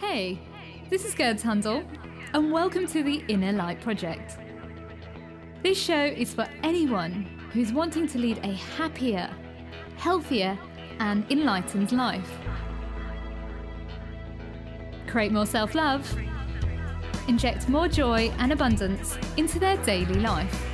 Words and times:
Hey, 0.00 0.38
this 0.90 1.04
is 1.04 1.12
Gurds 1.12 1.42
Hundal, 1.42 1.84
and 2.32 2.52
welcome 2.52 2.86
to 2.86 3.02
the 3.02 3.24
Inner 3.26 3.50
Light 3.50 3.80
Project. 3.80 4.38
This 5.64 5.76
show 5.76 6.04
is 6.04 6.32
for 6.32 6.46
anyone 6.62 7.26
who's 7.52 7.72
wanting 7.72 8.06
to 8.06 8.18
lead 8.18 8.38
a 8.44 8.54
happier, 8.76 9.28
healthier, 9.96 10.56
and 11.00 11.28
enlightened 11.32 11.90
life. 11.90 12.30
Create 15.08 15.32
more 15.32 15.46
self 15.46 15.74
love, 15.74 16.08
inject 17.26 17.68
more 17.68 17.88
joy 17.88 18.32
and 18.38 18.52
abundance 18.52 19.18
into 19.36 19.58
their 19.58 19.78
daily 19.78 20.20
life. 20.20 20.64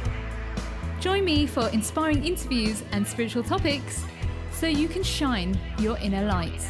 Join 1.00 1.24
me 1.24 1.46
for 1.46 1.70
inspiring 1.70 2.22
interviews 2.26 2.82
and 2.92 3.06
spiritual 3.06 3.42
topics 3.42 4.04
so 4.52 4.66
you 4.66 4.86
can 4.86 5.02
shine 5.02 5.58
your 5.78 5.96
inner 5.96 6.26
light. 6.26 6.60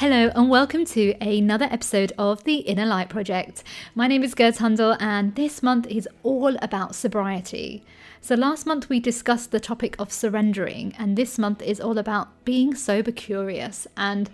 Hello, 0.00 0.30
and 0.34 0.48
welcome 0.48 0.86
to 0.86 1.12
another 1.20 1.68
episode 1.70 2.10
of 2.16 2.44
the 2.44 2.60
Inner 2.60 2.86
Light 2.86 3.10
Project. 3.10 3.62
My 3.94 4.06
name 4.06 4.22
is 4.22 4.34
Gurds 4.34 4.56
Hundal, 4.56 4.96
and 4.98 5.34
this 5.34 5.62
month 5.62 5.86
is 5.88 6.08
all 6.22 6.56
about 6.62 6.94
sobriety. 6.94 7.84
So, 8.22 8.34
last 8.34 8.64
month 8.64 8.88
we 8.88 8.98
discussed 8.98 9.50
the 9.50 9.60
topic 9.60 9.96
of 9.98 10.10
surrendering, 10.10 10.94
and 10.98 11.18
this 11.18 11.38
month 11.38 11.60
is 11.60 11.82
all 11.82 11.98
about 11.98 12.28
being 12.46 12.74
sober 12.74 13.12
curious. 13.12 13.86
And 13.94 14.30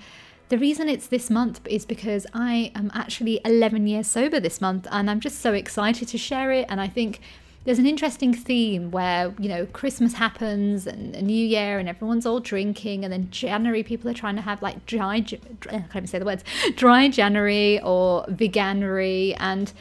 the 0.51 0.57
reason 0.57 0.89
it's 0.89 1.09
this 1.09 1.31
month 1.31 1.59
is 1.67 1.85
because 1.85 2.29
I 2.33 2.71
am 2.77 2.93
actually 2.95 3.41
11 3.45 3.89
years 3.89 4.07
sober 4.07 4.39
this 4.39 4.61
month, 4.61 4.87
and 4.93 5.11
I'm 5.11 5.19
just 5.19 5.41
so 5.41 5.53
excited 5.53 6.07
to 6.07 6.17
share 6.17 6.53
it. 6.53 6.67
And 6.69 6.81
I 6.81 6.87
think 6.87 7.21
there's 7.67 7.81
an 7.81 7.87
interesting 7.87 8.33
theme 8.33 8.91
where 8.93 9.35
you 9.39 9.49
know 9.49 9.67
christmas 9.67 10.15
happens 10.15 10.87
and 10.87 11.15
a 11.15 11.21
new 11.21 11.47
year 11.47 11.79
and 11.79 11.89
everyone's 11.89 12.25
all 12.25 12.41
drinking 12.41 13.05
and 13.05 13.13
then 13.13 13.29
january 13.31 13.83
people 13.83 14.09
are 14.09 14.15
trying 14.15 14.37
to 14.37 14.41
have 14.41 14.63
like 14.63 14.87
dry 14.87 15.17
i 15.17 15.21
can't 15.21 15.91
even 15.91 16.07
say 16.07 16.19
the 16.19 16.25
words 16.25 16.45
dry 16.77 17.09
january 17.09 17.79
or 17.83 18.25
veganuary 18.27 19.37
and 19.39 19.73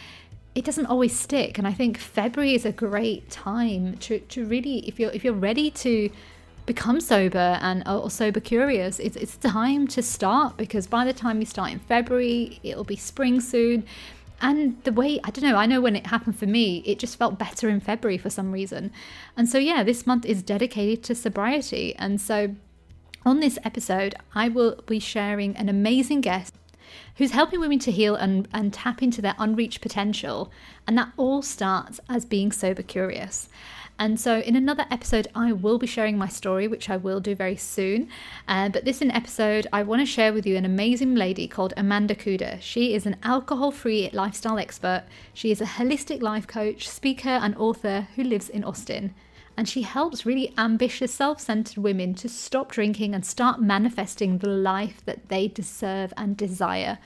it 0.56 0.64
doesn't 0.64 0.86
always 0.86 1.18
stick. 1.18 1.58
And 1.58 1.68
i 1.68 1.72
think 1.72 1.98
february 1.98 2.56
is 2.56 2.66
a 2.66 2.72
great 2.72 3.30
time 3.30 3.98
to, 3.98 4.20
to 4.20 4.46
really 4.46 4.80
if 4.88 5.00
you're 5.00 5.12
if 5.12 5.24
you're 5.24 5.34
ready 5.34 5.70
to 5.72 6.09
become 6.66 7.00
sober 7.00 7.59
and 7.62 7.88
or 7.88 8.09
sober 8.09 8.40
curious 8.40 8.98
it's, 9.00 9.16
it's 9.16 9.38
time 9.38 9.88
to 9.88 10.02
start 10.02 10.58
because 10.58 10.88
by 10.88 11.06
the 11.06 11.14
time 11.14 11.40
you 11.40 11.46
start 11.46 11.72
in 11.72 11.78
february 11.78 12.59
it'll 12.64 12.84
be 12.84 12.96
spring 12.96 13.40
soon 13.40 13.84
and 14.46 14.78
the 14.84 14.92
way 14.92 15.20
I 15.24 15.32
don't 15.32 15.44
know, 15.44 15.56
I 15.56 15.66
know 15.66 15.82
when 15.82 15.96
it 15.96 16.06
happened 16.06 16.38
for 16.38 16.46
me, 16.46 16.84
it 16.86 17.00
just 17.00 17.18
felt 17.18 17.40
better 17.40 17.68
in 17.68 17.80
February 17.80 18.20
for 18.20 18.30
some 18.30 18.52
reason. 18.52 18.92
And 19.36 19.50
so 19.50 19.58
yeah, 19.58 19.82
this 19.82 20.06
month 20.06 20.24
is 20.24 20.44
dedicated 20.44 21.04
to 21.06 21.16
sobriety. 21.16 21.96
And 21.96 22.22
so 22.22 22.56
on 23.26 23.40
this 23.40 23.58
episode, 23.64 24.14
I 24.36 24.50
will 24.50 24.84
be 24.86 25.00
sharing 25.00 25.58
an 25.58 25.68
amazing 25.68 26.22
guest 26.22 26.54
who's 27.16 27.32
helping 27.32 27.60
women 27.60 27.80
to 27.80 27.92
heal 27.92 28.14
and, 28.14 28.48
and 28.54 28.72
tap 28.72 29.02
into 29.02 29.20
their 29.20 29.34
unreached 29.40 29.82
potential. 29.82 30.52
And 30.86 30.96
that 30.96 31.12
all 31.18 31.42
starts 31.42 32.00
as 32.08 32.24
being 32.24 32.52
sober 32.52 32.84
curious. 32.84 33.50
And 33.98 34.20
so, 34.20 34.40
in 34.40 34.58
another 34.58 34.86
episode, 34.92 35.30
I 35.34 35.54
will 35.54 35.78
be 35.78 35.88
sharing 35.88 36.18
my 36.18 36.28
story, 36.28 36.68
which 36.68 36.90
I 36.90 36.98
will 36.98 37.22
do 37.22 37.34
very 37.34 37.56
soon. 37.56 38.10
Uh, 38.46 38.68
but 38.68 38.84
this 38.84 39.02
episode, 39.02 39.68
I 39.72 39.84
want 39.84 40.02
to 40.02 40.06
share 40.06 40.34
with 40.34 40.46
you 40.46 40.58
an 40.58 40.66
amazing 40.66 41.16
lady 41.16 41.48
called 41.48 41.74
Amanda 41.78 42.14
Kuda. 42.16 42.62
She 42.62 42.94
is 42.94 43.06
an 43.06 43.16
alcohol 43.24 43.72
free 43.72 44.10
lifestyle 44.12 44.58
expert. 44.58 45.06
She 45.34 45.52
is 45.52 45.62
a 45.62 45.66
holistic 45.66 46.22
life 46.22 46.46
coach, 46.48 46.90
speaker, 46.90 47.30
and 47.30 47.56
author 47.56 48.08
who 48.16 48.24
lives 48.24 48.50
in 48.50 48.64
Austin. 48.64 49.16
And 49.56 49.70
she 49.70 49.84
helps 49.84 50.26
really 50.26 50.54
ambitious, 50.58 51.14
self 51.14 51.40
centered 51.40 51.78
women 51.78 52.14
to 52.16 52.28
stop 52.28 52.72
drinking 52.72 53.16
and 53.16 53.26
start 53.26 53.62
manifesting 53.62 54.40
the 54.40 54.50
life 54.50 55.02
that 55.06 55.30
they 55.30 55.48
deserve 55.48 56.12
and 56.18 56.36
desire. 56.36 56.98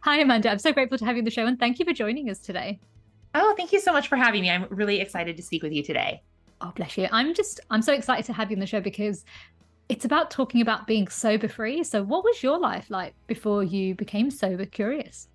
Hi, 0.00 0.20
Amanda. 0.20 0.50
I'm 0.50 0.58
so 0.58 0.72
grateful 0.72 0.96
to 0.98 1.04
have 1.04 1.16
you 1.16 1.20
on 1.20 1.24
the 1.26 1.30
show 1.30 1.44
and 1.44 1.58
thank 1.58 1.78
you 1.78 1.84
for 1.84 1.92
joining 1.92 2.30
us 2.30 2.38
today. 2.38 2.80
Oh, 3.38 3.54
thank 3.54 3.70
you 3.70 3.80
so 3.80 3.92
much 3.92 4.08
for 4.08 4.16
having 4.16 4.40
me. 4.40 4.50
I'm 4.50 4.66
really 4.70 4.98
excited 4.98 5.36
to 5.36 5.42
speak 5.42 5.62
with 5.62 5.72
you 5.72 5.82
today. 5.82 6.22
Oh, 6.62 6.72
bless 6.74 6.96
you. 6.96 7.06
I'm 7.12 7.34
just, 7.34 7.60
I'm 7.70 7.82
so 7.82 7.92
excited 7.92 8.24
to 8.26 8.32
have 8.32 8.50
you 8.50 8.56
on 8.56 8.60
the 8.60 8.66
show 8.66 8.80
because 8.80 9.26
it's 9.90 10.06
about 10.06 10.30
talking 10.30 10.62
about 10.62 10.86
being 10.86 11.06
sober 11.08 11.46
free. 11.46 11.84
So, 11.84 12.02
what 12.02 12.24
was 12.24 12.42
your 12.42 12.58
life 12.58 12.86
like 12.88 13.14
before 13.26 13.62
you 13.62 13.94
became 13.94 14.30
sober 14.30 14.64
curious? 14.64 15.28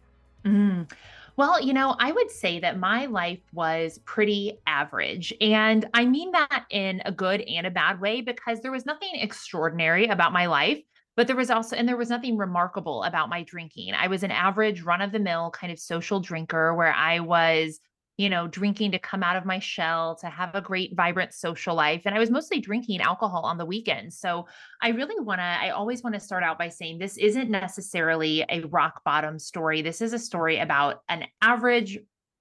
Mm. 0.44 0.92
Well, 1.38 1.62
you 1.62 1.74
know, 1.74 1.96
I 2.00 2.12
would 2.12 2.32
say 2.32 2.60
that 2.60 2.80
my 2.80 3.06
life 3.06 3.40
was 3.54 4.00
pretty 4.04 4.60
average. 4.66 5.32
And 5.40 5.88
I 5.94 6.06
mean 6.06 6.32
that 6.32 6.66
in 6.72 7.04
a 7.06 7.12
good 7.12 7.42
and 7.42 7.68
a 7.68 7.72
bad 7.72 8.02
way 8.02 8.22
because 8.22 8.62
there 8.62 8.72
was 8.72 8.86
nothing 8.86 9.12
extraordinary 9.14 10.08
about 10.08 10.34
my 10.34 10.48
life. 10.48 10.82
But 11.16 11.28
there 11.28 11.36
was 11.36 11.52
also, 11.52 11.76
and 11.76 11.88
there 11.88 11.98
was 11.98 12.10
nothing 12.10 12.36
remarkable 12.36 13.04
about 13.04 13.30
my 13.30 13.44
drinking. 13.44 13.94
I 13.94 14.08
was 14.08 14.24
an 14.24 14.32
average 14.32 14.82
run 14.82 15.02
of 15.02 15.12
the 15.12 15.20
mill 15.20 15.52
kind 15.52 15.72
of 15.72 15.78
social 15.78 16.20
drinker 16.20 16.74
where 16.74 16.94
I 16.94 17.20
was 17.20 17.80
you 18.22 18.30
know, 18.30 18.46
drinking 18.46 18.92
to 18.92 19.00
come 19.00 19.24
out 19.24 19.36
of 19.36 19.46
my 19.46 19.58
shell, 19.58 20.16
to 20.16 20.28
have 20.28 20.54
a 20.54 20.62
great, 20.62 20.96
vibrant 20.96 21.34
social 21.34 21.74
life. 21.74 22.04
And 22.06 22.14
I 22.14 22.20
was 22.20 22.30
mostly 22.30 22.60
drinking 22.60 23.02
alcohol 23.02 23.42
on 23.46 23.58
the 23.58 23.66
weekends. 23.66 24.20
So 24.20 24.46
I 24.80 24.90
really 24.90 25.20
want 25.20 25.40
to, 25.40 25.44
I 25.44 25.72
always 25.72 26.04
want 26.04 26.14
to 26.14 26.20
start 26.20 26.44
out 26.44 26.60
by 26.60 26.70
saying 26.70 27.00
this 27.00 27.18
isn't 27.18 27.50
necessarily 27.50 28.46
a 28.48 28.62
rock 28.66 29.02
bottom 29.04 29.40
story. 29.40 29.82
This 29.82 30.02
is 30.02 30.14
a 30.14 30.20
story 30.20 30.60
about 30.60 31.02
an 31.10 31.26
average, 31.42 31.98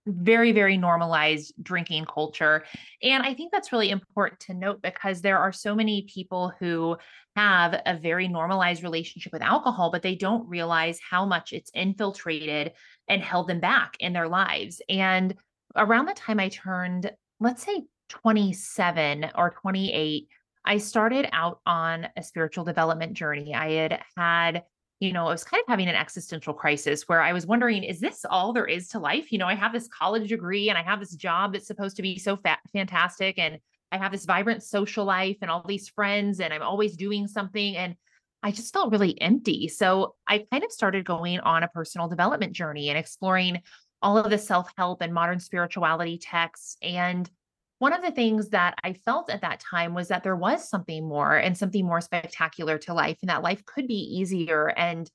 very, 0.06 0.52
very 0.52 0.76
normalized 0.76 1.54
drinking 1.62 2.04
culture. 2.04 2.62
And 3.02 3.22
I 3.22 3.32
think 3.32 3.50
that's 3.50 3.72
really 3.72 3.88
important 3.88 4.38
to 4.40 4.54
note 4.54 4.82
because 4.82 5.22
there 5.22 5.38
are 5.38 5.52
so 5.52 5.74
many 5.74 6.02
people 6.12 6.52
who 6.60 6.98
have 7.36 7.80
a 7.86 7.96
very 7.96 8.28
normalized 8.28 8.82
relationship 8.82 9.32
with 9.32 9.40
alcohol, 9.40 9.90
but 9.90 10.02
they 10.02 10.14
don't 10.14 10.46
realize 10.46 10.98
how 11.00 11.24
much 11.24 11.54
it's 11.54 11.70
infiltrated 11.72 12.72
and 13.08 13.22
held 13.22 13.48
them 13.48 13.60
back 13.60 13.96
in 13.98 14.12
their 14.12 14.28
lives. 14.28 14.82
And 14.90 15.34
around 15.76 16.06
the 16.06 16.14
time 16.14 16.40
I 16.40 16.48
turned, 16.48 17.10
let's 17.38 17.64
say 17.64 17.84
27 18.08 19.30
or 19.34 19.50
28, 19.50 20.28
I 20.64 20.78
started 20.78 21.28
out 21.32 21.60
on 21.64 22.08
a 22.16 22.22
spiritual 22.22 22.64
development 22.64 23.14
journey. 23.14 23.54
I 23.54 23.70
had 23.72 24.00
had, 24.16 24.64
you 24.98 25.12
know, 25.12 25.26
I 25.26 25.32
was 25.32 25.44
kind 25.44 25.62
of 25.62 25.68
having 25.68 25.88
an 25.88 25.94
existential 25.94 26.52
crisis 26.52 27.04
where 27.08 27.22
I 27.22 27.32
was 27.32 27.46
wondering, 27.46 27.82
is 27.82 28.00
this 28.00 28.24
all 28.28 28.52
there 28.52 28.66
is 28.66 28.88
to 28.88 28.98
life? 28.98 29.32
You 29.32 29.38
know, 29.38 29.46
I 29.46 29.54
have 29.54 29.72
this 29.72 29.88
college 29.88 30.28
degree 30.28 30.68
and 30.68 30.76
I 30.76 30.82
have 30.82 31.00
this 31.00 31.14
job 31.14 31.52
that's 31.52 31.66
supposed 31.66 31.96
to 31.96 32.02
be 32.02 32.18
so 32.18 32.36
fa- 32.36 32.58
fantastic. 32.72 33.38
And 33.38 33.58
I 33.92 33.98
have 33.98 34.12
this 34.12 34.26
vibrant 34.26 34.62
social 34.62 35.04
life 35.04 35.38
and 35.42 35.50
all 35.50 35.64
these 35.66 35.88
friends, 35.88 36.40
and 36.40 36.54
I'm 36.54 36.62
always 36.62 36.96
doing 36.96 37.26
something. 37.26 37.76
And 37.76 37.96
I 38.42 38.52
just 38.52 38.72
felt 38.72 38.92
really 38.92 39.20
empty. 39.20 39.68
So 39.68 40.14
I 40.26 40.46
kind 40.50 40.64
of 40.64 40.72
started 40.72 41.04
going 41.04 41.40
on 41.40 41.62
a 41.62 41.68
personal 41.68 42.08
development 42.08 42.52
journey 42.52 42.88
and 42.88 42.98
exploring 42.98 43.60
all 44.02 44.18
of 44.18 44.30
the 44.30 44.38
self 44.38 44.70
help 44.76 45.02
and 45.02 45.12
modern 45.12 45.40
spirituality 45.40 46.18
texts. 46.18 46.76
And 46.82 47.28
one 47.78 47.92
of 47.92 48.02
the 48.02 48.10
things 48.10 48.50
that 48.50 48.74
I 48.84 48.92
felt 48.92 49.30
at 49.30 49.40
that 49.40 49.60
time 49.60 49.94
was 49.94 50.08
that 50.08 50.22
there 50.22 50.36
was 50.36 50.68
something 50.68 51.08
more 51.08 51.36
and 51.36 51.56
something 51.56 51.84
more 51.84 52.00
spectacular 52.00 52.78
to 52.78 52.94
life, 52.94 53.18
and 53.22 53.30
that 53.30 53.42
life 53.42 53.64
could 53.64 53.86
be 53.86 54.18
easier 54.18 54.68
and 54.68 55.10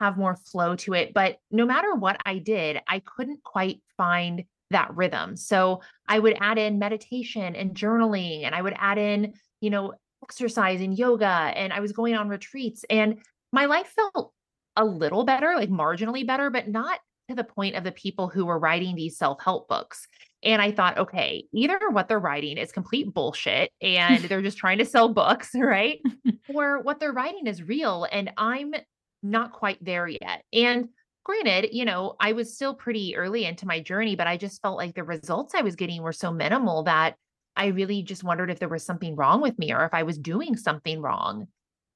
have 0.00 0.16
more 0.16 0.36
flow 0.36 0.76
to 0.76 0.94
it. 0.94 1.12
But 1.12 1.38
no 1.50 1.66
matter 1.66 1.94
what 1.94 2.16
I 2.24 2.38
did, 2.38 2.80
I 2.88 3.00
couldn't 3.00 3.42
quite 3.42 3.82
find 3.96 4.44
that 4.70 4.94
rhythm. 4.96 5.36
So 5.36 5.82
I 6.08 6.18
would 6.18 6.36
add 6.40 6.58
in 6.58 6.78
meditation 6.78 7.56
and 7.56 7.74
journaling, 7.74 8.44
and 8.44 8.54
I 8.54 8.62
would 8.62 8.74
add 8.78 8.98
in, 8.98 9.34
you 9.60 9.70
know, 9.70 9.94
exercise 10.22 10.80
and 10.80 10.96
yoga, 10.96 11.26
and 11.26 11.72
I 11.72 11.80
was 11.80 11.92
going 11.92 12.14
on 12.14 12.28
retreats, 12.28 12.84
and 12.88 13.18
my 13.52 13.66
life 13.66 13.92
felt 13.96 14.32
a 14.76 14.84
little 14.84 15.24
better, 15.24 15.54
like 15.56 15.70
marginally 15.70 16.24
better, 16.24 16.50
but 16.50 16.68
not 16.68 17.00
to 17.30 17.34
the 17.34 17.44
point 17.44 17.76
of 17.76 17.84
the 17.84 17.92
people 17.92 18.28
who 18.28 18.44
were 18.44 18.58
writing 18.58 18.94
these 18.94 19.16
self 19.16 19.42
help 19.42 19.68
books. 19.68 20.06
And 20.42 20.62
I 20.62 20.72
thought, 20.72 20.98
okay, 20.98 21.44
either 21.52 21.78
what 21.90 22.08
they're 22.08 22.18
writing 22.18 22.56
is 22.56 22.72
complete 22.72 23.12
bullshit 23.12 23.72
and 23.82 24.24
they're 24.24 24.42
just 24.42 24.58
trying 24.58 24.78
to 24.78 24.86
sell 24.86 25.08
books, 25.08 25.50
right? 25.54 26.00
or 26.54 26.82
what 26.82 27.00
they're 27.00 27.12
writing 27.12 27.46
is 27.46 27.62
real 27.62 28.06
and 28.10 28.32
I'm 28.36 28.74
not 29.22 29.52
quite 29.52 29.82
there 29.84 30.08
yet. 30.08 30.42
And 30.52 30.88
granted, 31.24 31.70
you 31.72 31.84
know, 31.84 32.16
I 32.18 32.32
was 32.32 32.54
still 32.54 32.74
pretty 32.74 33.16
early 33.16 33.44
into 33.44 33.66
my 33.66 33.80
journey, 33.80 34.16
but 34.16 34.26
I 34.26 34.36
just 34.36 34.62
felt 34.62 34.78
like 34.78 34.94
the 34.94 35.04
results 35.04 35.54
I 35.54 35.62
was 35.62 35.76
getting 35.76 36.02
were 36.02 36.12
so 36.12 36.32
minimal 36.32 36.84
that 36.84 37.16
I 37.56 37.66
really 37.66 38.02
just 38.02 38.24
wondered 38.24 38.50
if 38.50 38.58
there 38.58 38.68
was 38.68 38.84
something 38.84 39.16
wrong 39.16 39.42
with 39.42 39.58
me 39.58 39.72
or 39.72 39.84
if 39.84 39.92
I 39.92 40.04
was 40.04 40.18
doing 40.18 40.56
something 40.56 41.02
wrong. 41.02 41.48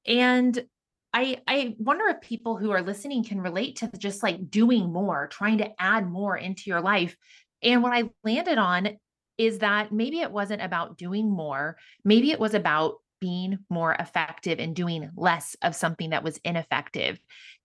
And 0.05 0.63
I 1.15 1.37
I 1.47 1.75
wonder 1.79 2.07
if 2.09 2.19
people 2.19 2.57
who 2.57 2.71
are 2.71 2.81
listening 2.81 3.23
can 3.23 3.39
relate 3.39 3.77
to 3.77 3.89
just 3.97 4.21
like 4.21 4.51
doing 4.51 4.91
more, 4.91 5.27
trying 5.27 5.59
to 5.59 5.71
add 5.81 6.09
more 6.09 6.35
into 6.35 6.63
your 6.69 6.81
life. 6.81 7.15
And 7.63 7.81
what 7.81 7.93
I 7.93 8.09
landed 8.25 8.57
on 8.57 8.97
is 9.37 9.59
that 9.59 9.93
maybe 9.93 10.19
it 10.19 10.31
wasn't 10.31 10.61
about 10.61 10.97
doing 10.97 11.29
more, 11.31 11.77
maybe 12.03 12.31
it 12.31 12.39
was 12.39 12.53
about 12.53 12.95
being 13.21 13.59
more 13.69 13.93
effective 13.93 14.59
and 14.59 14.75
doing 14.75 15.09
less 15.15 15.55
of 15.61 15.73
something 15.73 16.09
that 16.09 16.23
was 16.23 16.39
ineffective. 16.43 17.17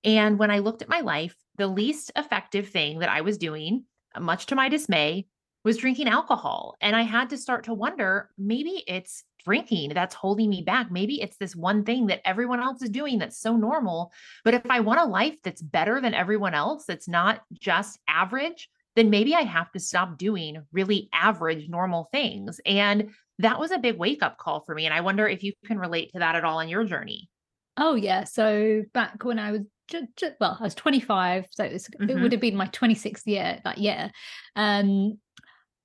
And 0.05 0.39
when 0.39 0.53
I 0.53 0.61
looked 0.61 0.83
at 0.83 0.89
my 0.89 1.01
life, 1.01 1.35
the 1.59 1.67
least 1.67 2.13
effective 2.15 2.69
thing 2.69 3.01
that 3.01 3.09
I 3.09 3.23
was 3.23 3.37
doing, 3.37 3.85
much 4.19 4.47
to 4.47 4.55
my 4.55 4.69
dismay, 4.69 5.27
was 5.65 5.77
drinking 5.77 6.09
alcohol. 6.09 6.77
And 6.81 6.95
I 6.95 7.03
had 7.03 7.31
to 7.31 7.37
start 7.37 7.65
to 7.65 7.75
wonder 7.75 8.31
maybe 8.39 8.85
it's 8.87 9.25
drinking 9.45 9.91
that's 9.95 10.15
holding 10.15 10.51
me 10.51 10.63
back. 10.63 10.91
Maybe 10.91 11.21
it's 11.21 11.37
this 11.37 11.57
one 11.57 11.85
thing 11.85 12.07
that 12.07 12.21
everyone 12.25 12.61
else 12.61 12.83
is 12.83 12.91
doing 12.91 13.19
that's 13.19 13.39
so 13.39 13.57
normal. 13.57 14.13
But 14.45 14.55
if 14.55 14.63
I 14.69 14.81
want 14.81 15.01
a 15.01 15.05
life 15.05 15.37
that's 15.43 15.63
better 15.63 16.01
than 16.01 16.15
everyone 16.15 16.55
else, 16.55 16.85
that's 16.87 17.09
not 17.09 17.43
just 17.53 17.99
average, 18.09 18.69
then 18.97 19.11
maybe 19.11 19.35
I 19.35 19.43
have 19.43 19.71
to 19.73 19.81
stop 19.81 20.19
doing 20.19 20.63
really 20.73 21.09
average, 21.13 21.69
normal 21.69 22.09
things. 22.13 22.61
And 22.67 23.11
that 23.39 23.59
was 23.59 23.71
a 23.71 23.79
big 23.79 23.97
wake 23.97 24.23
up 24.23 24.39
call 24.39 24.61
for 24.61 24.75
me. 24.75 24.85
And 24.85 24.95
I 24.95 25.01
wonder 25.01 25.27
if 25.27 25.43
you 25.43 25.53
can 25.65 25.79
relate 25.79 26.13
to 26.13 26.19
that 26.19 26.35
at 26.35 26.45
all 26.45 26.61
in 26.61 26.69
your 26.69 26.85
journey. 26.85 27.29
Oh, 27.77 27.95
yeah. 27.95 28.25
So 28.25 28.83
back 28.93 29.25
when 29.25 29.39
I 29.39 29.53
was 29.53 29.63
just, 29.89 30.07
just, 30.17 30.35
well, 30.41 30.57
I 30.61 30.65
was 30.65 30.75
25, 30.75 31.47
so 31.51 31.65
it, 31.65 31.73
was, 31.73 31.87
mm-hmm. 31.89 32.11
it 32.11 32.21
would 32.21 32.33
have 32.33 32.41
been 32.41 32.57
my 32.57 32.67
26th 32.67 33.27
year 33.27 33.61
that 33.65 33.79
year. 33.79 34.11
Um, 34.57 35.19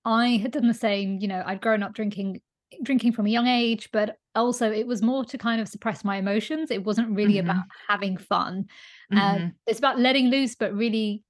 I 0.04 0.38
had 0.38 0.52
done 0.52 0.68
the 0.68 0.74
same, 0.74 1.20
you 1.20 1.28
know, 1.28 1.42
I'd 1.46 1.62
grown 1.62 1.84
up 1.84 1.94
drinking 1.94 2.42
drinking 2.84 3.14
from 3.14 3.26
a 3.26 3.30
young 3.30 3.48
age, 3.48 3.90
but 3.92 4.18
also 4.36 4.72
it 4.72 4.88
was 4.88 5.02
more 5.02 5.24
to 5.26 5.38
kind 5.38 5.62
of 5.62 5.68
suppress 5.68 6.04
my 6.04 6.18
emotions. 6.18 6.72
It 6.72 6.84
wasn't 6.84 7.16
really 7.16 7.36
mm-hmm. 7.36 7.50
about 7.50 7.66
having 7.88 8.18
fun. 8.18 8.66
Um, 9.12 9.18
mm-hmm. 9.18 9.44
Um, 9.44 9.54
it's 9.68 9.80
about 9.80 10.00
letting 10.00 10.30
loose, 10.30 10.56
but 10.56 10.74
really 10.74 11.24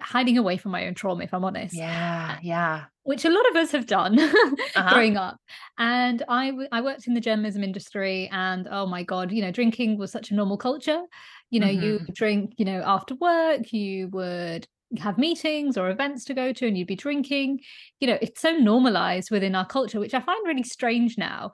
hiding 0.00 0.38
away 0.38 0.56
from 0.56 0.72
my 0.72 0.86
own 0.86 0.94
trauma, 0.94 1.24
if 1.24 1.34
I'm 1.34 1.44
honest. 1.44 1.74
Yeah, 1.74 2.38
yeah. 2.42 2.84
Which 3.02 3.24
a 3.24 3.30
lot 3.30 3.48
of 3.50 3.56
us 3.56 3.72
have 3.72 3.86
done 3.86 4.18
uh-huh. 4.20 4.92
growing 4.92 5.16
up. 5.16 5.38
And 5.78 6.22
I, 6.28 6.50
w- 6.50 6.68
I 6.70 6.80
worked 6.80 7.06
in 7.06 7.14
the 7.14 7.20
journalism 7.20 7.64
industry, 7.64 8.28
and 8.32 8.68
oh 8.70 8.86
my 8.86 9.02
God, 9.02 9.32
you 9.32 9.42
know, 9.42 9.50
drinking 9.50 9.98
was 9.98 10.12
such 10.12 10.30
a 10.30 10.34
normal 10.34 10.56
culture. 10.56 11.02
You 11.50 11.60
know, 11.60 11.66
mm-hmm. 11.66 11.82
you 11.82 12.00
drink, 12.12 12.54
you 12.58 12.64
know, 12.64 12.82
after 12.84 13.14
work, 13.14 13.72
you 13.72 14.08
would 14.08 14.68
have 14.98 15.18
meetings 15.18 15.76
or 15.76 15.90
events 15.90 16.24
to 16.24 16.34
go 16.34 16.52
to 16.52 16.66
and 16.66 16.78
you'd 16.78 16.86
be 16.86 16.96
drinking 16.96 17.60
you 18.00 18.06
know 18.06 18.18
it's 18.22 18.40
so 18.40 18.52
normalized 18.52 19.30
within 19.30 19.54
our 19.54 19.66
culture 19.66 20.00
which 20.00 20.14
i 20.14 20.20
find 20.20 20.46
really 20.46 20.62
strange 20.62 21.18
now 21.18 21.52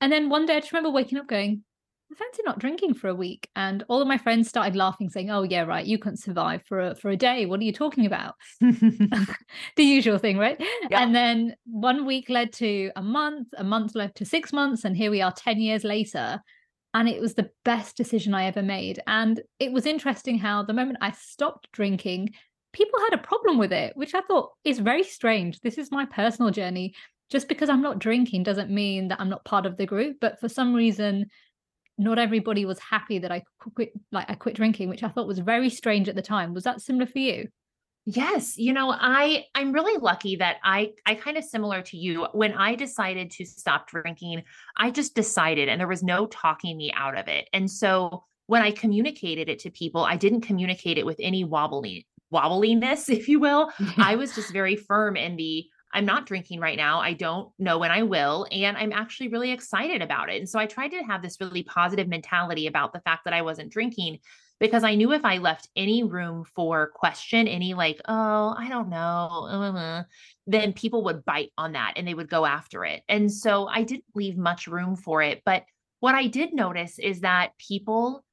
and 0.00 0.12
then 0.12 0.28
one 0.28 0.44
day 0.44 0.56
i 0.56 0.60
just 0.60 0.72
remember 0.72 0.90
waking 0.90 1.18
up 1.18 1.26
going 1.26 1.62
I 2.12 2.16
fancy 2.16 2.42
not 2.44 2.58
drinking 2.58 2.94
for 2.94 3.08
a 3.08 3.14
week. 3.14 3.48
And 3.56 3.84
all 3.88 4.00
of 4.00 4.08
my 4.08 4.18
friends 4.18 4.48
started 4.48 4.76
laughing, 4.76 5.08
saying, 5.08 5.30
Oh, 5.30 5.42
yeah, 5.42 5.62
right, 5.62 5.84
you 5.84 5.98
couldn't 5.98 6.18
survive 6.18 6.62
for 6.66 6.80
a 6.80 6.94
for 6.94 7.10
a 7.10 7.16
day. 7.16 7.46
What 7.46 7.60
are 7.60 7.64
you 7.64 7.72
talking 7.72 8.06
about? 8.06 8.34
the 8.60 9.28
usual 9.78 10.18
thing, 10.18 10.38
right? 10.38 10.56
Yeah. 10.90 11.02
And 11.02 11.14
then 11.14 11.56
one 11.64 12.06
week 12.06 12.28
led 12.28 12.52
to 12.54 12.90
a 12.96 13.02
month, 13.02 13.48
a 13.56 13.64
month 13.64 13.94
led 13.94 14.14
to 14.16 14.24
six 14.24 14.52
months, 14.52 14.84
and 14.84 14.96
here 14.96 15.10
we 15.10 15.22
are 15.22 15.32
10 15.32 15.58
years 15.58 15.84
later. 15.84 16.40
And 16.92 17.08
it 17.08 17.20
was 17.20 17.34
the 17.34 17.50
best 17.64 17.96
decision 17.96 18.34
I 18.34 18.44
ever 18.44 18.62
made. 18.62 19.00
And 19.08 19.40
it 19.58 19.72
was 19.72 19.84
interesting 19.84 20.38
how 20.38 20.62
the 20.62 20.72
moment 20.72 20.98
I 21.00 21.10
stopped 21.10 21.72
drinking, 21.72 22.34
people 22.74 23.00
had 23.00 23.18
a 23.18 23.22
problem 23.22 23.56
with 23.56 23.72
it, 23.72 23.96
which 23.96 24.14
I 24.14 24.20
thought 24.20 24.50
is 24.64 24.78
very 24.78 25.02
strange. 25.02 25.60
This 25.60 25.78
is 25.78 25.90
my 25.90 26.04
personal 26.04 26.50
journey. 26.50 26.94
Just 27.30 27.48
because 27.48 27.70
I'm 27.70 27.80
not 27.80 27.98
drinking 27.98 28.42
doesn't 28.42 28.70
mean 28.70 29.08
that 29.08 29.20
I'm 29.20 29.30
not 29.30 29.46
part 29.46 29.64
of 29.64 29.78
the 29.78 29.86
group. 29.86 30.18
But 30.20 30.38
for 30.40 30.48
some 30.48 30.74
reason, 30.74 31.30
not 31.96 32.18
everybody 32.18 32.66
was 32.66 32.78
happy 32.78 33.20
that 33.20 33.32
I 33.32 33.44
quit 33.74 33.92
like 34.12 34.28
I 34.28 34.34
quit 34.34 34.56
drinking, 34.56 34.88
which 34.90 35.02
I 35.02 35.08
thought 35.08 35.26
was 35.26 35.38
very 35.38 35.70
strange 35.70 36.08
at 36.08 36.16
the 36.16 36.22
time. 36.22 36.52
Was 36.52 36.64
that 36.64 36.82
similar 36.82 37.06
for 37.06 37.18
you? 37.18 37.48
Yes, 38.06 38.58
you 38.58 38.74
know, 38.74 38.90
I 38.90 39.44
I'm 39.54 39.72
really 39.72 39.98
lucky 39.98 40.36
that 40.36 40.56
I 40.62 40.92
I 41.06 41.14
kind 41.14 41.38
of 41.38 41.44
similar 41.44 41.80
to 41.82 41.96
you. 41.96 42.26
When 42.32 42.52
I 42.52 42.74
decided 42.74 43.30
to 43.32 43.46
stop 43.46 43.88
drinking, 43.88 44.42
I 44.76 44.90
just 44.90 45.14
decided 45.14 45.68
and 45.68 45.80
there 45.80 45.88
was 45.88 46.02
no 46.02 46.26
talking 46.26 46.76
me 46.76 46.92
out 46.94 47.16
of 47.16 47.28
it. 47.28 47.48
And 47.52 47.70
so 47.70 48.24
when 48.46 48.60
I 48.60 48.72
communicated 48.72 49.48
it 49.48 49.60
to 49.60 49.70
people, 49.70 50.04
I 50.04 50.16
didn't 50.16 50.42
communicate 50.42 50.98
it 50.98 51.06
with 51.06 51.16
any 51.18 51.44
wobbly 51.44 52.06
wobbliness, 52.34 53.08
if 53.08 53.28
you 53.28 53.40
will. 53.40 53.70
I 53.96 54.16
was 54.16 54.34
just 54.34 54.52
very 54.52 54.76
firm 54.76 55.16
in 55.16 55.36
the 55.36 55.66
I'm 55.94 56.04
not 56.04 56.26
drinking 56.26 56.58
right 56.58 56.76
now. 56.76 56.98
I 56.98 57.12
don't 57.12 57.52
know 57.56 57.78
when 57.78 57.92
I 57.92 58.02
will. 58.02 58.48
And 58.50 58.76
I'm 58.76 58.92
actually 58.92 59.28
really 59.28 59.52
excited 59.52 60.02
about 60.02 60.28
it. 60.28 60.38
And 60.38 60.48
so 60.48 60.58
I 60.58 60.66
tried 60.66 60.88
to 60.88 61.04
have 61.04 61.22
this 61.22 61.40
really 61.40 61.62
positive 61.62 62.08
mentality 62.08 62.66
about 62.66 62.92
the 62.92 63.00
fact 63.00 63.24
that 63.24 63.32
I 63.32 63.42
wasn't 63.42 63.70
drinking 63.70 64.18
because 64.58 64.82
I 64.82 64.96
knew 64.96 65.12
if 65.12 65.24
I 65.24 65.38
left 65.38 65.68
any 65.76 66.02
room 66.02 66.44
for 66.56 66.90
question, 66.94 67.46
any 67.46 67.74
like, 67.74 68.00
oh, 68.08 68.54
I 68.58 68.68
don't 68.68 68.88
know, 68.88 70.04
then 70.46 70.72
people 70.72 71.04
would 71.04 71.24
bite 71.24 71.52
on 71.56 71.72
that 71.72 71.94
and 71.96 72.06
they 72.06 72.14
would 72.14 72.28
go 72.28 72.44
after 72.44 72.84
it. 72.84 73.02
And 73.08 73.32
so 73.32 73.66
I 73.66 73.82
didn't 73.82 74.04
leave 74.14 74.36
much 74.36 74.66
room 74.66 74.96
for 74.96 75.22
it. 75.22 75.42
But 75.44 75.64
what 76.00 76.14
I 76.14 76.26
did 76.26 76.52
notice 76.52 76.98
is 76.98 77.20
that 77.20 77.56
people 77.58 78.24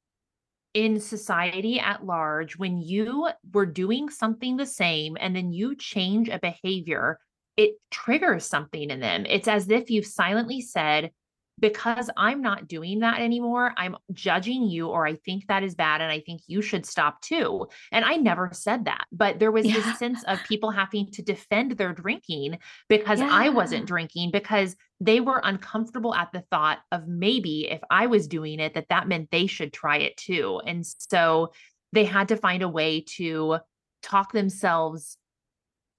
in 0.73 0.99
society 0.99 1.79
at 1.79 2.05
large, 2.05 2.57
when 2.57 2.77
you 2.77 3.29
were 3.53 3.65
doing 3.65 4.09
something 4.09 4.57
the 4.57 4.65
same 4.65 5.17
and 5.19 5.35
then 5.35 5.51
you 5.51 5.75
change 5.75 6.29
a 6.29 6.39
behavior, 6.39 7.19
it 7.57 7.73
triggers 7.89 8.45
something 8.45 8.89
in 8.89 8.99
them. 8.99 9.25
It's 9.27 9.47
as 9.47 9.69
if 9.69 9.89
you've 9.89 10.05
silently 10.05 10.61
said, 10.61 11.11
because 11.61 12.09
I'm 12.17 12.41
not 12.41 12.67
doing 12.67 12.99
that 12.99 13.21
anymore, 13.21 13.73
I'm 13.77 13.95
judging 14.11 14.63
you, 14.63 14.87
or 14.87 15.05
I 15.05 15.15
think 15.15 15.47
that 15.47 15.63
is 15.63 15.75
bad, 15.75 16.01
and 16.01 16.11
I 16.11 16.19
think 16.19 16.41
you 16.47 16.61
should 16.61 16.85
stop 16.85 17.21
too. 17.21 17.67
And 17.91 18.03
I 18.03 18.17
never 18.17 18.49
said 18.51 18.85
that, 18.85 19.05
but 19.11 19.39
there 19.39 19.51
was 19.51 19.65
yeah. 19.65 19.75
this 19.75 19.99
sense 19.99 20.23
of 20.23 20.43
people 20.47 20.71
having 20.71 21.09
to 21.11 21.21
defend 21.21 21.73
their 21.73 21.93
drinking 21.93 22.57
because 22.89 23.19
yeah. 23.19 23.29
I 23.31 23.49
wasn't 23.49 23.85
drinking 23.85 24.31
because 24.31 24.75
they 24.99 25.21
were 25.21 25.41
uncomfortable 25.43 26.13
at 26.13 26.31
the 26.33 26.43
thought 26.51 26.79
of 26.91 27.07
maybe 27.07 27.69
if 27.69 27.81
I 27.89 28.07
was 28.07 28.27
doing 28.27 28.59
it, 28.59 28.73
that 28.73 28.89
that 28.89 29.07
meant 29.07 29.31
they 29.31 29.45
should 29.45 29.71
try 29.71 29.97
it 29.97 30.17
too. 30.17 30.61
And 30.65 30.85
so 30.85 31.53
they 31.93 32.05
had 32.05 32.29
to 32.29 32.37
find 32.37 32.63
a 32.63 32.69
way 32.69 33.01
to 33.17 33.57
talk 34.01 34.33
themselves 34.33 35.17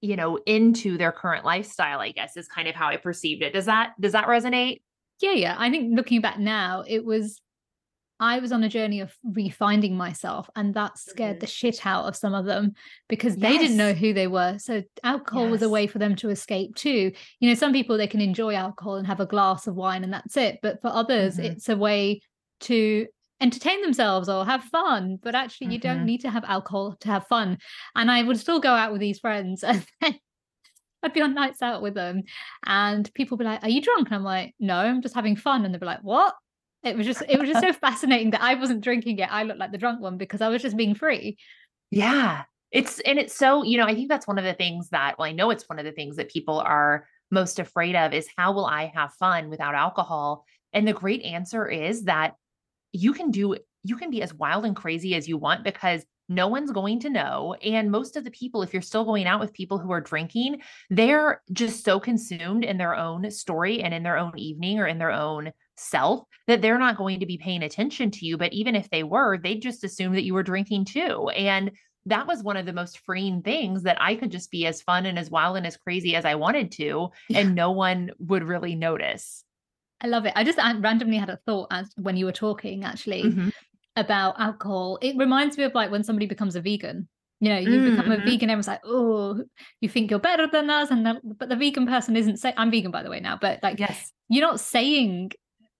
you 0.00 0.16
know 0.16 0.36
into 0.46 0.98
their 0.98 1.12
current 1.12 1.44
lifestyle 1.44 2.00
i 2.00 2.10
guess 2.10 2.36
is 2.36 2.48
kind 2.48 2.66
of 2.66 2.74
how 2.74 2.88
i 2.88 2.96
perceived 2.96 3.40
it 3.40 3.52
does 3.52 3.66
that 3.66 3.92
does 4.00 4.12
that 4.12 4.26
resonate 4.26 4.80
yeah 5.22 5.32
yeah 5.32 5.56
i 5.58 5.70
think 5.70 5.96
looking 5.96 6.20
back 6.20 6.38
now 6.38 6.84
it 6.86 7.04
was 7.04 7.40
i 8.20 8.38
was 8.38 8.52
on 8.52 8.62
a 8.62 8.68
journey 8.68 9.00
of 9.00 9.14
refinding 9.26 9.92
myself 9.92 10.50
and 10.56 10.74
that 10.74 10.98
scared 10.98 11.36
mm-hmm. 11.36 11.40
the 11.40 11.46
shit 11.46 11.86
out 11.86 12.04
of 12.04 12.16
some 12.16 12.34
of 12.34 12.44
them 12.44 12.72
because 13.08 13.36
yes. 13.36 13.42
they 13.42 13.58
didn't 13.58 13.76
know 13.76 13.92
who 13.92 14.12
they 14.12 14.26
were 14.26 14.58
so 14.58 14.82
alcohol 15.02 15.44
yes. 15.44 15.52
was 15.52 15.62
a 15.62 15.68
way 15.68 15.86
for 15.86 15.98
them 15.98 16.14
to 16.16 16.28
escape 16.28 16.74
too 16.74 17.12
you 17.40 17.48
know 17.48 17.54
some 17.54 17.72
people 17.72 17.96
they 17.96 18.06
can 18.06 18.20
enjoy 18.20 18.54
alcohol 18.54 18.96
and 18.96 19.06
have 19.06 19.20
a 19.20 19.26
glass 19.26 19.66
of 19.66 19.74
wine 19.74 20.04
and 20.04 20.12
that's 20.12 20.36
it 20.36 20.58
but 20.62 20.80
for 20.82 20.88
others 20.88 21.36
mm-hmm. 21.36 21.52
it's 21.52 21.68
a 21.68 21.76
way 21.76 22.20
to 22.60 23.06
entertain 23.40 23.82
themselves 23.82 24.28
or 24.28 24.44
have 24.44 24.62
fun 24.64 25.18
but 25.20 25.34
actually 25.34 25.66
mm-hmm. 25.66 25.72
you 25.72 25.78
don't 25.80 25.96
mm-hmm. 25.98 26.06
need 26.06 26.20
to 26.20 26.30
have 26.30 26.44
alcohol 26.44 26.96
to 27.00 27.08
have 27.08 27.26
fun 27.26 27.58
and 27.96 28.10
i 28.10 28.22
would 28.22 28.38
still 28.38 28.60
go 28.60 28.70
out 28.70 28.92
with 28.92 29.00
these 29.00 29.18
friends 29.18 29.64
and 29.64 29.84
I'd 31.04 31.12
be 31.12 31.20
on 31.20 31.34
nights 31.34 31.62
out 31.62 31.82
with 31.82 31.94
them 31.94 32.22
and 32.64 33.12
people 33.14 33.36
be 33.36 33.44
like, 33.44 33.62
Are 33.62 33.68
you 33.68 33.80
drunk? 33.80 34.08
And 34.08 34.14
I'm 34.14 34.24
like, 34.24 34.54
No, 34.58 34.76
I'm 34.76 35.02
just 35.02 35.14
having 35.14 35.36
fun. 35.36 35.64
And 35.64 35.74
they'd 35.74 35.80
be 35.80 35.86
like, 35.86 36.02
What? 36.02 36.34
It 36.82 36.96
was 36.96 37.06
just 37.06 37.22
it 37.28 37.38
was 37.38 37.48
just 37.48 37.60
so 37.60 37.72
fascinating 37.80 38.30
that 38.30 38.42
I 38.42 38.54
wasn't 38.54 38.82
drinking 38.82 39.18
it. 39.18 39.32
I 39.32 39.44
looked 39.44 39.60
like 39.60 39.72
the 39.72 39.78
drunk 39.78 40.00
one 40.00 40.18
because 40.18 40.40
I 40.40 40.48
was 40.48 40.62
just 40.62 40.76
being 40.76 40.94
free. 40.94 41.36
Yeah. 41.90 42.44
It's 42.70 43.00
and 43.00 43.18
it's 43.18 43.36
so, 43.36 43.62
you 43.62 43.78
know, 43.78 43.86
I 43.86 43.94
think 43.94 44.08
that's 44.08 44.26
one 44.26 44.38
of 44.38 44.44
the 44.44 44.54
things 44.54 44.88
that 44.90 45.18
well, 45.18 45.28
I 45.28 45.32
know 45.32 45.50
it's 45.50 45.68
one 45.68 45.78
of 45.78 45.84
the 45.84 45.92
things 45.92 46.16
that 46.16 46.30
people 46.30 46.58
are 46.60 47.06
most 47.30 47.58
afraid 47.58 47.94
of 47.94 48.12
is 48.12 48.28
how 48.36 48.52
will 48.52 48.66
I 48.66 48.92
have 48.94 49.14
fun 49.14 49.48
without 49.48 49.74
alcohol? 49.74 50.44
And 50.72 50.88
the 50.88 50.92
great 50.92 51.22
answer 51.22 51.68
is 51.68 52.04
that 52.04 52.34
you 52.92 53.12
can 53.12 53.30
do 53.30 53.56
you 53.84 53.96
can 53.96 54.10
be 54.10 54.22
as 54.22 54.34
wild 54.34 54.64
and 54.64 54.76
crazy 54.76 55.14
as 55.14 55.28
you 55.28 55.36
want 55.36 55.64
because 55.64 56.04
no 56.28 56.48
one's 56.48 56.70
going 56.70 57.00
to 57.00 57.10
know. 57.10 57.54
And 57.64 57.90
most 57.90 58.16
of 58.16 58.24
the 58.24 58.30
people, 58.30 58.62
if 58.62 58.72
you're 58.72 58.82
still 58.82 59.04
going 59.04 59.26
out 59.26 59.40
with 59.40 59.52
people 59.52 59.78
who 59.78 59.90
are 59.90 60.00
drinking, 60.00 60.60
they're 60.90 61.42
just 61.52 61.84
so 61.84 62.00
consumed 62.00 62.64
in 62.64 62.78
their 62.78 62.94
own 62.94 63.30
story 63.30 63.82
and 63.82 63.92
in 63.92 64.02
their 64.02 64.18
own 64.18 64.32
evening 64.36 64.78
or 64.78 64.86
in 64.86 64.98
their 64.98 65.10
own 65.10 65.52
self 65.76 66.24
that 66.46 66.62
they're 66.62 66.78
not 66.78 66.96
going 66.96 67.20
to 67.20 67.26
be 67.26 67.38
paying 67.38 67.62
attention 67.62 68.10
to 68.12 68.26
you. 68.26 68.36
But 68.36 68.52
even 68.52 68.74
if 68.74 68.88
they 68.90 69.02
were, 69.02 69.38
they'd 69.38 69.62
just 69.62 69.84
assume 69.84 70.14
that 70.14 70.24
you 70.24 70.34
were 70.34 70.42
drinking 70.42 70.86
too. 70.86 71.28
And 71.30 71.72
that 72.06 72.26
was 72.26 72.42
one 72.42 72.56
of 72.56 72.66
the 72.66 72.72
most 72.72 72.98
freeing 73.00 73.42
things 73.42 73.84
that 73.84 74.00
I 74.00 74.16
could 74.16 74.32
just 74.32 74.50
be 74.50 74.66
as 74.66 74.82
fun 74.82 75.06
and 75.06 75.18
as 75.18 75.30
wild 75.30 75.56
and 75.56 75.66
as 75.66 75.76
crazy 75.76 76.16
as 76.16 76.24
I 76.24 76.34
wanted 76.34 76.72
to, 76.72 77.10
yeah. 77.28 77.38
and 77.38 77.54
no 77.54 77.70
one 77.70 78.10
would 78.18 78.42
really 78.42 78.74
notice. 78.74 79.44
I 80.00 80.08
love 80.08 80.26
it. 80.26 80.32
I 80.34 80.42
just 80.42 80.58
randomly 80.58 81.16
had 81.16 81.30
a 81.30 81.38
thought 81.46 81.68
as 81.70 81.92
when 81.96 82.16
you 82.16 82.24
were 82.24 82.32
talking 82.32 82.82
actually 82.82 83.22
mm-hmm. 83.22 83.50
About 83.96 84.40
alcohol. 84.40 84.98
It 85.02 85.16
reminds 85.16 85.58
me 85.58 85.64
of 85.64 85.74
like 85.74 85.90
when 85.90 86.04
somebody 86.04 86.26
becomes 86.26 86.56
a 86.56 86.60
vegan. 86.60 87.08
You 87.40 87.48
know, 87.48 87.58
you 87.58 87.68
mm-hmm. 87.68 87.96
become 87.96 88.12
a 88.12 88.16
mm-hmm. 88.16 88.24
vegan, 88.24 88.50
everyone's 88.50 88.68
like, 88.68 88.82
oh, 88.84 89.42
you 89.80 89.88
think 89.88 90.10
you're 90.10 90.20
better 90.20 90.46
than 90.46 90.70
us. 90.70 90.92
And 90.92 91.04
the, 91.04 91.20
but 91.24 91.48
the 91.48 91.56
vegan 91.56 91.88
person 91.88 92.16
isn't 92.16 92.36
saying, 92.36 92.54
I'm 92.56 92.70
vegan, 92.70 92.92
by 92.92 93.02
the 93.02 93.10
way, 93.10 93.18
now, 93.18 93.36
but 93.40 93.58
like, 93.64 93.80
yes, 93.80 94.12
you're 94.28 94.46
not 94.46 94.60
saying 94.60 95.32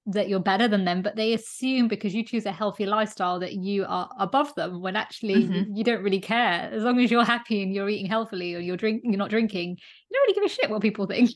that 0.06 0.28
you're 0.28 0.40
better 0.40 0.66
than 0.66 0.84
them, 0.84 1.02
but 1.02 1.14
they 1.14 1.32
assume 1.32 1.86
because 1.86 2.12
you 2.14 2.24
choose 2.24 2.46
a 2.46 2.52
healthy 2.52 2.86
lifestyle 2.86 3.38
that 3.38 3.52
you 3.54 3.84
are 3.86 4.10
above 4.18 4.52
them 4.56 4.80
when 4.80 4.96
actually 4.96 5.44
mm-hmm. 5.44 5.76
you 5.76 5.84
don't 5.84 6.02
really 6.02 6.20
care. 6.20 6.68
As 6.72 6.82
long 6.82 6.98
as 6.98 7.10
you're 7.10 7.24
happy 7.24 7.62
and 7.62 7.72
you're 7.72 7.88
eating 7.88 8.06
healthily 8.06 8.54
or 8.54 8.58
you're 8.58 8.76
drinking, 8.76 9.12
you're 9.12 9.18
not 9.18 9.30
drinking, 9.30 9.70
you 9.70 9.76
don't 10.12 10.22
really 10.22 10.34
give 10.34 10.44
a 10.44 10.48
shit 10.48 10.70
what 10.70 10.82
people 10.82 11.06
think. 11.06 11.30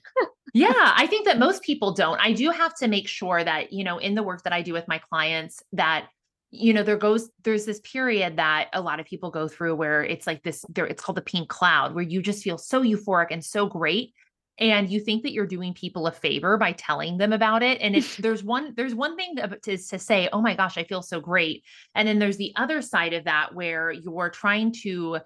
yeah, 0.52 0.72
I 0.74 1.06
think 1.06 1.26
that 1.26 1.38
most 1.38 1.62
people 1.62 1.92
don't. 1.92 2.18
I 2.20 2.32
do 2.32 2.50
have 2.50 2.74
to 2.76 2.88
make 2.88 3.06
sure 3.06 3.44
that, 3.44 3.72
you 3.72 3.84
know, 3.84 3.98
in 3.98 4.16
the 4.16 4.24
work 4.24 4.42
that 4.42 4.52
I 4.52 4.62
do 4.62 4.72
with 4.72 4.88
my 4.88 4.98
clients, 4.98 5.62
that 5.74 6.08
you 6.56 6.72
know 6.72 6.82
there 6.82 6.96
goes 6.96 7.30
there's 7.44 7.64
this 7.64 7.80
period 7.80 8.36
that 8.36 8.68
a 8.72 8.80
lot 8.80 9.00
of 9.00 9.06
people 9.06 9.30
go 9.30 9.48
through 9.48 9.74
where 9.74 10.04
it's 10.04 10.26
like 10.26 10.42
this 10.42 10.64
there 10.68 10.86
it's 10.86 11.02
called 11.02 11.16
the 11.16 11.22
pink 11.22 11.48
cloud 11.48 11.94
where 11.94 12.04
you 12.04 12.22
just 12.22 12.42
feel 12.42 12.58
so 12.58 12.82
euphoric 12.82 13.28
and 13.30 13.44
so 13.44 13.66
great 13.66 14.12
and 14.58 14.88
you 14.88 15.00
think 15.00 15.22
that 15.22 15.32
you're 15.32 15.46
doing 15.46 15.74
people 15.74 16.06
a 16.06 16.12
favor 16.12 16.56
by 16.56 16.72
telling 16.72 17.18
them 17.18 17.32
about 17.32 17.62
it 17.62 17.80
and 17.80 17.94
it's 17.94 18.16
there's 18.18 18.42
one 18.42 18.72
there's 18.76 18.94
one 18.94 19.16
thing 19.16 19.36
to, 19.36 19.48
to, 19.62 19.76
to 19.76 19.98
say 19.98 20.28
oh 20.32 20.40
my 20.40 20.54
gosh 20.54 20.78
i 20.78 20.84
feel 20.84 21.02
so 21.02 21.20
great 21.20 21.62
and 21.94 22.06
then 22.06 22.18
there's 22.18 22.38
the 22.38 22.52
other 22.56 22.80
side 22.80 23.12
of 23.12 23.24
that 23.24 23.54
where 23.54 23.90
you're 23.90 24.30
trying 24.30 24.72
to 24.72 25.18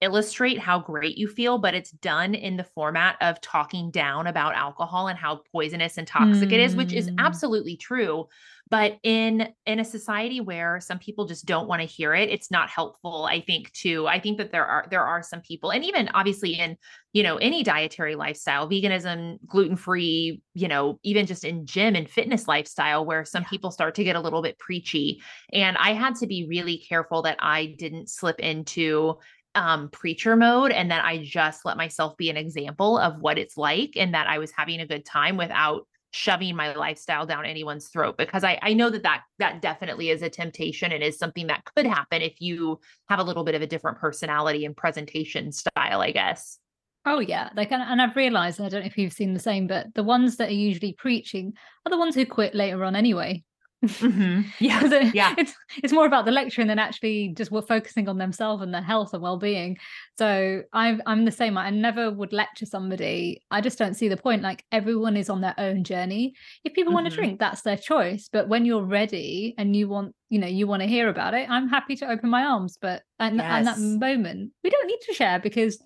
illustrate 0.00 0.58
how 0.58 0.78
great 0.78 1.16
you 1.18 1.28
feel, 1.28 1.58
but 1.58 1.74
it's 1.74 1.90
done 1.90 2.34
in 2.34 2.56
the 2.56 2.64
format 2.64 3.16
of 3.20 3.40
talking 3.40 3.90
down 3.90 4.26
about 4.26 4.54
alcohol 4.54 5.08
and 5.08 5.18
how 5.18 5.40
poisonous 5.52 5.98
and 5.98 6.06
toxic 6.06 6.48
mm. 6.48 6.52
it 6.52 6.60
is, 6.60 6.76
which 6.76 6.92
is 6.92 7.08
hmm. 7.08 7.16
absolutely 7.18 7.76
true 7.76 8.26
but 8.70 8.98
in 9.02 9.48
in 9.66 9.80
a 9.80 9.84
society 9.84 10.40
where 10.40 10.80
some 10.80 10.98
people 10.98 11.26
just 11.26 11.46
don't 11.46 11.68
want 11.68 11.80
to 11.80 11.86
hear 11.86 12.14
it 12.14 12.28
it's 12.28 12.50
not 12.50 12.68
helpful 12.68 13.24
i 13.24 13.40
think 13.40 13.70
too 13.72 14.06
i 14.06 14.18
think 14.18 14.38
that 14.38 14.52
there 14.52 14.64
are 14.64 14.86
there 14.90 15.04
are 15.04 15.22
some 15.22 15.40
people 15.40 15.70
and 15.70 15.84
even 15.84 16.08
obviously 16.14 16.52
in 16.52 16.76
you 17.12 17.22
know 17.22 17.36
any 17.36 17.62
dietary 17.62 18.14
lifestyle 18.14 18.68
veganism 18.68 19.38
gluten 19.46 19.76
free 19.76 20.42
you 20.54 20.68
know 20.68 20.98
even 21.02 21.26
just 21.26 21.44
in 21.44 21.66
gym 21.66 21.94
and 21.94 22.10
fitness 22.10 22.46
lifestyle 22.48 23.04
where 23.04 23.24
some 23.24 23.42
yeah. 23.42 23.48
people 23.48 23.70
start 23.70 23.94
to 23.94 24.04
get 24.04 24.16
a 24.16 24.20
little 24.20 24.42
bit 24.42 24.58
preachy 24.58 25.20
and 25.52 25.76
i 25.78 25.92
had 25.92 26.14
to 26.14 26.26
be 26.26 26.46
really 26.48 26.78
careful 26.78 27.22
that 27.22 27.36
i 27.40 27.74
didn't 27.78 28.08
slip 28.08 28.38
into 28.40 29.16
um, 29.58 29.88
preacher 29.90 30.36
mode 30.36 30.70
and 30.70 30.90
that 30.90 31.04
I 31.04 31.18
just 31.18 31.64
let 31.64 31.76
myself 31.76 32.16
be 32.16 32.30
an 32.30 32.36
example 32.36 32.96
of 32.96 33.20
what 33.20 33.38
it's 33.38 33.56
like 33.56 33.94
and 33.96 34.14
that 34.14 34.28
I 34.28 34.38
was 34.38 34.52
having 34.56 34.80
a 34.80 34.86
good 34.86 35.04
time 35.04 35.36
without 35.36 35.86
shoving 36.12 36.54
my 36.56 36.74
lifestyle 36.74 37.26
down 37.26 37.44
anyone's 37.44 37.88
throat 37.88 38.16
because 38.16 38.44
I, 38.44 38.58
I 38.62 38.72
know 38.72 38.88
that, 38.88 39.02
that 39.02 39.24
that 39.40 39.60
definitely 39.60 40.10
is 40.10 40.22
a 40.22 40.30
temptation 40.30 40.92
and 40.92 41.02
is 41.02 41.18
something 41.18 41.48
that 41.48 41.64
could 41.74 41.86
happen 41.86 42.22
if 42.22 42.40
you 42.40 42.78
have 43.08 43.18
a 43.18 43.24
little 43.24 43.44
bit 43.44 43.56
of 43.56 43.62
a 43.62 43.66
different 43.66 43.98
personality 43.98 44.64
and 44.64 44.76
presentation 44.76 45.50
style, 45.50 46.00
I 46.00 46.12
guess. 46.12 46.58
Oh 47.04 47.18
yeah, 47.18 47.50
like 47.56 47.72
and, 47.72 47.82
and 47.82 48.00
I've 48.00 48.16
realized, 48.16 48.60
I 48.60 48.68
don't 48.68 48.80
know 48.80 48.86
if 48.86 48.96
you've 48.96 49.12
seen 49.12 49.34
the 49.34 49.40
same, 49.40 49.66
but 49.66 49.92
the 49.94 50.04
ones 50.04 50.36
that 50.36 50.50
are 50.50 50.52
usually 50.52 50.92
preaching 50.92 51.52
are 51.84 51.90
the 51.90 51.98
ones 51.98 52.14
who 52.14 52.24
quit 52.24 52.54
later 52.54 52.84
on 52.84 52.94
anyway. 52.94 53.42
Mm-hmm. 53.84 54.40
Yeah, 54.58 54.80
it, 54.84 55.14
yeah. 55.14 55.34
It's 55.38 55.54
it's 55.82 55.92
more 55.92 56.06
about 56.06 56.24
the 56.24 56.32
lecturing 56.32 56.66
than 56.66 56.78
actually 56.78 57.28
just 57.36 57.52
focusing 57.68 58.08
on 58.08 58.18
themselves 58.18 58.62
and 58.62 58.74
their 58.74 58.82
health 58.82 59.14
and 59.14 59.22
well 59.22 59.38
being. 59.38 59.78
So 60.18 60.62
I'm 60.72 61.00
I'm 61.06 61.24
the 61.24 61.30
same. 61.30 61.56
I 61.56 61.70
never 61.70 62.10
would 62.10 62.32
lecture 62.32 62.66
somebody. 62.66 63.40
I 63.50 63.60
just 63.60 63.78
don't 63.78 63.94
see 63.94 64.08
the 64.08 64.16
point. 64.16 64.42
Like 64.42 64.64
everyone 64.72 65.16
is 65.16 65.30
on 65.30 65.40
their 65.40 65.54
own 65.58 65.84
journey. 65.84 66.34
If 66.64 66.74
people 66.74 66.90
mm-hmm. 66.90 66.94
want 66.94 67.10
to 67.10 67.14
drink, 67.14 67.38
that's 67.38 67.62
their 67.62 67.76
choice. 67.76 68.28
But 68.32 68.48
when 68.48 68.64
you're 68.64 68.84
ready 68.84 69.54
and 69.58 69.76
you 69.76 69.88
want, 69.88 70.14
you 70.28 70.40
know, 70.40 70.48
you 70.48 70.66
want 70.66 70.82
to 70.82 70.88
hear 70.88 71.08
about 71.08 71.34
it, 71.34 71.48
I'm 71.48 71.68
happy 71.68 71.94
to 71.96 72.10
open 72.10 72.30
my 72.30 72.44
arms. 72.44 72.78
But 72.80 73.02
and 73.20 73.36
yes. 73.36 73.64
that 73.64 73.78
moment, 73.78 74.52
we 74.64 74.70
don't 74.70 74.88
need 74.88 75.00
to 75.02 75.14
share 75.14 75.38
because 75.38 75.80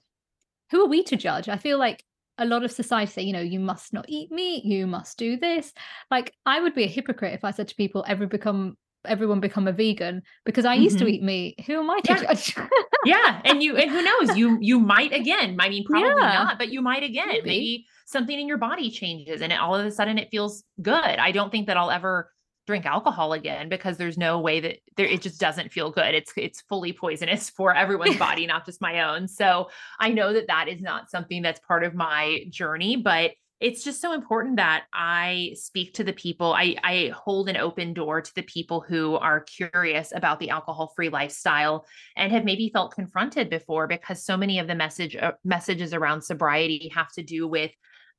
who 0.71 0.83
are 0.83 0.89
we 0.89 1.03
to 1.05 1.17
judge? 1.17 1.51
I 1.51 1.59
feel 1.59 1.79
like 1.79 2.03
a 2.43 2.47
lot 2.47 2.65
of 2.65 2.73
society 2.73 3.11
say, 3.11 3.23
you 3.23 3.33
know, 3.33 3.41
you 3.41 3.61
must 3.61 3.93
not 3.93 4.07
eat 4.09 4.31
meat, 4.31 4.65
you 4.65 4.87
must 4.87 5.19
do 5.19 5.37
this. 5.37 5.73
Like 6.11 6.35
I 6.47 6.61
would 6.61 6.75
be 6.75 6.85
a 6.85 6.89
hypocrite 6.89 7.35
if 7.35 7.45
I 7.45 7.51
said 7.51 7.69
to 7.69 7.75
people, 7.75 8.05
every 8.07 8.27
become 8.27 8.77
everyone 9.05 9.41
become 9.41 9.67
a 9.67 9.73
vegan 9.73 10.23
because 10.45 10.65
I 10.65 10.75
used 10.75 10.97
mm-hmm. 10.99 11.07
to 11.07 11.13
eat 11.13 11.23
meat. 11.23 11.61
Who 11.67 11.75
am 11.81 11.91
I 11.91 11.99
to 12.01 12.13
yeah. 12.13 12.23
judge? 12.23 12.57
yeah. 13.05 13.41
And 13.45 13.63
you 13.63 13.77
and 13.77 13.91
who 13.91 14.03
knows, 14.03 14.37
you 14.37 14.59
you 14.61 14.79
might 14.79 15.13
again. 15.13 15.57
I 15.61 15.69
mean, 15.69 15.85
probably 15.85 16.09
yeah. 16.09 16.33
not, 16.35 16.59
but 16.59 16.71
you 16.71 16.83
might 16.83 17.03
again. 17.03 17.29
Maybe. 17.29 17.49
Maybe 17.49 17.87
something 18.07 18.39
in 18.39 18.47
your 18.47 18.59
body 18.59 18.91
changes 18.91 19.41
and 19.41 19.53
it, 19.53 19.59
all 19.59 19.75
of 19.75 19.87
a 19.87 19.91
sudden 19.91 20.19
it 20.19 20.29
feels 20.31 20.65
good. 20.81 20.95
I 20.95 21.33
don't 21.33 21.51
think 21.51 21.67
that 21.67 21.77
I'll 21.77 21.91
ever 21.91 22.31
drink 22.67 22.87
alcohol 22.87 23.33
again 23.33 23.69
because 23.69 23.97
there's 23.97 24.19
no 24.19 24.39
way 24.39 24.61
that 24.61 24.79
there 24.97 25.07
it 25.07 25.21
just 25.21 25.41
doesn't 25.41 25.73
feel 25.73 25.91
good 25.91 26.15
it's 26.15 26.33
it's 26.37 26.61
fully 26.63 26.93
poisonous 26.93 27.51
for 27.57 27.75
everyone's 27.75 28.17
body 28.19 28.47
not 28.47 28.65
just 28.65 28.81
my 28.81 29.15
own 29.15 29.27
so 29.27 29.69
i 30.01 30.11
know 30.11 30.33
that 30.33 30.47
that 30.47 30.69
is 30.69 30.81
not 30.81 31.11
something 31.11 31.43
that's 31.43 31.61
part 31.61 31.85
of 31.85 31.95
my 31.95 32.45
journey 32.51 32.97
but 32.97 33.33
it's 33.63 33.85
just 33.85 34.01
so 34.01 34.13
important 34.13 34.57
that 34.57 34.87
I 34.93 35.53
speak 35.55 35.95
to 35.95 36.03
the 36.03 36.13
people. 36.13 36.53
I, 36.53 36.75
I 36.83 37.13
hold 37.15 37.49
an 37.49 37.57
open 37.57 37.95
door 37.95 38.21
to 38.21 38.35
the 38.35 38.43
people 38.43 38.81
who 38.81 39.15
are 39.15 39.39
curious 39.39 40.13
about 40.13 40.41
the 40.41 40.51
alcohol 40.51 40.93
free 40.97 41.11
lifestyle 41.11 41.87
and 42.17 42.33
have 42.33 42.45
maybe 42.45 42.71
felt 42.71 42.93
confronted 42.93 43.49
before 43.49 43.87
because 43.87 44.25
so 44.25 44.37
many 44.37 44.59
of 44.59 44.67
the 44.67 44.75
message 44.75 45.15
uh, 45.15 45.33
messages 45.45 45.95
around 45.95 46.23
sobriety 46.23 46.91
have 46.93 47.13
to 47.13 47.23
do 47.23 47.47
with 47.47 47.71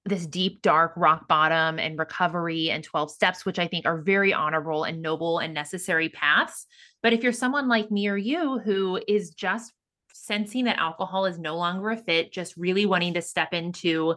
this 0.05 0.27
deep, 0.27 0.61
dark 0.61 0.93
rock 0.97 1.27
bottom 1.27 1.79
and 1.79 1.97
recovery 1.97 2.69
and 2.69 2.83
12 2.83 3.11
steps, 3.11 3.45
which 3.45 3.59
I 3.59 3.67
think 3.67 3.85
are 3.85 4.01
very 4.01 4.33
honorable 4.33 4.83
and 4.83 5.01
noble 5.01 5.39
and 5.39 5.53
necessary 5.53 6.09
paths. 6.09 6.65
But 7.01 7.13
if 7.13 7.23
you're 7.23 7.31
someone 7.31 7.69
like 7.69 7.89
me 7.89 8.07
or 8.07 8.17
you 8.17 8.59
who 8.59 8.99
is 9.07 9.31
just 9.31 9.71
sensing 10.13 10.65
that 10.65 10.79
alcohol 10.79 11.25
is 11.25 11.39
no 11.39 11.55
longer 11.55 11.91
a 11.91 11.97
fit, 11.97 12.33
just 12.33 12.57
really 12.57 12.85
wanting 12.85 13.13
to 13.13 13.21
step 13.21 13.53
into 13.53 14.15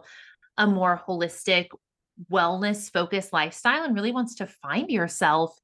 a 0.57 0.67
more 0.67 1.01
holistic, 1.07 1.67
wellness 2.31 2.91
focused 2.91 3.31
lifestyle 3.31 3.83
and 3.83 3.95
really 3.95 4.11
wants 4.11 4.35
to 4.35 4.47
find 4.47 4.89
yourself, 4.89 5.57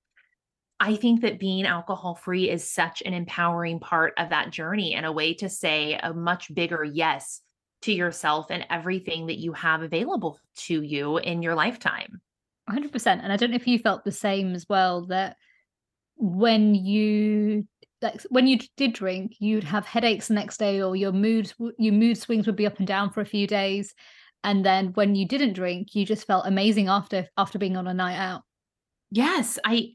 I 0.80 0.96
think 0.96 1.22
that 1.22 1.40
being 1.40 1.66
alcohol 1.66 2.16
free 2.16 2.50
is 2.50 2.70
such 2.70 3.02
an 3.06 3.14
empowering 3.14 3.80
part 3.80 4.14
of 4.18 4.30
that 4.30 4.52
journey 4.52 4.94
and 4.94 5.06
a 5.06 5.12
way 5.12 5.34
to 5.36 5.50
say 5.50 6.00
a 6.02 6.14
much 6.14 6.54
bigger 6.54 6.84
yes 6.84 7.42
to 7.84 7.94
yourself 7.94 8.48
and 8.50 8.66
everything 8.70 9.28
that 9.28 9.40
you 9.40 9.54
have 9.54 9.82
available 9.82 10.40
to 10.56 10.82
you 10.82 11.18
in 11.18 11.42
your 11.42 11.56
lifetime. 11.56 12.22
100%. 12.70 13.08
And 13.08 13.32
I 13.32 13.36
don't 13.36 13.52
know 13.52 13.56
if 13.56 13.68
you 13.68 13.80
felt 13.80 14.04
the 14.04 14.12
same 14.12 14.54
as 14.54 14.66
well 14.70 15.06
that 15.08 15.36
when 16.16 16.76
you 16.76 17.68
like 18.02 18.22
when 18.30 18.46
you 18.46 18.60
did 18.78 18.94
drink 18.94 19.34
you'd 19.40 19.64
have 19.64 19.86
headaches 19.86 20.28
the 20.28 20.34
next 20.34 20.58
day 20.58 20.82
or 20.82 20.96
your 20.96 21.12
mood 21.12 21.52
your 21.78 21.94
mood 21.94 22.18
swings 22.18 22.46
would 22.46 22.56
be 22.56 22.68
up 22.68 22.78
and 22.78 22.88
down 22.88 23.10
for 23.10 23.22
a 23.22 23.26
few 23.26 23.48
days 23.48 23.96
and 24.44 24.64
then 24.64 24.88
when 24.94 25.16
you 25.16 25.28
didn't 25.28 25.54
drink 25.54 25.96
you 25.96 26.06
just 26.06 26.28
felt 26.28 26.46
amazing 26.46 26.88
after 26.88 27.28
after 27.38 27.58
being 27.58 27.78
on 27.78 27.88
a 27.88 27.94
night 27.94 28.18
out 28.18 28.44
yes 29.10 29.58
i 29.66 29.88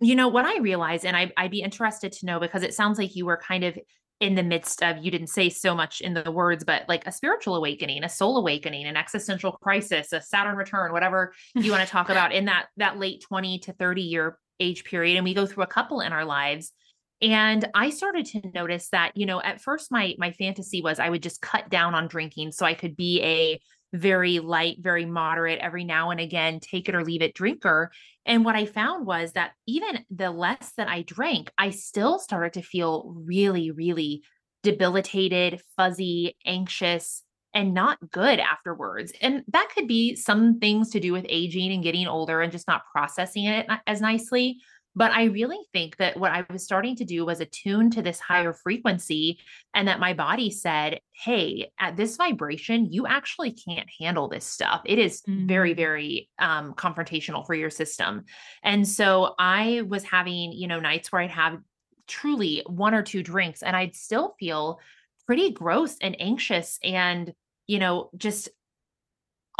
you 0.00 0.14
know 0.14 0.28
what 0.28 0.44
i 0.44 0.58
realized 0.58 1.06
and 1.06 1.16
I, 1.16 1.32
i'd 1.38 1.50
be 1.50 1.62
interested 1.62 2.12
to 2.12 2.26
know 2.26 2.38
because 2.38 2.62
it 2.62 2.74
sounds 2.74 2.98
like 2.98 3.16
you 3.16 3.24
were 3.24 3.38
kind 3.38 3.64
of 3.64 3.78
in 4.20 4.34
the 4.36 4.42
midst 4.42 4.82
of 4.82 5.04
you 5.04 5.10
didn't 5.10 5.28
say 5.28 5.48
so 5.48 5.74
much 5.74 6.00
in 6.00 6.14
the 6.14 6.30
words 6.30 6.64
but 6.64 6.82
like 6.88 7.06
a 7.06 7.12
spiritual 7.12 7.56
awakening 7.56 8.04
a 8.04 8.08
soul 8.08 8.36
awakening 8.36 8.86
an 8.86 8.96
existential 8.96 9.52
crisis 9.52 10.12
a 10.12 10.20
saturn 10.20 10.56
return 10.56 10.92
whatever 10.92 11.32
you 11.54 11.70
want 11.70 11.84
to 11.84 11.90
talk 11.90 12.08
about 12.08 12.32
in 12.32 12.44
that 12.44 12.66
that 12.76 12.98
late 12.98 13.22
20 13.28 13.58
to 13.58 13.72
30 13.72 14.02
year 14.02 14.38
age 14.62 14.84
period 14.84 15.16
and 15.16 15.24
we 15.24 15.34
go 15.34 15.46
through 15.46 15.64
a 15.64 15.68
couple 15.68 16.00
in 16.00 16.12
our 16.12 16.24
lives. 16.24 16.72
And 17.20 17.68
i 17.74 17.90
started 17.90 18.26
to 18.26 18.42
notice 18.52 18.88
that 18.88 19.12
you 19.16 19.26
know 19.26 19.40
at 19.40 19.60
first 19.60 19.92
my 19.92 20.14
my 20.18 20.32
fantasy 20.32 20.82
was 20.82 20.98
i 20.98 21.08
would 21.08 21.22
just 21.22 21.40
cut 21.40 21.68
down 21.70 21.94
on 21.94 22.08
drinking 22.08 22.50
so 22.50 22.66
i 22.66 22.74
could 22.74 22.96
be 22.96 23.22
a 23.22 23.60
very 23.92 24.38
light, 24.38 24.76
very 24.80 25.04
moderate, 25.04 25.58
every 25.60 25.84
now 25.84 26.10
and 26.10 26.20
again, 26.20 26.60
take 26.60 26.88
it 26.88 26.94
or 26.94 27.04
leave 27.04 27.22
it 27.22 27.34
drinker. 27.34 27.90
And 28.24 28.44
what 28.44 28.56
I 28.56 28.66
found 28.66 29.06
was 29.06 29.32
that 29.32 29.52
even 29.66 30.04
the 30.10 30.30
less 30.30 30.72
that 30.76 30.88
I 30.88 31.02
drank, 31.02 31.50
I 31.58 31.70
still 31.70 32.18
started 32.18 32.54
to 32.54 32.62
feel 32.62 33.12
really, 33.26 33.70
really 33.70 34.22
debilitated, 34.62 35.60
fuzzy, 35.76 36.36
anxious, 36.46 37.22
and 37.54 37.74
not 37.74 37.98
good 38.10 38.38
afterwards. 38.38 39.12
And 39.20 39.42
that 39.48 39.68
could 39.74 39.86
be 39.86 40.16
some 40.16 40.58
things 40.58 40.90
to 40.90 41.00
do 41.00 41.12
with 41.12 41.26
aging 41.28 41.72
and 41.72 41.82
getting 41.82 42.06
older 42.06 42.40
and 42.40 42.50
just 42.50 42.68
not 42.68 42.82
processing 42.90 43.44
it 43.44 43.66
as 43.86 44.00
nicely. 44.00 44.58
But 44.94 45.12
I 45.12 45.24
really 45.24 45.58
think 45.72 45.96
that 45.96 46.16
what 46.18 46.32
I 46.32 46.44
was 46.50 46.64
starting 46.64 46.96
to 46.96 47.04
do 47.04 47.24
was 47.24 47.40
attune 47.40 47.90
to 47.92 48.02
this 48.02 48.20
higher 48.20 48.52
frequency, 48.52 49.38
and 49.74 49.88
that 49.88 50.00
my 50.00 50.12
body 50.12 50.50
said, 50.50 51.00
Hey, 51.12 51.70
at 51.78 51.96
this 51.96 52.16
vibration, 52.16 52.92
you 52.92 53.06
actually 53.06 53.52
can't 53.52 53.88
handle 54.00 54.28
this 54.28 54.44
stuff. 54.44 54.82
It 54.84 54.98
is 54.98 55.22
mm-hmm. 55.22 55.46
very, 55.46 55.74
very 55.74 56.28
um, 56.38 56.74
confrontational 56.74 57.46
for 57.46 57.54
your 57.54 57.70
system. 57.70 58.24
And 58.62 58.86
so 58.86 59.34
I 59.38 59.82
was 59.88 60.04
having, 60.04 60.52
you 60.52 60.68
know, 60.68 60.80
nights 60.80 61.10
where 61.10 61.22
I'd 61.22 61.30
have 61.30 61.58
truly 62.06 62.62
one 62.66 62.94
or 62.94 63.02
two 63.02 63.22
drinks, 63.22 63.62
and 63.62 63.74
I'd 63.74 63.96
still 63.96 64.34
feel 64.38 64.80
pretty 65.26 65.52
gross 65.52 65.96
and 66.00 66.20
anxious 66.20 66.78
and, 66.82 67.32
you 67.66 67.78
know, 67.78 68.10
just 68.16 68.48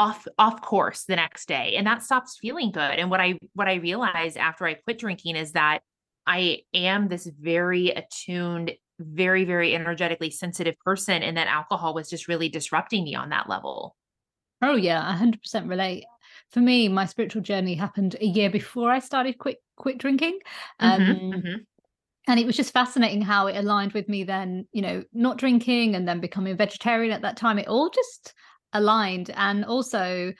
off 0.03 0.27
off 0.39 0.61
course 0.61 1.05
the 1.05 1.17
next 1.17 1.47
day 1.47 1.75
and 1.77 1.87
that 1.87 2.03
stops 2.03 2.39
feeling 2.41 2.73
good 2.73 2.99
and 2.99 3.11
what 3.11 3.21
i 3.21 3.39
what 3.55 3.69
i 3.69 3.75
realized 3.75 4.37
after 4.37 4.67
i 4.67 4.75
quit 4.75 4.99
drinking 4.99 5.37
is 5.37 5.53
that 5.53 5.81
i 6.27 6.59
am 6.75 7.09
this 7.09 7.31
very 7.41 7.91
attuned 7.91 8.73
very 8.99 9.45
very 9.45 9.75
energetically 9.75 10.31
sensitive 10.31 10.75
person 10.85 11.23
and 11.23 11.37
that 11.37 11.47
alcohol 11.47 11.95
was 11.95 12.09
just 12.09 12.29
really 12.29 12.49
disrupting 12.49 13.05
me 13.05 13.15
on 13.15 13.31
that 13.31 13.49
level. 13.49 13.97
Oh 14.61 14.77
yeah 14.77 15.19
100% 15.21 15.69
relate. 15.69 16.05
For 16.51 16.61
me 16.61 16.89
my 16.89 17.07
spiritual 17.07 17.43
journey 17.43 17.75
happened 17.75 18.17
a 18.21 18.27
year 18.27 18.51
before 18.51 18.91
i 18.91 18.99
started 18.99 19.39
quit 19.39 19.59
quit 19.77 19.99
drinking 19.99 20.39
mm-hmm, 20.81 21.11
um, 21.11 21.33
mm-hmm. 21.33 21.55
and 22.29 22.41
it 22.41 22.47
was 22.47 22.57
just 22.57 22.73
fascinating 22.73 23.23
how 23.23 23.47
it 23.47 23.57
aligned 23.57 23.93
with 23.93 24.09
me 24.09 24.25
then 24.25 24.67
you 24.73 24.83
know 24.83 25.03
not 25.13 25.39
drinking 25.39 25.95
and 25.95 26.07
then 26.07 26.21
becoming 26.21 26.57
vegetarian 26.57 27.13
at 27.13 27.23
that 27.23 27.37
time. 27.37 27.59
It 27.59 27.69
all 27.69 27.91
just 27.91 28.35
aligned 28.73 29.31
and 29.37 29.65
also 29.65 30.33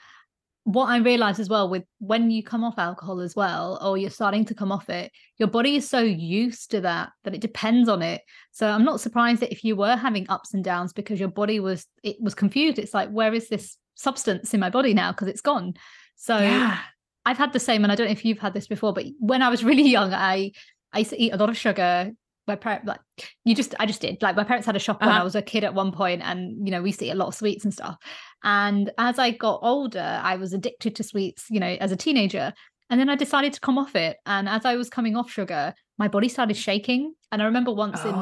what 0.65 0.85
I 0.85 0.97
realized 0.97 1.39
as 1.41 1.49
well 1.49 1.67
with 1.67 1.83
when 1.99 2.31
you 2.31 2.41
come 2.41 2.63
off 2.63 2.79
alcohol 2.79 3.19
as 3.19 3.35
well, 3.35 3.79
or 3.81 3.97
you're 3.97 4.09
starting 4.09 4.45
to 4.45 4.55
come 4.55 4.71
off 4.71 4.89
it, 4.89 5.11
your 5.37 5.49
body 5.49 5.75
is 5.75 5.89
so 5.89 5.99
used 5.99 6.71
to 6.71 6.81
that 6.81 7.11
that 7.25 7.35
it 7.35 7.41
depends 7.41 7.89
on 7.89 8.01
it. 8.01 8.21
So 8.51 8.69
I'm 8.69 8.85
not 8.85 9.01
surprised 9.01 9.41
that 9.41 9.51
if 9.51 9.63
you 9.63 9.75
were 9.75 9.95
having 9.95 10.25
ups 10.29 10.53
and 10.53 10.63
downs 10.63 10.93
because 10.93 11.19
your 11.19 11.29
body 11.29 11.59
was 11.59 11.85
it 12.01 12.15
was 12.21 12.33
confused. 12.33 12.79
It's 12.79 12.93
like, 12.93 13.09
where 13.09 13.33
is 13.33 13.49
this 13.49 13.77
substance 13.95 14.53
in 14.53 14.61
my 14.61 14.69
body 14.69 14.93
now? 14.93 15.11
Because 15.11 15.27
it's 15.27 15.41
gone. 15.41 15.73
So 16.15 16.37
yeah. 16.37 16.79
I've 17.25 17.37
had 17.37 17.53
the 17.53 17.59
same, 17.59 17.83
and 17.83 17.91
I 17.91 17.95
don't 17.95 18.07
know 18.07 18.11
if 18.11 18.25
you've 18.25 18.39
had 18.39 18.53
this 18.53 18.67
before, 18.67 18.93
but 18.93 19.05
when 19.19 19.41
I 19.41 19.49
was 19.49 19.63
really 19.63 19.89
young, 19.89 20.13
I 20.13 20.53
I 20.93 20.99
used 20.99 21.11
to 21.11 21.21
eat 21.21 21.33
a 21.33 21.37
lot 21.37 21.49
of 21.49 21.57
sugar, 21.57 22.11
my 22.47 22.55
parents 22.55 22.87
like 22.87 22.99
you 23.45 23.55
just 23.55 23.75
I 23.79 23.85
just 23.85 24.01
did. 24.01 24.21
Like 24.21 24.35
my 24.35 24.43
parents 24.43 24.65
had 24.65 24.75
a 24.75 24.79
shop 24.79 24.97
uh-huh. 24.97 25.09
when 25.09 25.21
I 25.21 25.23
was 25.23 25.35
a 25.35 25.41
kid 25.41 25.63
at 25.63 25.73
one 25.73 25.91
point 25.91 26.21
and 26.23 26.65
you 26.65 26.71
know 26.71 26.81
we 26.81 26.89
used 26.89 26.99
to 26.99 27.05
eat 27.05 27.11
a 27.11 27.15
lot 27.15 27.27
of 27.27 27.35
sweets 27.35 27.63
and 27.63 27.73
stuff. 27.73 27.97
And 28.43 28.91
as 28.97 29.19
I 29.19 29.31
got 29.31 29.59
older 29.63 30.19
I 30.23 30.35
was 30.35 30.53
addicted 30.53 30.95
to 30.97 31.03
sweets 31.03 31.45
you 31.49 31.59
know 31.59 31.77
as 31.79 31.91
a 31.91 31.97
teenager. 31.97 32.53
And 32.89 32.99
then 32.99 33.09
I 33.09 33.15
decided 33.15 33.53
to 33.53 33.59
come 33.59 33.77
off 33.77 33.95
it. 33.95 34.17
And 34.25 34.47
as 34.47 34.65
I 34.65 34.75
was 34.75 34.89
coming 34.89 35.15
off 35.15 35.31
sugar 35.31 35.73
my 35.97 36.07
body 36.07 36.27
started 36.27 36.57
shaking. 36.57 37.13
And 37.31 37.41
I 37.41 37.45
remember 37.45 37.71
once 37.71 38.01
oh. 38.03 38.09
in 38.09 38.15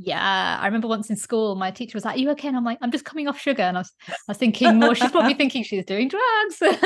yeah 0.00 0.58
I 0.60 0.66
remember 0.66 0.88
once 0.88 1.10
in 1.10 1.16
school 1.16 1.54
my 1.56 1.70
teacher 1.70 1.96
was 1.96 2.04
like 2.04 2.16
Are 2.16 2.18
you 2.18 2.30
okay? 2.30 2.48
And 2.48 2.56
I'm 2.56 2.64
like 2.64 2.78
I'm 2.80 2.90
just 2.90 3.04
coming 3.04 3.28
off 3.28 3.38
sugar. 3.38 3.62
And 3.62 3.76
I 3.76 3.80
was, 3.80 3.92
I 4.08 4.14
was 4.28 4.38
thinking 4.38 4.80
well 4.80 4.94
she's 4.94 5.10
probably 5.10 5.34
thinking 5.34 5.62
she's 5.62 5.84
doing 5.84 6.08
drugs. 6.08 6.78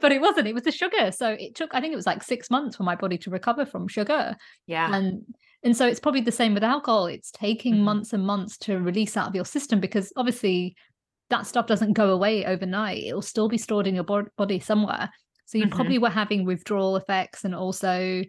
But 0.00 0.12
it 0.12 0.20
wasn't 0.20 0.48
it 0.48 0.54
was 0.54 0.64
the 0.64 0.72
sugar. 0.72 1.12
So 1.12 1.36
it 1.38 1.54
took 1.54 1.74
i 1.74 1.80
think 1.80 1.92
it 1.92 1.96
was 1.96 2.06
like 2.06 2.22
six 2.22 2.50
months 2.50 2.76
for 2.76 2.84
my 2.84 2.96
body 2.96 3.18
to 3.18 3.30
recover 3.30 3.66
from 3.66 3.88
sugar. 3.88 4.34
Yeah. 4.66 4.94
And 4.94 5.22
and 5.62 5.76
so 5.76 5.86
it's 5.86 6.00
probably 6.00 6.22
the 6.22 6.32
same 6.32 6.54
with 6.54 6.64
alcohol. 6.64 7.06
It's 7.06 7.30
taking 7.30 7.74
mm-hmm. 7.74 7.84
months 7.84 8.12
and 8.12 8.24
months 8.24 8.58
to 8.58 8.78
release 8.78 9.16
out 9.16 9.28
of 9.28 9.34
your 9.34 9.44
system 9.44 9.78
because 9.78 10.12
obviously 10.16 10.74
that 11.30 11.46
stuff 11.46 11.66
doesn't 11.66 11.92
go 11.92 12.10
away 12.10 12.44
overnight. 12.44 13.04
It'll 13.04 13.22
still 13.22 13.48
be 13.48 13.58
stored 13.58 13.86
in 13.86 13.94
your 13.94 14.04
body 14.36 14.58
somewhere. 14.58 15.10
So 15.46 15.58
you 15.58 15.64
mm-hmm. 15.64 15.74
probably 15.74 15.98
were 15.98 16.10
having 16.10 16.44
withdrawal 16.44 16.96
effects 16.96 17.44
and 17.44 17.54
also 17.54 18.22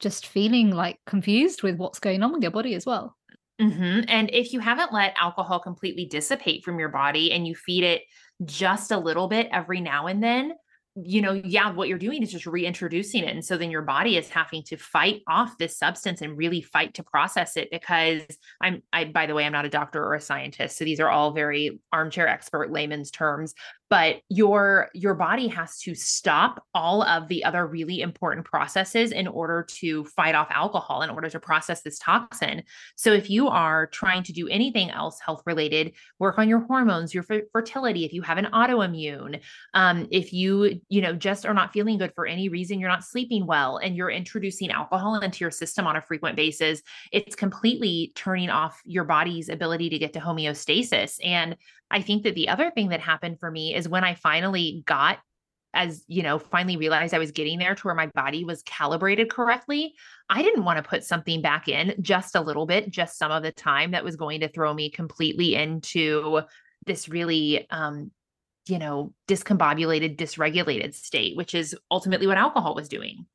just 0.00 0.26
feeling 0.26 0.70
like 0.70 0.98
confused 1.06 1.62
with 1.62 1.76
what's 1.76 1.98
going 1.98 2.22
on 2.22 2.32
with 2.32 2.42
your 2.42 2.50
body 2.50 2.74
as 2.74 2.84
well 2.84 3.16
mm-hmm. 3.60 4.00
and 4.08 4.30
if 4.32 4.52
you 4.52 4.60
haven't 4.60 4.92
let 4.92 5.14
alcohol 5.20 5.60
completely 5.60 6.06
dissipate 6.06 6.64
from 6.64 6.78
your 6.78 6.88
body 6.88 7.32
and 7.32 7.46
you 7.46 7.54
feed 7.54 7.84
it 7.84 8.02
just 8.44 8.90
a 8.90 8.98
little 8.98 9.28
bit 9.28 9.48
every 9.52 9.80
now 9.80 10.06
and 10.06 10.22
then, 10.22 10.52
you 10.96 11.22
know, 11.22 11.32
yeah, 11.32 11.70
what 11.70 11.88
you're 11.88 11.98
doing 11.98 12.22
is 12.22 12.32
just 12.32 12.46
reintroducing 12.46 13.22
it. 13.22 13.30
And 13.30 13.44
so 13.44 13.56
then 13.56 13.70
your 13.70 13.82
body 13.82 14.16
is 14.16 14.28
having 14.28 14.62
to 14.64 14.76
fight 14.76 15.20
off 15.28 15.56
this 15.58 15.78
substance 15.78 16.20
and 16.20 16.36
really 16.36 16.62
fight 16.62 16.94
to 16.94 17.02
process 17.02 17.56
it 17.56 17.68
because 17.70 18.22
I'm, 18.60 18.82
I, 18.92 19.04
by 19.04 19.26
the 19.26 19.34
way, 19.34 19.44
I'm 19.44 19.52
not 19.52 19.66
a 19.66 19.70
doctor 19.70 20.02
or 20.02 20.14
a 20.14 20.20
scientist. 20.20 20.78
So 20.78 20.84
these 20.84 21.00
are 21.00 21.08
all 21.08 21.32
very 21.32 21.80
armchair 21.92 22.26
expert 22.26 22.72
layman's 22.72 23.10
terms 23.10 23.54
but 23.90 24.22
your 24.28 24.88
your 24.94 25.14
body 25.14 25.48
has 25.48 25.78
to 25.80 25.94
stop 25.94 26.64
all 26.74 27.02
of 27.02 27.28
the 27.28 27.44
other 27.44 27.66
really 27.66 28.00
important 28.00 28.46
processes 28.46 29.12
in 29.12 29.26
order 29.26 29.66
to 29.68 30.04
fight 30.04 30.34
off 30.34 30.48
alcohol 30.50 31.02
in 31.02 31.10
order 31.10 31.28
to 31.28 31.38
process 31.38 31.82
this 31.82 31.98
toxin. 31.98 32.62
So 32.96 33.12
if 33.12 33.28
you 33.28 33.48
are 33.48 33.88
trying 33.88 34.22
to 34.22 34.32
do 34.32 34.48
anything 34.48 34.90
else 34.90 35.20
health 35.20 35.42
related 35.44 35.92
work 36.18 36.38
on 36.38 36.48
your 36.48 36.60
hormones 36.60 37.12
your 37.12 37.24
f- 37.28 37.42
fertility 37.52 38.04
if 38.04 38.12
you 38.12 38.22
have 38.22 38.38
an 38.38 38.46
autoimmune 38.52 39.40
um, 39.74 40.06
if 40.10 40.32
you 40.32 40.80
you 40.88 41.02
know 41.02 41.12
just 41.12 41.44
are 41.44 41.54
not 41.54 41.72
feeling 41.72 41.98
good 41.98 42.12
for 42.14 42.26
any 42.26 42.48
reason 42.48 42.80
you're 42.80 42.88
not 42.88 43.04
sleeping 43.04 43.44
well 43.46 43.76
and 43.76 43.96
you're 43.96 44.10
introducing 44.10 44.70
alcohol 44.70 45.18
into 45.20 45.44
your 45.44 45.50
system 45.50 45.86
on 45.86 45.96
a 45.96 46.00
frequent 46.00 46.36
basis 46.36 46.80
it's 47.12 47.34
completely 47.34 48.12
turning 48.14 48.50
off 48.50 48.80
your 48.84 49.04
body's 49.04 49.48
ability 49.48 49.90
to 49.90 49.98
get 49.98 50.12
to 50.12 50.20
homeostasis. 50.20 51.18
And 51.24 51.56
I 51.90 52.02
think 52.02 52.22
that 52.22 52.34
the 52.34 52.48
other 52.48 52.70
thing 52.70 52.88
that 52.90 53.00
happened 53.00 53.40
for 53.40 53.50
me 53.50 53.74
is 53.74 53.88
when 53.88 54.04
I 54.04 54.14
finally 54.14 54.82
got 54.86 55.18
as 55.74 56.04
you 56.08 56.22
know 56.22 56.38
finally 56.38 56.76
realized 56.76 57.14
i 57.14 57.18
was 57.18 57.30
getting 57.30 57.58
there 57.58 57.74
to 57.74 57.82
where 57.82 57.94
my 57.94 58.06
body 58.08 58.44
was 58.44 58.62
calibrated 58.62 59.30
correctly 59.30 59.94
i 60.28 60.42
didn't 60.42 60.64
want 60.64 60.82
to 60.82 60.88
put 60.88 61.04
something 61.04 61.40
back 61.40 61.68
in 61.68 61.94
just 62.00 62.34
a 62.34 62.40
little 62.40 62.66
bit 62.66 62.90
just 62.90 63.18
some 63.18 63.30
of 63.30 63.42
the 63.42 63.52
time 63.52 63.92
that 63.92 64.04
was 64.04 64.16
going 64.16 64.40
to 64.40 64.48
throw 64.48 64.72
me 64.74 64.90
completely 64.90 65.54
into 65.54 66.40
this 66.86 67.08
really 67.08 67.68
um 67.70 68.10
you 68.66 68.78
know 68.78 69.12
discombobulated 69.28 70.16
dysregulated 70.16 70.94
state 70.94 71.36
which 71.36 71.54
is 71.54 71.76
ultimately 71.90 72.26
what 72.26 72.38
alcohol 72.38 72.74
was 72.74 72.88
doing 72.88 73.26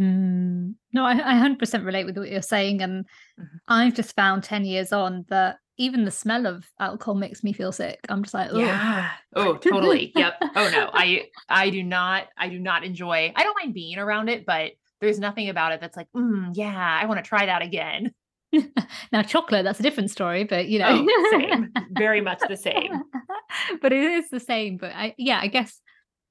mm. 0.00 0.74
no 0.92 1.04
I, 1.04 1.12
I 1.12 1.48
100% 1.48 1.84
relate 1.84 2.04
with 2.04 2.16
what 2.16 2.30
you're 2.30 2.42
saying 2.42 2.80
and 2.80 3.04
mm-hmm. 3.38 3.56
i've 3.68 3.94
just 3.94 4.16
found 4.16 4.44
10 4.44 4.64
years 4.64 4.92
on 4.92 5.26
that 5.28 5.58
even 5.82 6.04
the 6.04 6.12
smell 6.12 6.46
of 6.46 6.64
alcohol 6.78 7.14
makes 7.14 7.42
me 7.42 7.52
feel 7.52 7.72
sick. 7.72 7.98
I'm 8.08 8.22
just 8.22 8.34
like, 8.34 8.50
oh. 8.52 8.58
yeah, 8.58 9.10
oh, 9.34 9.56
totally. 9.56 10.12
yep. 10.14 10.34
Oh 10.54 10.70
no, 10.70 10.90
I 10.92 11.24
I 11.48 11.70
do 11.70 11.82
not 11.82 12.28
I 12.38 12.48
do 12.48 12.60
not 12.60 12.84
enjoy. 12.84 13.32
I 13.34 13.42
don't 13.42 13.56
mind 13.58 13.74
being 13.74 13.98
around 13.98 14.28
it, 14.28 14.46
but 14.46 14.72
there's 15.00 15.18
nothing 15.18 15.48
about 15.48 15.72
it 15.72 15.80
that's 15.80 15.96
like, 15.96 16.06
mm, 16.16 16.50
yeah, 16.54 16.98
I 17.02 17.06
want 17.06 17.18
to 17.18 17.28
try 17.28 17.46
that 17.46 17.62
again. 17.62 18.12
now 19.12 19.22
chocolate, 19.22 19.64
that's 19.64 19.80
a 19.80 19.82
different 19.82 20.12
story, 20.12 20.44
but 20.44 20.68
you 20.68 20.78
know, 20.78 21.04
oh, 21.08 21.30
same, 21.32 21.72
very 21.90 22.20
much 22.20 22.40
the 22.48 22.56
same. 22.56 23.02
but 23.82 23.92
it 23.92 24.04
is 24.04 24.30
the 24.30 24.40
same. 24.40 24.76
But 24.76 24.92
I, 24.94 25.14
yeah, 25.18 25.40
I 25.42 25.48
guess 25.48 25.80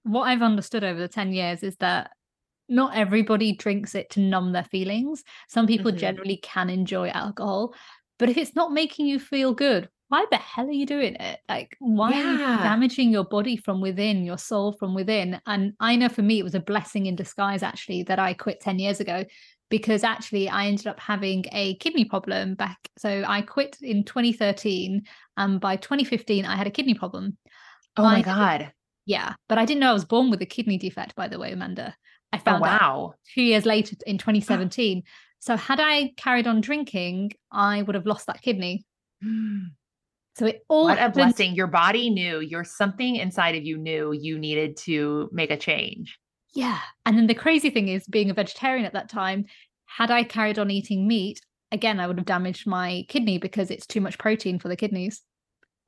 what 0.03 0.23
I've 0.23 0.41
understood 0.41 0.85
over 0.85 0.99
the 0.99 1.09
ten 1.09 1.33
years 1.33 1.61
is 1.61 1.75
that 1.77 2.11
not 2.69 2.95
everybody 2.95 3.51
drinks 3.51 3.95
it 3.95 4.09
to 4.11 4.21
numb 4.21 4.53
their 4.53 4.63
feelings. 4.63 5.25
Some 5.49 5.67
people 5.67 5.91
mm-hmm. 5.91 5.99
generally 5.99 6.37
can 6.37 6.69
enjoy 6.69 7.09
alcohol, 7.09 7.73
but 8.21 8.29
if 8.29 8.37
it's 8.37 8.55
not 8.55 8.71
making 8.71 9.07
you 9.07 9.17
feel 9.17 9.51
good, 9.51 9.89
why 10.09 10.27
the 10.29 10.37
hell 10.37 10.67
are 10.67 10.71
you 10.71 10.85
doing 10.85 11.15
it? 11.15 11.39
Like, 11.49 11.75
why 11.79 12.11
yeah. 12.11 12.17
are 12.19 12.33
you 12.33 12.63
damaging 12.63 13.09
your 13.09 13.23
body 13.23 13.57
from 13.57 13.81
within, 13.81 14.23
your 14.23 14.37
soul 14.37 14.73
from 14.73 14.93
within? 14.93 15.41
And 15.47 15.73
I 15.79 15.95
know 15.95 16.07
for 16.07 16.21
me, 16.21 16.37
it 16.37 16.43
was 16.43 16.53
a 16.53 16.59
blessing 16.59 17.07
in 17.07 17.15
disguise, 17.15 17.63
actually, 17.63 18.03
that 18.03 18.19
I 18.19 18.35
quit 18.35 18.59
10 18.59 18.77
years 18.77 18.99
ago 18.99 19.23
because 19.71 20.03
actually 20.03 20.49
I 20.49 20.67
ended 20.67 20.85
up 20.85 20.99
having 20.99 21.45
a 21.51 21.77
kidney 21.77 22.05
problem 22.05 22.53
back. 22.53 22.77
So 22.99 23.23
I 23.27 23.41
quit 23.41 23.77
in 23.81 24.03
2013. 24.03 25.01
And 25.37 25.59
by 25.59 25.77
2015, 25.77 26.45
I 26.45 26.55
had 26.55 26.67
a 26.67 26.71
kidney 26.71 26.93
problem. 26.93 27.39
Oh 27.97 28.03
my 28.03 28.19
I, 28.19 28.21
God. 28.21 28.71
Yeah. 29.07 29.33
But 29.49 29.57
I 29.57 29.65
didn't 29.65 29.79
know 29.79 29.89
I 29.89 29.93
was 29.93 30.05
born 30.05 30.29
with 30.29 30.43
a 30.43 30.45
kidney 30.45 30.77
defect, 30.77 31.15
by 31.15 31.27
the 31.27 31.39
way, 31.39 31.53
Amanda. 31.53 31.95
I 32.31 32.37
oh, 32.37 32.41
found 32.41 32.63
oh, 32.63 32.67
wow. 32.67 32.79
out 32.79 33.15
two 33.33 33.41
years 33.41 33.65
later 33.65 33.95
in 34.05 34.17
2017. 34.19 35.01
So 35.41 35.57
had 35.57 35.79
I 35.79 36.13
carried 36.17 36.45
on 36.45 36.61
drinking, 36.61 37.33
I 37.51 37.81
would 37.81 37.95
have 37.95 38.05
lost 38.05 38.27
that 38.27 38.41
kidney. 38.41 38.85
So 40.37 40.45
it 40.45 40.63
all 40.69 40.85
what 40.85 40.97
a 40.97 41.09
blessing. 41.09 41.55
Your 41.55 41.67
body 41.67 42.09
knew, 42.09 42.39
your 42.39 42.63
something 42.63 43.17
inside 43.17 43.53
of 43.55 43.65
you 43.65 43.77
knew 43.77 44.13
you 44.13 44.39
needed 44.39 44.77
to 44.77 45.29
make 45.33 45.51
a 45.51 45.57
change. 45.57 46.17
Yeah. 46.53 46.79
And 47.05 47.17
then 47.17 47.27
the 47.27 47.35
crazy 47.35 47.69
thing 47.69 47.89
is 47.89 48.07
being 48.07 48.29
a 48.29 48.33
vegetarian 48.33 48.85
at 48.85 48.93
that 48.93 49.09
time, 49.09 49.43
had 49.87 50.09
I 50.09 50.23
carried 50.23 50.57
on 50.57 50.71
eating 50.71 51.05
meat, 51.05 51.41
again, 51.73 51.99
I 51.99 52.07
would 52.07 52.17
have 52.17 52.25
damaged 52.25 52.65
my 52.65 53.03
kidney 53.09 53.39
because 53.39 53.69
it's 53.69 53.85
too 53.85 53.99
much 53.99 54.17
protein 54.17 54.57
for 54.57 54.69
the 54.69 54.77
kidneys. 54.77 55.21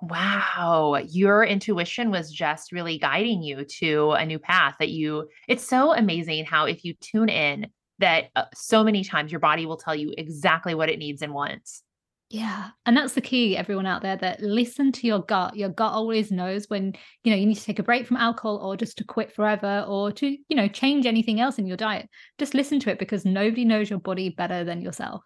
Wow, 0.02 1.02
your 1.10 1.46
intuition 1.46 2.12
was 2.12 2.30
just 2.30 2.74
really 2.74 2.98
guiding 2.98 3.42
you 3.42 3.64
to 3.80 4.12
a 4.12 4.26
new 4.26 4.40
path 4.40 4.76
that 4.80 4.90
you 4.90 5.30
it's 5.48 5.66
so 5.66 5.94
amazing 5.94 6.44
how 6.44 6.66
if 6.66 6.84
you 6.84 6.96
tune 7.00 7.30
in 7.30 7.68
that 8.00 8.26
uh, 8.36 8.46
so 8.54 8.84
many 8.84 9.04
times 9.04 9.32
your 9.32 9.40
body 9.40 9.66
will 9.66 9.78
tell 9.78 9.96
you 9.96 10.14
exactly 10.18 10.76
what 10.76 10.90
it 10.90 11.00
needs 11.00 11.22
and 11.22 11.34
wants. 11.34 11.84
Yeah. 12.30 12.70
And 12.88 12.98
that's 12.98 13.14
the 13.14 13.22
key, 13.22 13.56
everyone 13.56 13.86
out 13.86 14.02
there, 14.02 14.18
that 14.18 14.42
listen 14.42 14.92
to 14.94 15.06
your 15.06 15.20
gut. 15.20 15.56
Your 15.56 15.70
gut 15.70 15.94
always 15.94 16.32
knows 16.32 16.66
when, 16.68 16.94
you 17.24 17.32
know, 17.32 17.38
you 17.38 17.46
need 17.46 17.58
to 17.58 17.64
take 17.64 17.78
a 17.78 17.84
break 17.84 18.08
from 18.08 18.18
alcohol 18.18 18.58
or 18.58 18.76
just 18.76 18.98
to 18.98 19.04
quit 19.04 19.32
forever 19.32 19.86
or 19.88 20.12
to, 20.14 20.28
you 20.28 20.56
know, 20.56 20.68
change 20.68 21.06
anything 21.06 21.40
else 21.40 21.60
in 21.60 21.68
your 21.68 21.78
diet. 21.78 22.10
Just 22.40 22.56
listen 22.56 22.80
to 22.80 22.90
it 22.90 22.98
because 22.98 23.24
nobody 23.24 23.66
knows 23.66 23.88
your 23.88 24.00
body 24.00 24.30
better 24.30 24.64
than 24.64 24.82
yourself. 24.82 25.22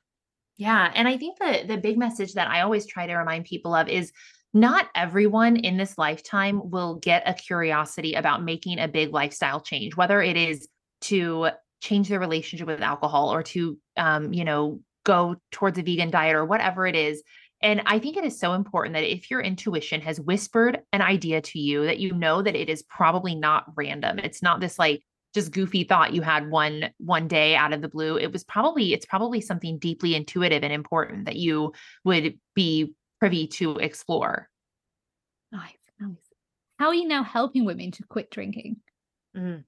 Yeah. 0.57 0.91
And 0.93 1.07
I 1.07 1.17
think 1.17 1.37
the 1.39 1.63
the 1.65 1.77
big 1.77 1.97
message 1.97 2.33
that 2.33 2.49
I 2.49 2.61
always 2.61 2.85
try 2.85 3.07
to 3.07 3.15
remind 3.15 3.45
people 3.45 3.73
of 3.73 3.87
is 3.87 4.11
not 4.53 4.87
everyone 4.93 5.55
in 5.55 5.77
this 5.77 5.97
lifetime 5.97 6.59
will 6.69 6.95
get 6.95 7.23
a 7.25 7.33
curiosity 7.33 8.15
about 8.15 8.43
making 8.43 8.79
a 8.79 8.87
big 8.87 9.13
lifestyle 9.13 9.61
change, 9.61 9.95
whether 9.95 10.21
it 10.21 10.35
is 10.35 10.67
to 11.01 11.51
change 11.81 12.09
their 12.09 12.19
relationship 12.19 12.67
with 12.67 12.81
alcohol 12.81 13.33
or 13.33 13.43
to 13.43 13.77
um, 13.97 14.33
you 14.33 14.43
know 14.43 14.81
go 15.03 15.35
towards 15.51 15.77
a 15.77 15.83
vegan 15.83 16.09
diet 16.09 16.35
or 16.35 16.45
whatever 16.45 16.85
it 16.85 16.95
is. 16.95 17.23
And 17.59 17.81
i 17.87 17.97
think 17.97 18.17
it 18.17 18.23
is 18.23 18.39
so 18.39 18.53
important 18.53 18.93
that 18.93 19.11
if 19.11 19.31
your 19.31 19.41
intuition 19.41 20.01
has 20.01 20.21
whispered 20.21 20.81
an 20.93 21.01
idea 21.01 21.41
to 21.41 21.59
you 21.59 21.85
that 21.85 21.99
you 21.99 22.13
know 22.13 22.43
that 22.43 22.55
it 22.55 22.69
is 22.69 22.83
probably 22.83 23.33
not 23.33 23.65
random 23.75 24.19
it's 24.19 24.43
not 24.43 24.59
this 24.59 24.77
like 24.77 25.01
just 25.33 25.51
goofy 25.51 25.83
thought 25.83 26.13
you 26.13 26.21
had 26.21 26.51
one 26.51 26.91
one 26.97 27.27
day 27.27 27.55
out 27.55 27.73
of 27.73 27.81
the 27.81 27.87
blue 27.87 28.15
it 28.15 28.31
was 28.31 28.43
probably 28.43 28.93
it's 28.93 29.07
probably 29.07 29.41
something 29.41 29.79
deeply 29.79 30.13
intuitive 30.13 30.63
and 30.63 30.71
important 30.71 31.25
that 31.25 31.35
you 31.35 31.73
would 32.03 32.37
be 32.53 32.93
privy 33.19 33.47
to 33.47 33.77
explore. 33.77 34.49
Nice 35.51 35.73
nice. 35.99 36.15
How 36.79 36.87
are 36.87 36.95
you 36.95 37.07
now 37.07 37.23
helping 37.23 37.65
women 37.65 37.91
to 37.91 38.03
quit 38.03 38.29
drinking? 38.29 38.77
Mm. 39.35 39.63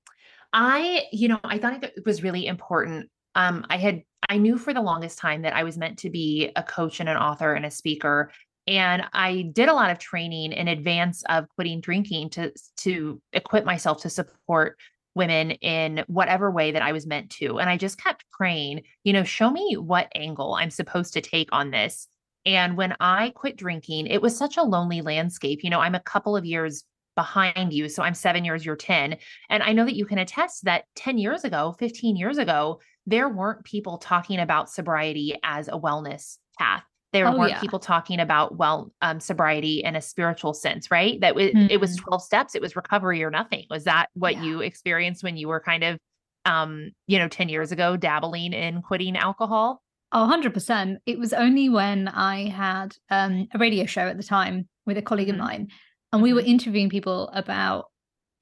I, 0.54 1.06
you 1.12 1.28
know, 1.28 1.40
I 1.44 1.58
thought 1.60 1.84
it 1.84 2.06
was 2.06 2.24
really 2.24 2.46
important. 2.48 3.10
Um, 3.36 3.66
I 3.70 3.78
had, 3.78 4.04
I 4.28 4.38
knew 4.38 4.58
for 4.58 4.74
the 4.74 4.82
longest 4.82 5.20
time 5.20 5.44
that 5.44 5.56
I 5.56 5.64
was 5.64 5.78
meant 5.78 6.00
to 6.00 6.10
be 6.10 6.52
a 6.56 6.64
coach 6.64 7.00
and 7.00 7.10
an 7.10 7.18
author 7.18 7.54
and 7.54 7.66
a 7.66 7.72
speaker. 7.72 8.32
and 8.68 9.04
I 9.14 9.50
did 9.54 9.68
a 9.68 9.74
lot 9.74 9.90
of 9.90 9.98
training 9.98 10.52
in 10.54 10.68
advance 10.68 11.24
of 11.28 11.50
quitting 11.56 11.82
drinking 11.82 12.30
to 12.32 12.52
to 12.78 13.22
equip 13.34 13.66
myself 13.66 14.02
to 14.04 14.10
support 14.10 14.78
women 15.16 15.52
in 15.52 16.04
whatever 16.08 16.52
way 16.52 16.72
that 16.72 16.84
I 16.84 16.92
was 16.92 17.08
meant 17.08 17.32
to. 17.32 17.60
And 17.60 17.70
I 17.70 17.78
just 17.78 18.02
kept 18.02 18.26
praying, 18.32 18.84
you 19.04 19.12
know, 19.14 19.24
show 19.24 19.50
me 19.50 19.76
what 19.76 20.08
angle 20.16 20.54
I'm 20.54 20.70
supposed 20.70 21.14
to 21.14 21.22
take 21.22 21.50
on 21.52 21.72
this. 21.72 22.08
And 22.46 22.78
when 22.78 22.96
I 23.00 23.32
quit 23.32 23.58
drinking, 23.58 24.08
it 24.08 24.22
was 24.22 24.38
such 24.38 24.56
a 24.58 24.64
lonely 24.64 25.02
landscape. 25.02 25.64
You 25.64 25.72
know, 25.72 25.80
I'm 25.80 25.96
a 25.96 26.00
couple 26.00 26.38
of 26.38 26.46
years 26.46 26.84
behind 27.19 27.73
you. 27.73 27.89
So 27.89 28.01
I'm 28.01 28.13
seven 28.13 28.45
years, 28.45 28.65
you're 28.65 28.77
10. 28.77 29.17
And 29.49 29.62
I 29.62 29.73
know 29.73 29.84
that 29.84 29.97
you 29.97 30.05
can 30.05 30.19
attest 30.19 30.63
that 30.63 30.86
10 30.95 31.17
years 31.17 31.43
ago, 31.43 31.75
15 31.77 32.15
years 32.15 32.38
ago, 32.38 32.79
there 33.05 33.27
weren't 33.27 33.65
people 33.65 33.97
talking 33.97 34.39
about 34.39 34.69
sobriety 34.69 35.38
as 35.43 35.67
a 35.67 35.73
wellness 35.73 36.38
path. 36.58 36.84
There 37.12 37.27
oh, 37.27 37.38
weren't 37.38 37.51
yeah. 37.51 37.60
people 37.60 37.79
talking 37.79 38.21
about 38.21 38.55
well 38.55 38.93
um, 39.01 39.19
sobriety 39.19 39.84
in 39.84 39.97
a 39.97 40.01
spiritual 40.01 40.53
sense, 40.53 40.89
right? 40.89 41.19
That 41.19 41.32
w- 41.32 41.51
mm-hmm. 41.51 41.67
it 41.69 41.82
was 41.82 41.97
12 41.97 42.23
steps, 42.23 42.55
it 42.55 42.62
was 42.62 42.77
recovery 42.77 43.21
or 43.21 43.32
nothing. 43.32 43.65
Was 43.69 43.84
that 43.84 44.08
what 44.13 44.36
yeah. 44.36 44.43
you 44.43 44.62
experienced 44.62 45.21
when 45.21 45.36
you 45.36 45.49
were 45.49 45.60
kind 45.60 45.84
of 45.84 45.97
um, 46.45 46.91
you 47.05 47.19
know, 47.19 47.27
10 47.27 47.49
years 47.49 47.73
ago 47.73 47.97
dabbling 47.97 48.53
in 48.53 48.82
quitting 48.82 49.17
alcohol? 49.17 49.84
Oh, 50.13 50.25
100%. 50.32 50.97
It 51.05 51.19
was 51.19 51.34
only 51.34 51.67
when 51.67 52.08
I 52.08 52.47
had 52.47 52.95
um, 53.10 53.49
a 53.53 53.60
radio 53.60 53.86
show 53.86 54.08
at 54.08 54.15
the 54.15 54.23
time 54.23 54.69
with 54.86 54.97
a 54.97 55.01
colleague 55.01 55.27
mm-hmm. 55.27 55.41
of 55.41 55.47
mine 55.47 55.67
and 56.12 56.22
we 56.22 56.34
were 56.34 56.41
mm-hmm. 56.41 56.50
interviewing 56.50 56.89
people 56.89 57.30
about 57.34 57.86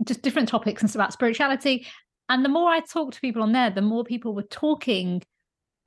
just 0.06 0.22
different 0.22 0.50
topics 0.50 0.82
and 0.82 0.94
about 0.94 1.14
spirituality. 1.14 1.88
And 2.30 2.44
the 2.44 2.50
more 2.50 2.70
i 2.70 2.82
talked 2.82 3.14
to 3.16 3.22
people 3.22 3.42
on 3.42 3.54
there 3.54 3.70
the 3.70 3.82
more 3.82 4.04
people 4.04 4.36
were 4.36 4.44
talking 4.44 5.24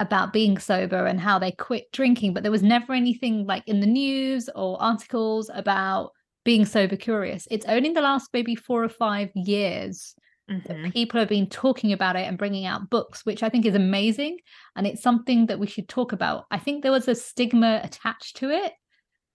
about 0.00 0.32
being 0.32 0.58
sober 0.58 1.06
and 1.06 1.20
how 1.20 1.38
they 1.38 1.52
quit 1.52 1.92
drinking. 1.92 2.32
But 2.32 2.42
there 2.42 2.50
was 2.50 2.62
never 2.62 2.94
anything 2.94 3.46
like 3.46 3.62
in 3.66 3.80
the 3.80 3.86
news 3.86 4.48
or 4.56 4.82
articles 4.82 5.50
about 5.52 6.12
being 6.42 6.64
sober 6.64 6.96
curious. 6.96 7.46
It's 7.50 7.66
only 7.66 7.90
in 7.90 7.94
the 7.94 8.00
last 8.00 8.30
maybe 8.32 8.56
four 8.56 8.82
or 8.82 8.88
five 8.88 9.30
years 9.34 10.14
mm-hmm. 10.50 10.82
that 10.84 10.92
people 10.94 11.20
have 11.20 11.28
been 11.28 11.48
talking 11.48 11.92
about 11.92 12.16
it 12.16 12.26
and 12.26 12.38
bringing 12.38 12.64
out 12.64 12.88
books 12.88 13.24
which 13.26 13.42
i 13.42 13.50
think 13.50 13.66
is 13.66 13.74
amazing. 13.74 14.38
And 14.74 14.86
it's 14.86 15.02
something 15.02 15.46
that 15.46 15.60
we 15.60 15.66
should 15.66 15.88
talk 15.88 16.12
about. 16.12 16.46
I 16.50 16.58
think 16.58 16.82
there 16.82 16.92
was 16.92 17.06
a 17.06 17.14
stigma 17.14 17.80
attached 17.84 18.38
to 18.38 18.50
it 18.50 18.72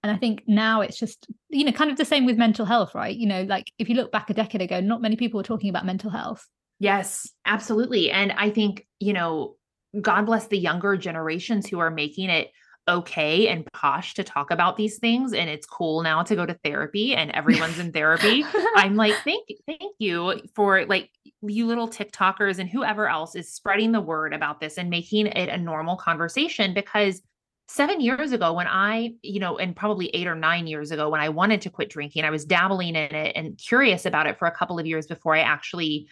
and 0.06 0.16
I 0.16 0.20
think 0.20 0.44
now 0.46 0.82
it's 0.82 1.00
just, 1.00 1.26
you 1.50 1.66
know, 1.66 1.72
kind 1.72 1.90
of 1.90 1.98
the 1.98 2.06
same 2.06 2.28
with 2.28 2.38
mental 2.38 2.64
health, 2.64 2.94
right? 2.94 3.18
You 3.18 3.26
know, 3.26 3.42
like 3.42 3.72
if 3.80 3.90
you 3.90 3.96
look 3.96 4.12
back 4.12 4.30
a 4.30 4.36
decade 4.36 4.62
ago, 4.62 4.80
not 4.80 5.02
many 5.02 5.16
people 5.16 5.40
were 5.40 5.44
talking 5.44 5.68
about 5.68 5.84
mental 5.84 6.12
health. 6.12 6.48
Yes, 6.78 7.28
absolutely. 7.44 8.12
And 8.12 8.32
I 8.34 8.52
think, 8.52 8.86
you 9.00 9.14
know, 9.14 9.56
God 10.00 10.28
bless 10.28 10.46
the 10.46 10.60
younger 10.60 10.96
generations 10.96 11.68
who 11.68 11.80
are 11.80 11.90
making 11.90 12.30
it 12.30 12.52
okay 12.88 13.48
and 13.48 13.66
posh 13.74 14.14
to 14.14 14.24
talk 14.24 14.52
about 14.52 14.78
these 14.78 15.00
things 15.00 15.34
and 15.34 15.50
it's 15.50 15.66
cool 15.66 16.04
now 16.04 16.22
to 16.22 16.36
go 16.36 16.46
to 16.46 16.54
therapy 16.64 17.16
and 17.16 17.32
everyone's 17.32 17.80
in 17.80 17.92
therapy 17.92 18.46
i'm 18.76 18.96
like 18.96 19.16
thank 19.24 19.44
thank 19.66 19.92
you 19.98 20.40
for 20.54 20.86
like 20.86 21.10
you 21.42 21.66
little 21.66 21.90
tiktokers 21.90 22.60
and 22.60 22.70
whoever 22.70 23.10
else 23.10 23.34
is 23.34 23.52
spreading 23.52 23.92
the 23.92 24.00
word 24.00 24.36
about 24.36 24.60
this 24.60 24.78
and 24.78 24.92
making 24.92 25.26
it 25.26 25.50
a 25.50 25.58
normal 25.58 25.96
conversation 25.96 26.76
because 26.76 27.24
seven 27.68 28.00
years 28.00 28.32
ago 28.32 28.54
when 28.54 28.68
i 28.68 29.12
you 29.24 29.40
know 29.40 29.58
and 29.58 29.76
probably 29.76 30.10
eight 30.10 30.28
or 30.28 30.36
nine 30.36 30.68
years 30.68 30.92
ago 30.92 31.10
when 31.10 31.20
i 31.20 31.30
wanted 31.30 31.62
to 31.62 31.70
quit 31.70 31.90
drinking 31.90 32.24
i 32.24 32.30
was 32.30 32.46
dabbling 32.46 32.90
in 32.90 33.16
it 33.16 33.36
and 33.36 33.58
curious 33.58 34.06
about 34.06 34.28
it 34.28 34.38
for 34.38 34.48
a 34.48 34.52
couple 34.52 34.78
of 34.78 34.86
years 34.86 35.08
before 35.08 35.36
i 35.36 35.40
actually 35.40 36.08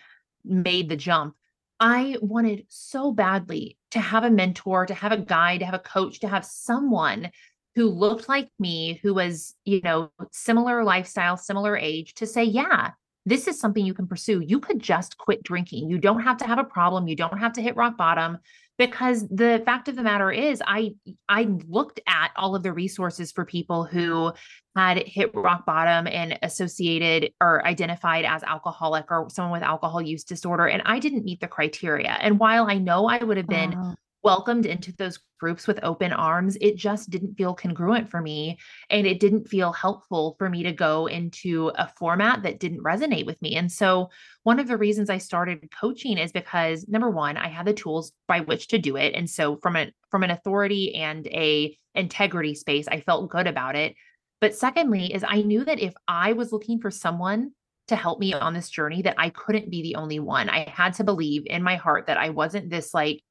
made 0.46 0.90
the 0.90 0.96
jump. 0.96 1.36
I 1.80 2.18
wanted 2.22 2.66
so 2.70 3.12
badly 3.12 3.78
to 3.92 4.00
have 4.00 4.24
a 4.24 4.30
mentor 4.30 4.86
to 4.86 4.94
have 4.94 5.12
a 5.12 5.18
guide 5.18 5.60
to 5.60 5.66
have 5.66 5.76
a 5.76 5.80
coach 5.80 6.20
to 6.22 6.28
have 6.28 6.46
someone 6.46 7.32
who 7.76 7.90
looked 7.90 8.30
like 8.30 8.50
me 8.60 9.00
who 9.04 9.14
was 9.14 9.56
you 9.66 9.82
know 9.82 10.12
similar 10.32 10.84
lifestyle 10.84 11.36
similar 11.36 11.76
age 11.76 12.14
to 12.16 12.28
say 12.28 12.44
yeah 12.44 12.92
this 13.26 13.48
is 13.48 13.58
something 13.58 13.86
you 13.86 13.94
can 13.94 14.06
pursue. 14.06 14.42
You 14.42 14.60
could 14.60 14.82
just 14.82 15.18
quit 15.18 15.44
drinking. 15.44 15.90
You 15.90 15.98
don't 15.98 16.24
have 16.24 16.36
to 16.40 16.46
have 16.46 16.60
a 16.60 16.64
problem. 16.66 17.08
You 17.08 17.16
don't 17.16 17.38
have 17.38 17.54
to 17.54 17.62
hit 17.62 17.78
rock 17.78 17.96
bottom 17.96 18.38
because 18.78 19.28
the 19.30 19.62
fact 19.66 19.88
of 19.88 19.96
the 19.96 20.04
matter 20.04 20.32
is 20.32 20.62
i 20.66 20.92
i 21.30 21.44
looked 21.68 22.00
at 22.08 22.32
all 22.36 22.56
of 22.56 22.64
the 22.64 22.74
resources 22.74 23.32
for 23.32 23.46
people 23.46 23.84
who 23.84 24.32
had 24.76 24.98
hit 25.08 25.34
rock 25.36 25.66
bottom 25.66 26.08
and 26.08 26.38
associated 26.42 27.32
or 27.40 27.66
identified 27.66 28.26
as 28.26 28.42
alcoholic 28.44 29.06
or 29.12 29.28
someone 29.30 29.52
with 29.52 29.64
alcohol 29.64 30.02
use 30.02 30.24
disorder 30.24 30.68
and 30.68 30.82
i 30.86 31.00
didn't 31.00 31.24
meet 31.24 31.40
the 31.40 31.48
criteria. 31.48 32.18
And 32.20 32.40
while 32.40 32.70
i 32.70 32.78
know 32.78 33.08
i 33.08 33.18
would 33.18 33.38
have 33.38 33.48
been 33.48 33.96
welcomed 34.24 34.66
into 34.66 34.94
those 34.94 35.20
groups 35.40 35.68
with 35.68 35.84
open 35.84 36.14
arms, 36.14 36.58
it 36.62 36.78
just 36.78 37.10
didn't 37.10 37.36
feel 37.36 37.54
congruent 37.54 38.10
for 38.10 38.22
me. 38.22 38.58
And 38.90 39.06
it 39.06 39.20
didn't 39.20 39.50
feel 39.50 39.72
helpful 39.74 40.36
for 40.38 40.50
me 40.50 40.64
to 40.64 40.72
go 40.72 41.08
into 41.08 41.72
a 41.76 41.88
format 41.98 42.44
that 42.44 42.60
didn't 42.60 42.84
resonate 42.84 43.26
with 43.26 43.42
me. 43.42 43.56
And 43.56 43.72
so, 43.72 44.10
one 44.44 44.60
of 44.60 44.68
the 44.68 44.78
reasons 44.78 45.10
I 45.10 45.18
started 45.18 45.70
coaching 45.72 46.18
is 46.18 46.32
because 46.32 46.88
number 46.88 47.10
one, 47.10 47.38
I 47.38 47.48
had 47.48 47.66
the 47.66 47.74
tools 47.74 48.12
by 48.28 48.42
which 48.42 48.70
to 48.70 48.78
do 48.78 48.96
it. 48.96 49.14
And 49.16 49.30
so, 49.30 49.58
from 49.58 49.76
a 49.76 49.92
from 50.10 50.24
an 50.24 50.32
authority 50.32 50.96
and 50.96 51.28
a 51.28 51.78
integrity 51.96 52.56
space, 52.56 52.88
I 52.88 53.02
felt 53.02 53.30
good 53.30 53.48
about 53.48 53.76
it. 53.76 53.96
But 54.42 54.56
secondly, 54.56 55.14
is 55.14 55.24
I 55.28 55.42
knew 55.42 55.64
that 55.66 55.80
if 55.80 55.94
I 56.08 56.34
was 56.34 56.52
looking 56.52 56.80
for 56.80 56.92
someone 56.92 57.52
to 57.88 57.96
help 57.96 58.20
me 58.20 58.34
on 58.34 58.54
this 58.54 58.70
journey 58.70 59.02
that 59.02 59.16
I 59.18 59.30
couldn't 59.30 59.70
be 59.70 59.82
the 59.82 59.96
only 59.96 60.20
one. 60.20 60.50
I 60.50 60.70
had 60.70 60.94
to 60.96 61.04
believe 61.04 61.44
in 61.46 61.64
my 61.64 61.76
heart 61.76 62.08
that 62.08 62.18
I 62.18 62.30
wasn't 62.30 62.70
this 62.70 62.94
like 62.94 63.22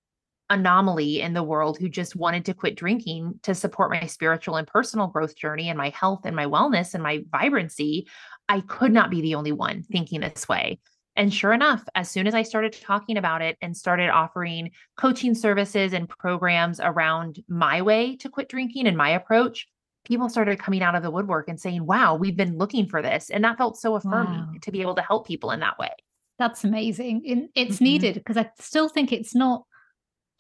anomaly 0.53 1.23
in 1.23 1.33
the 1.33 1.43
world 1.43 1.79
who 1.79 1.89
just 1.89 2.15
wanted 2.15 2.45
to 2.45 2.55
quit 2.55 2.77
drinking 2.77 3.41
to 3.43 3.55
support 3.55 3.91
my 3.91 4.05
spiritual 4.07 4.57
and 4.57 4.67
personal 4.67 5.07
growth 5.07 5.35
journey 5.35 5.71
and 5.71 5.79
my 5.79 5.89
health 5.89 6.21
and 6.25 6.37
my 6.37 6.45
wellness 6.45 6.93
and 6.93 7.03
my 7.03 7.25
vibrancy, 7.33 8.07
I 8.49 8.61
could 8.61 8.93
not 8.93 9.11
be 9.11 9.23
the 9.23 9.35
only 9.35 9.53
one 9.53 9.83
thinking 9.83 10.21
this 10.21 10.47
way. 10.49 10.79
And 11.17 11.33
sure 11.33 11.53
enough, 11.53 11.83
as 11.95 12.11
soon 12.11 12.27
as 12.27 12.35
I 12.35 12.43
started 12.43 12.75
talking 12.75 13.17
about 13.17 13.43
it 13.43 13.57
and 13.63 13.77
started 13.77 14.11
offering 14.11 14.71
coaching 14.97 15.35
services 15.35 15.95
and 15.95 16.09
programs 16.09 16.81
around 16.81 17.43
my 17.49 17.81
way 17.83 18.17
to 18.17 18.29
quit 18.29 18.49
drinking 18.49 18.87
and 18.87 18.97
my 18.97 19.11
approach, 19.11 19.67
people 20.05 20.29
started 20.29 20.59
coming 20.59 20.83
out 20.83 20.95
of 20.95 21.03
the 21.03 21.11
woodwork 21.11 21.49
and 21.49 21.61
saying, 21.61 21.87
Wow, 21.87 22.15
we've 22.15 22.37
been 22.37 22.59
looking 22.59 22.87
for 22.87 23.01
this. 23.01 23.31
And 23.31 23.45
that 23.45 23.59
felt 23.59 23.79
so 23.79 23.95
affirming 23.95 24.41
wow. 24.41 24.53
to 24.61 24.71
be 24.71 24.83
able 24.83 24.95
to 24.97 25.03
help 25.03 25.27
people 25.27 25.51
in 25.51 25.61
that 25.61 25.79
way. 25.79 25.91
That's 26.39 26.65
amazing. 26.65 27.51
It's 27.55 27.77
mm-hmm. 27.77 27.85
needed 27.85 28.15
because 28.15 28.37
I 28.37 28.51
still 28.59 28.89
think 28.89 29.13
it's 29.13 29.35
not 29.35 29.65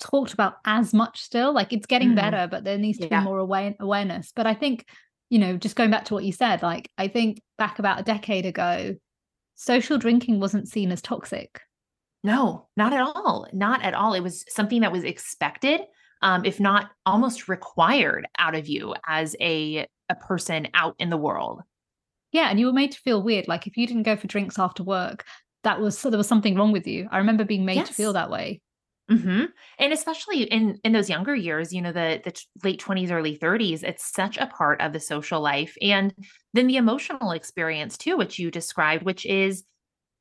talked 0.03 0.33
about 0.33 0.55
as 0.65 0.93
much 0.93 1.21
still. 1.21 1.53
Like 1.53 1.73
it's 1.73 1.87
getting 1.87 2.11
mm. 2.11 2.17
better, 2.17 2.49
but 2.51 2.65
there 2.65 2.79
needs 2.79 2.99
to 2.99 3.09
yeah. 3.09 3.21
be 3.21 3.25
more 3.25 3.38
aware- 3.38 3.77
awareness. 3.81 4.33
But 4.35 4.47
I 4.47 4.55
think, 4.55 4.87
you 5.31 5.38
know, 5.38 5.57
just 5.57 5.77
going 5.77 5.91
back 5.91 6.07
to 6.07 6.15
what 6.15 6.25
you 6.25 6.33
said, 6.33 6.62
like 6.62 6.91
I 6.99 7.09
think 7.09 7.41
back 7.57 7.79
about 7.79 8.01
a 8.01 8.05
decade 8.05 8.47
ago, 8.47 8.97
social 9.55 9.99
drinking 9.99 10.41
wasn't 10.41 10.69
seen 10.69 10.93
as 10.93 11.01
toxic. 11.01 11.61
No, 12.25 12.69
not 12.77 12.93
at 12.93 13.01
all. 13.01 13.47
Not 13.53 13.83
at 13.83 13.95
all. 13.95 14.15
It 14.15 14.21
was 14.21 14.45
something 14.49 14.83
that 14.83 14.93
was 14.93 15.05
expected, 15.05 15.81
um, 16.21 16.45
if 16.45 16.61
not 16.61 16.91
almost 17.05 17.49
required 17.49 18.27
out 18.38 18.55
of 18.55 18.69
you 18.69 18.95
as 19.07 19.35
a 19.41 19.87
a 20.09 20.15
person 20.15 20.69
out 20.75 20.95
in 20.99 21.11
the 21.11 21.17
world. 21.17 21.62
Yeah, 22.33 22.49
and 22.49 22.59
you 22.59 22.67
were 22.67 22.73
made 22.73 22.93
to 22.93 23.01
feel 23.01 23.23
weird. 23.23 23.49
Like 23.49 23.67
if 23.67 23.77
you 23.77 23.87
didn't 23.87 24.05
go 24.05 24.17
for 24.17 24.27
drinks 24.27 24.59
after 24.59 24.83
work, 24.83 25.25
that 25.65 25.81
was 25.81 25.99
so 25.99 26.11
there 26.11 26.19
was 26.19 26.29
something 26.29 26.57
wrong 26.57 26.73
with 26.73 26.87
you. 26.87 27.09
I 27.11 27.19
remember 27.19 27.45
being 27.45 27.65
made 27.65 27.77
yes. 27.77 27.88
to 27.88 27.95
feel 27.95 28.12
that 28.12 28.31
way. 28.31 28.61
Mm-hmm. 29.12 29.44
And 29.79 29.92
especially 29.92 30.44
in 30.44 30.79
in 30.85 30.92
those 30.92 31.11
younger 31.11 31.35
years, 31.35 31.72
you 31.72 31.83
know, 31.83 31.92
the 31.92 32.20
the 32.25 32.40
late 32.64 32.79
twenties, 32.79 33.11
early 33.11 33.37
thirties, 33.37 33.83
it's 33.83 34.12
such 34.12 34.38
a 34.38 34.46
part 34.46 34.81
of 34.81 34.92
the 34.92 35.01
social 35.01 35.40
life, 35.40 35.77
and 35.83 36.14
then 36.55 36.66
the 36.66 36.77
emotional 36.77 37.33
experience 37.33 37.98
too, 37.98 38.16
which 38.16 38.38
you 38.38 38.51
described, 38.51 39.05
which 39.05 39.27
is 39.27 39.64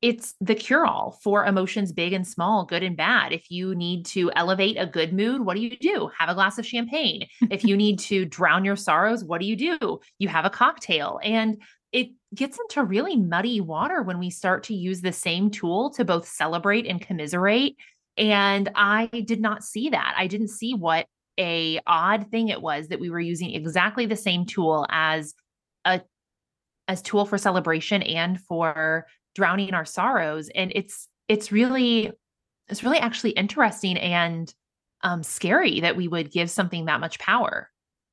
it's 0.02 0.34
the 0.40 0.56
cure 0.56 0.84
all 0.84 1.20
for 1.22 1.46
emotions, 1.46 1.92
big 1.92 2.12
and 2.12 2.26
small, 2.26 2.64
good 2.64 2.82
and 2.82 2.96
bad. 2.96 3.32
If 3.32 3.50
you 3.50 3.74
need 3.74 4.04
to 4.06 4.32
elevate 4.34 4.76
a 4.76 4.84
good 4.84 5.12
mood, 5.12 5.42
what 5.42 5.54
do 5.54 5.62
you 5.62 5.76
do? 5.76 6.10
Have 6.18 6.28
a 6.28 6.34
glass 6.34 6.58
of 6.58 6.66
champagne. 6.66 7.28
if 7.50 7.64
you 7.64 7.76
need 7.76 8.00
to 8.00 8.24
drown 8.24 8.64
your 8.64 8.74
sorrows, 8.74 9.22
what 9.24 9.40
do 9.40 9.46
you 9.46 9.54
do? 9.54 10.00
You 10.18 10.28
have 10.28 10.44
a 10.44 10.50
cocktail, 10.50 11.20
and 11.22 11.62
it 11.92 12.08
gets 12.34 12.58
into 12.58 12.82
really 12.82 13.16
muddy 13.16 13.60
water 13.60 14.02
when 14.02 14.18
we 14.18 14.30
start 14.30 14.64
to 14.64 14.74
use 14.74 15.02
the 15.02 15.12
same 15.12 15.50
tool 15.50 15.90
to 15.90 16.04
both 16.04 16.26
celebrate 16.26 16.86
and 16.86 17.00
commiserate 17.00 17.76
and 18.16 18.70
I 18.74 19.06
did 19.06 19.40
not 19.40 19.64
see 19.64 19.90
that. 19.90 20.14
I 20.16 20.26
didn't 20.26 20.48
see 20.48 20.74
what 20.74 21.06
a 21.38 21.80
odd 21.86 22.30
thing 22.30 22.48
it 22.48 22.60
was 22.60 22.88
that 22.88 23.00
we 23.00 23.10
were 23.10 23.20
using 23.20 23.54
exactly 23.54 24.06
the 24.06 24.16
same 24.16 24.44
tool 24.44 24.86
as 24.90 25.34
a 25.84 26.00
as 26.88 27.00
tool 27.00 27.24
for 27.24 27.38
celebration 27.38 28.02
and 28.02 28.40
for 28.40 29.06
drowning 29.34 29.72
our 29.72 29.86
sorrows 29.86 30.50
and 30.54 30.72
it's 30.74 31.08
it's 31.28 31.50
really 31.50 32.12
it's 32.68 32.84
really 32.84 32.98
actually 32.98 33.30
interesting 33.30 33.96
and 33.96 34.52
um 35.02 35.22
scary 35.22 35.80
that 35.80 35.96
we 35.96 36.06
would 36.06 36.30
give 36.30 36.50
something 36.50 36.84
that 36.84 37.00
much 37.00 37.18
power 37.18 37.70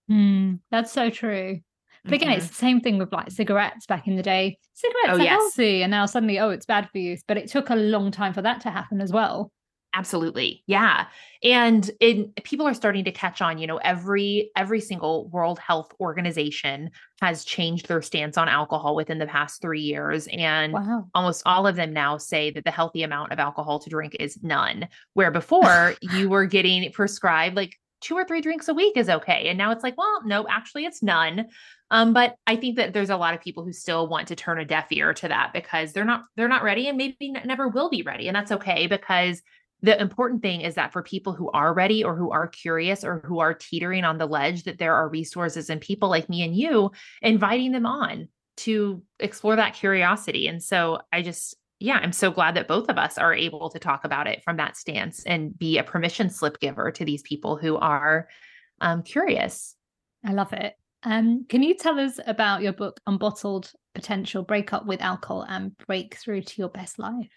mm, 0.09 0.57
that's 0.71 0.93
so 0.93 1.09
true 1.09 1.59
but 2.05 2.13
again, 2.13 2.29
mm-hmm. 2.29 2.37
it's 2.37 2.47
the 2.47 2.55
same 2.55 2.79
thing 2.79 2.97
with 2.97 3.11
like 3.11 3.29
cigarettes 3.29 3.85
back 3.85 4.07
in 4.07 4.15
the 4.15 4.23
day. 4.23 4.57
Cigarettes 4.73 5.09
oh, 5.09 5.15
are 5.15 5.23
yes. 5.23 5.37
healthy, 5.37 5.83
and 5.83 5.91
now 5.91 6.05
suddenly, 6.05 6.39
oh, 6.39 6.49
it's 6.49 6.65
bad 6.65 6.89
for 6.89 6.97
you. 6.97 7.17
But 7.27 7.37
it 7.37 7.49
took 7.49 7.69
a 7.69 7.75
long 7.75 8.09
time 8.11 8.33
for 8.33 8.41
that 8.41 8.61
to 8.61 8.71
happen 8.71 9.01
as 9.01 9.11
well. 9.11 9.51
Absolutely. 9.93 10.63
Yeah. 10.67 11.07
And 11.41 11.89
in 11.99 12.31
people 12.43 12.67
are 12.67 12.73
starting 12.75 13.05
to 13.05 13.11
catch 13.11 13.41
on, 13.41 13.57
you 13.57 13.65
know, 13.65 13.77
every 13.77 14.51
every 14.55 14.81
single 14.81 15.27
World 15.29 15.57
Health 15.57 15.91
Organization 15.99 16.91
has 17.21 17.43
changed 17.43 17.87
their 17.87 18.01
stance 18.01 18.37
on 18.37 18.47
alcohol 18.47 18.95
within 18.95 19.17
the 19.17 19.25
past 19.25 19.61
3 19.61 19.81
years 19.81 20.27
and 20.31 20.73
wow. 20.73 21.07
almost 21.15 21.41
all 21.45 21.65
of 21.65 21.75
them 21.75 21.91
now 21.91 22.17
say 22.17 22.51
that 22.51 22.65
the 22.65 22.71
healthy 22.71 23.03
amount 23.03 23.31
of 23.31 23.39
alcohol 23.39 23.79
to 23.79 23.89
drink 23.89 24.15
is 24.19 24.37
none, 24.43 24.87
where 25.13 25.31
before 25.31 25.95
you 26.01 26.29
were 26.29 26.45
getting 26.45 26.91
prescribed 26.91 27.55
like 27.55 27.75
two 28.01 28.15
or 28.15 28.25
three 28.25 28.41
drinks 28.41 28.67
a 28.67 28.73
week 28.73 28.95
is 28.95 29.09
okay. 29.09 29.49
And 29.49 29.57
now 29.57 29.71
it's 29.71 29.83
like, 29.83 29.97
well, 29.97 30.21
no, 30.25 30.47
actually 30.47 30.85
it's 30.85 31.03
none. 31.03 31.47
Um, 31.91 32.13
but 32.13 32.35
I 32.45 32.55
think 32.55 32.77
that 32.77 32.93
there's 32.93 33.09
a 33.09 33.17
lot 33.17 33.33
of 33.33 33.41
people 33.41 33.63
who 33.63 33.73
still 33.73 34.07
want 34.07 34.27
to 34.27 34.35
turn 34.35 34.59
a 34.59 34.65
deaf 34.65 34.87
ear 34.91 35.13
to 35.15 35.27
that 35.27 35.51
because 35.53 35.91
they're 35.91 36.05
not 36.05 36.25
they're 36.35 36.47
not 36.47 36.63
ready 36.63 36.87
and 36.87 36.97
maybe 36.97 37.31
never 37.45 37.67
will 37.67 37.89
be 37.89 38.03
ready. 38.03 38.27
And 38.27 38.35
that's 38.35 38.51
okay 38.51 38.87
because 38.87 39.41
the 39.81 39.99
important 39.99 40.41
thing 40.41 40.61
is 40.61 40.75
that 40.75 40.91
for 40.91 41.01
people 41.01 41.33
who 41.33 41.49
are 41.51 41.73
ready 41.73 42.03
or 42.03 42.15
who 42.15 42.31
are 42.31 42.47
curious 42.47 43.03
or 43.03 43.21
who 43.25 43.39
are 43.39 43.53
teetering 43.53 44.03
on 44.03 44.17
the 44.17 44.25
ledge 44.25 44.63
that 44.63 44.77
there 44.77 44.93
are 44.95 45.07
resources 45.07 45.69
and 45.69 45.79
people 45.79 46.09
like 46.09 46.29
me 46.29 46.43
and 46.43 46.55
you 46.55 46.91
inviting 47.21 47.71
them 47.71 47.85
on 47.85 48.27
to 48.57 49.01
explore 49.19 49.55
that 49.55 49.73
curiosity. 49.73 50.47
And 50.47 50.61
so 50.61 50.99
i 51.13 51.21
just 51.21 51.55
yeah 51.79 51.97
i'm 52.03 52.11
so 52.11 52.29
glad 52.29 52.55
that 52.55 52.67
both 52.67 52.89
of 52.89 52.97
us 52.97 53.17
are 53.17 53.33
able 53.33 53.69
to 53.69 53.79
talk 53.79 54.03
about 54.03 54.27
it 54.27 54.43
from 54.43 54.57
that 54.57 54.75
stance 54.75 55.23
and 55.23 55.57
be 55.57 55.77
a 55.77 55.83
permission 55.83 56.29
slip 56.29 56.59
giver 56.59 56.91
to 56.91 57.05
these 57.05 57.21
people 57.21 57.55
who 57.55 57.77
are 57.77 58.27
um, 58.81 59.03
curious. 59.03 59.75
I 60.25 60.33
love 60.33 60.53
it. 60.53 60.73
Um, 61.03 61.45
can 61.47 61.63
you 61.63 61.75
tell 61.75 61.97
us 61.99 62.19
about 62.27 62.61
your 62.61 62.73
book 62.73 62.99
unbottled 63.07 63.71
potential 63.95 64.43
break 64.43 64.73
up 64.73 64.85
with 64.85 65.01
alcohol 65.01 65.45
and 65.47 65.77
break 65.87 66.15
through 66.15 66.41
to 66.41 66.61
your 66.61 66.69
best 66.69 66.99
life 66.99 67.29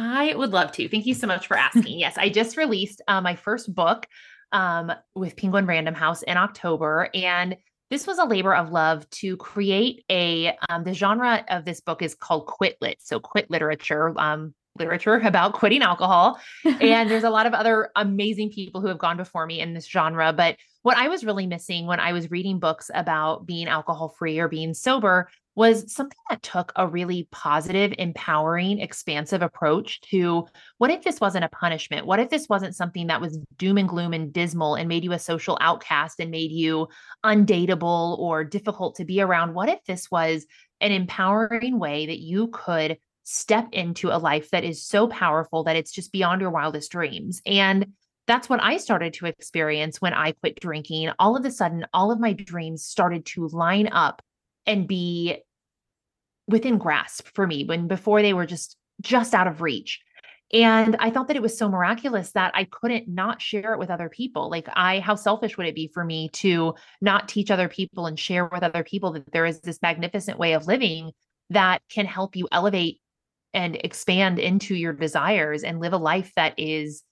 I 0.00 0.34
would 0.34 0.50
love 0.50 0.72
to. 0.72 0.88
Thank 0.88 1.04
you 1.04 1.14
so 1.14 1.26
much 1.26 1.46
for 1.46 1.56
asking. 1.56 1.98
yes, 1.98 2.16
I 2.16 2.30
just 2.30 2.56
released 2.56 3.02
uh, 3.06 3.20
my 3.20 3.36
first 3.36 3.72
book 3.74 4.06
um, 4.50 4.90
with 5.14 5.36
Penguin 5.36 5.66
Random 5.66 5.94
House 5.94 6.22
in 6.22 6.38
October, 6.38 7.10
and 7.14 7.56
this 7.90 8.06
was 8.06 8.18
a 8.18 8.24
labor 8.24 8.54
of 8.54 8.70
love 8.70 9.08
to 9.10 9.36
create 9.36 10.04
a. 10.10 10.56
Um, 10.70 10.84
the 10.84 10.94
genre 10.94 11.44
of 11.48 11.66
this 11.66 11.80
book 11.80 12.00
is 12.00 12.14
called 12.14 12.46
Quit 12.46 12.78
Lit, 12.80 12.98
so 13.00 13.20
quit 13.20 13.50
literature. 13.50 14.18
Um, 14.18 14.54
literature 14.78 15.16
about 15.16 15.52
quitting 15.52 15.82
alcohol. 15.82 16.40
and 16.64 17.10
there's 17.10 17.24
a 17.24 17.30
lot 17.30 17.46
of 17.46 17.52
other 17.52 17.90
amazing 17.96 18.50
people 18.50 18.80
who 18.80 18.86
have 18.86 18.98
gone 18.98 19.16
before 19.16 19.44
me 19.44 19.60
in 19.60 19.74
this 19.74 19.86
genre. 19.86 20.32
But 20.32 20.56
what 20.82 20.96
I 20.96 21.08
was 21.08 21.24
really 21.24 21.46
missing 21.46 21.86
when 21.86 22.00
I 22.00 22.12
was 22.12 22.30
reading 22.30 22.58
books 22.58 22.90
about 22.94 23.44
being 23.44 23.68
alcohol 23.68 24.08
free 24.08 24.38
or 24.38 24.48
being 24.48 24.72
sober 24.72 25.28
was 25.54 25.92
something 25.92 26.18
that 26.28 26.42
took 26.42 26.72
a 26.76 26.86
really 26.86 27.28
positive, 27.30 27.92
empowering, 27.98 28.80
expansive 28.80 29.42
approach 29.42 30.00
to 30.02 30.46
what 30.78 30.90
if 30.90 31.02
this 31.02 31.20
wasn't 31.20 31.44
a 31.44 31.48
punishment? 31.48 32.06
What 32.06 32.20
if 32.20 32.30
this 32.30 32.48
wasn't 32.48 32.76
something 32.76 33.08
that 33.08 33.20
was 33.20 33.38
doom 33.56 33.78
and 33.78 33.88
gloom 33.88 34.12
and 34.12 34.32
dismal 34.32 34.76
and 34.76 34.88
made 34.88 35.04
you 35.04 35.12
a 35.12 35.18
social 35.18 35.58
outcast 35.60 36.20
and 36.20 36.30
made 36.30 36.52
you 36.52 36.88
undateable 37.24 38.18
or 38.18 38.44
difficult 38.44 38.96
to 38.96 39.04
be 39.04 39.20
around? 39.20 39.54
What 39.54 39.68
if 39.68 39.84
this 39.84 40.10
was 40.10 40.46
an 40.80 40.92
empowering 40.92 41.78
way 41.78 42.06
that 42.06 42.20
you 42.20 42.48
could 42.48 42.98
step 43.24 43.68
into 43.72 44.08
a 44.08 44.18
life 44.18 44.50
that 44.50 44.64
is 44.64 44.84
so 44.86 45.08
powerful 45.08 45.64
that 45.64 45.76
it's 45.76 45.92
just 45.92 46.12
beyond 46.12 46.40
your 46.40 46.50
wildest 46.50 46.92
dreams? 46.92 47.42
And 47.44 47.92
that's 48.26 48.48
what 48.48 48.62
I 48.62 48.76
started 48.76 49.14
to 49.14 49.26
experience 49.26 50.00
when 50.00 50.14
I 50.14 50.32
quit 50.32 50.60
drinking. 50.60 51.10
All 51.18 51.36
of 51.36 51.44
a 51.44 51.50
sudden, 51.50 51.84
all 51.92 52.12
of 52.12 52.20
my 52.20 52.32
dreams 52.32 52.84
started 52.84 53.26
to 53.26 53.48
line 53.48 53.88
up 53.88 54.22
and 54.66 54.86
be 54.86 55.38
within 56.48 56.78
grasp 56.78 57.28
for 57.34 57.46
me 57.46 57.64
when 57.64 57.88
before 57.88 58.22
they 58.22 58.32
were 58.32 58.46
just 58.46 58.76
just 59.00 59.34
out 59.34 59.46
of 59.46 59.60
reach. 59.62 60.00
And 60.52 60.96
i 60.98 61.10
thought 61.10 61.28
that 61.28 61.36
it 61.36 61.42
was 61.42 61.56
so 61.56 61.68
miraculous 61.68 62.32
that 62.32 62.52
i 62.54 62.64
couldn't 62.64 63.08
not 63.08 63.40
share 63.40 63.72
it 63.72 63.78
with 63.78 63.90
other 63.90 64.08
people. 64.08 64.50
Like 64.50 64.68
i 64.74 65.00
how 65.00 65.14
selfish 65.14 65.56
would 65.56 65.66
it 65.66 65.74
be 65.74 65.90
for 65.92 66.04
me 66.04 66.28
to 66.34 66.74
not 67.00 67.28
teach 67.28 67.50
other 67.50 67.68
people 67.68 68.06
and 68.06 68.18
share 68.18 68.46
with 68.46 68.62
other 68.62 68.84
people 68.84 69.12
that 69.12 69.32
there 69.32 69.46
is 69.46 69.60
this 69.60 69.80
magnificent 69.82 70.38
way 70.38 70.54
of 70.54 70.66
living 70.66 71.12
that 71.50 71.82
can 71.88 72.06
help 72.06 72.36
you 72.36 72.48
elevate 72.52 73.00
and 73.52 73.76
expand 73.76 74.38
into 74.38 74.74
your 74.74 74.92
desires 74.92 75.64
and 75.64 75.80
live 75.80 75.92
a 75.92 75.98
life 75.98 76.32
that 76.36 76.54
is 76.56 77.02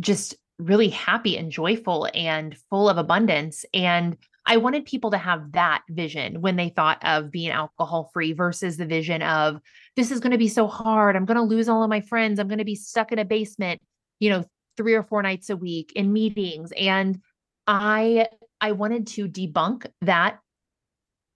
just 0.00 0.34
really 0.58 0.88
happy 0.88 1.36
and 1.36 1.50
joyful 1.50 2.08
and 2.14 2.56
full 2.70 2.88
of 2.88 2.98
abundance? 2.98 3.64
And 3.74 4.16
I 4.46 4.58
wanted 4.58 4.84
people 4.84 5.10
to 5.12 5.18
have 5.18 5.52
that 5.52 5.82
vision 5.88 6.40
when 6.40 6.56
they 6.56 6.68
thought 6.68 6.98
of 7.02 7.30
being 7.30 7.50
alcohol 7.50 8.10
free 8.12 8.32
versus 8.32 8.76
the 8.76 8.86
vision 8.86 9.22
of 9.22 9.60
this 9.96 10.10
is 10.10 10.20
going 10.20 10.32
to 10.32 10.38
be 10.38 10.48
so 10.48 10.66
hard. 10.66 11.16
I'm 11.16 11.24
going 11.24 11.36
to 11.36 11.42
lose 11.42 11.68
all 11.68 11.82
of 11.82 11.88
my 11.88 12.00
friends. 12.02 12.38
I'm 12.38 12.48
going 12.48 12.58
to 12.58 12.64
be 12.64 12.74
stuck 12.74 13.10
in 13.10 13.18
a 13.18 13.24
basement, 13.24 13.80
you 14.20 14.30
know, 14.30 14.44
three 14.76 14.94
or 14.94 15.02
four 15.02 15.22
nights 15.22 15.50
a 15.50 15.56
week 15.56 15.92
in 15.96 16.12
meetings. 16.12 16.72
And 16.78 17.20
I 17.66 18.28
I 18.60 18.72
wanted 18.72 19.06
to 19.08 19.28
debunk 19.28 19.86
that 20.02 20.40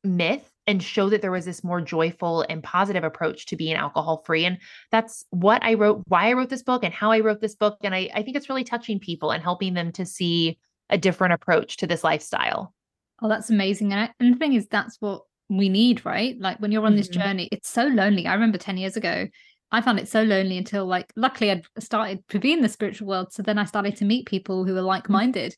myth 0.04 0.50
and 0.66 0.82
show 0.82 1.08
that 1.08 1.22
there 1.22 1.30
was 1.30 1.46
this 1.46 1.64
more 1.64 1.80
joyful 1.80 2.44
and 2.48 2.62
positive 2.62 3.04
approach 3.04 3.46
to 3.46 3.56
being 3.56 3.74
alcohol 3.74 4.22
free. 4.26 4.44
And 4.44 4.58
that's 4.90 5.24
what 5.30 5.64
I 5.64 5.74
wrote, 5.74 6.02
why 6.08 6.28
I 6.28 6.34
wrote 6.34 6.50
this 6.50 6.62
book 6.62 6.84
and 6.84 6.92
how 6.92 7.10
I 7.10 7.20
wrote 7.20 7.40
this 7.40 7.54
book. 7.54 7.78
And 7.82 7.94
I, 7.94 8.10
I 8.14 8.22
think 8.22 8.36
it's 8.36 8.50
really 8.50 8.64
touching 8.64 9.00
people 9.00 9.30
and 9.30 9.42
helping 9.42 9.72
them 9.72 9.92
to 9.92 10.04
see 10.04 10.58
a 10.90 10.98
different 10.98 11.32
approach 11.32 11.78
to 11.78 11.86
this 11.86 12.04
lifestyle. 12.04 12.74
Oh, 13.20 13.28
that's 13.28 13.50
amazing. 13.50 13.92
And, 13.92 14.11
and 14.20 14.35
the 14.35 14.38
thing 14.38 14.52
is, 14.52 14.66
that's 14.68 14.96
what 15.00 15.22
we 15.48 15.68
need, 15.68 16.04
right? 16.04 16.37
Like 16.38 16.59
when 16.61 16.72
you're 16.72 16.87
on 16.87 16.96
this 16.96 17.09
mm-hmm. 17.09 17.20
journey, 17.20 17.48
it's 17.50 17.68
so 17.68 17.87
lonely. 17.87 18.26
I 18.26 18.35
remember 18.35 18.59
10 18.59 18.76
years 18.76 18.96
ago, 18.96 19.26
I 19.70 19.81
found 19.81 19.98
it 19.98 20.09
so 20.09 20.22
lonely 20.22 20.57
until 20.57 20.87
like 20.87 21.12
luckily 21.16 21.50
I'd 21.50 21.64
started 21.78 22.26
to 22.28 22.38
be 22.38 22.52
in 22.52 22.62
the 22.62 22.68
spiritual 22.68 23.09
world. 23.09 23.33
So 23.33 23.42
then 23.42 23.59
I 23.59 23.64
started 23.64 23.96
to 23.96 24.04
meet 24.04 24.26
people 24.26 24.64
who 24.64 24.74
were 24.74 24.83
like-minded. 24.83 25.54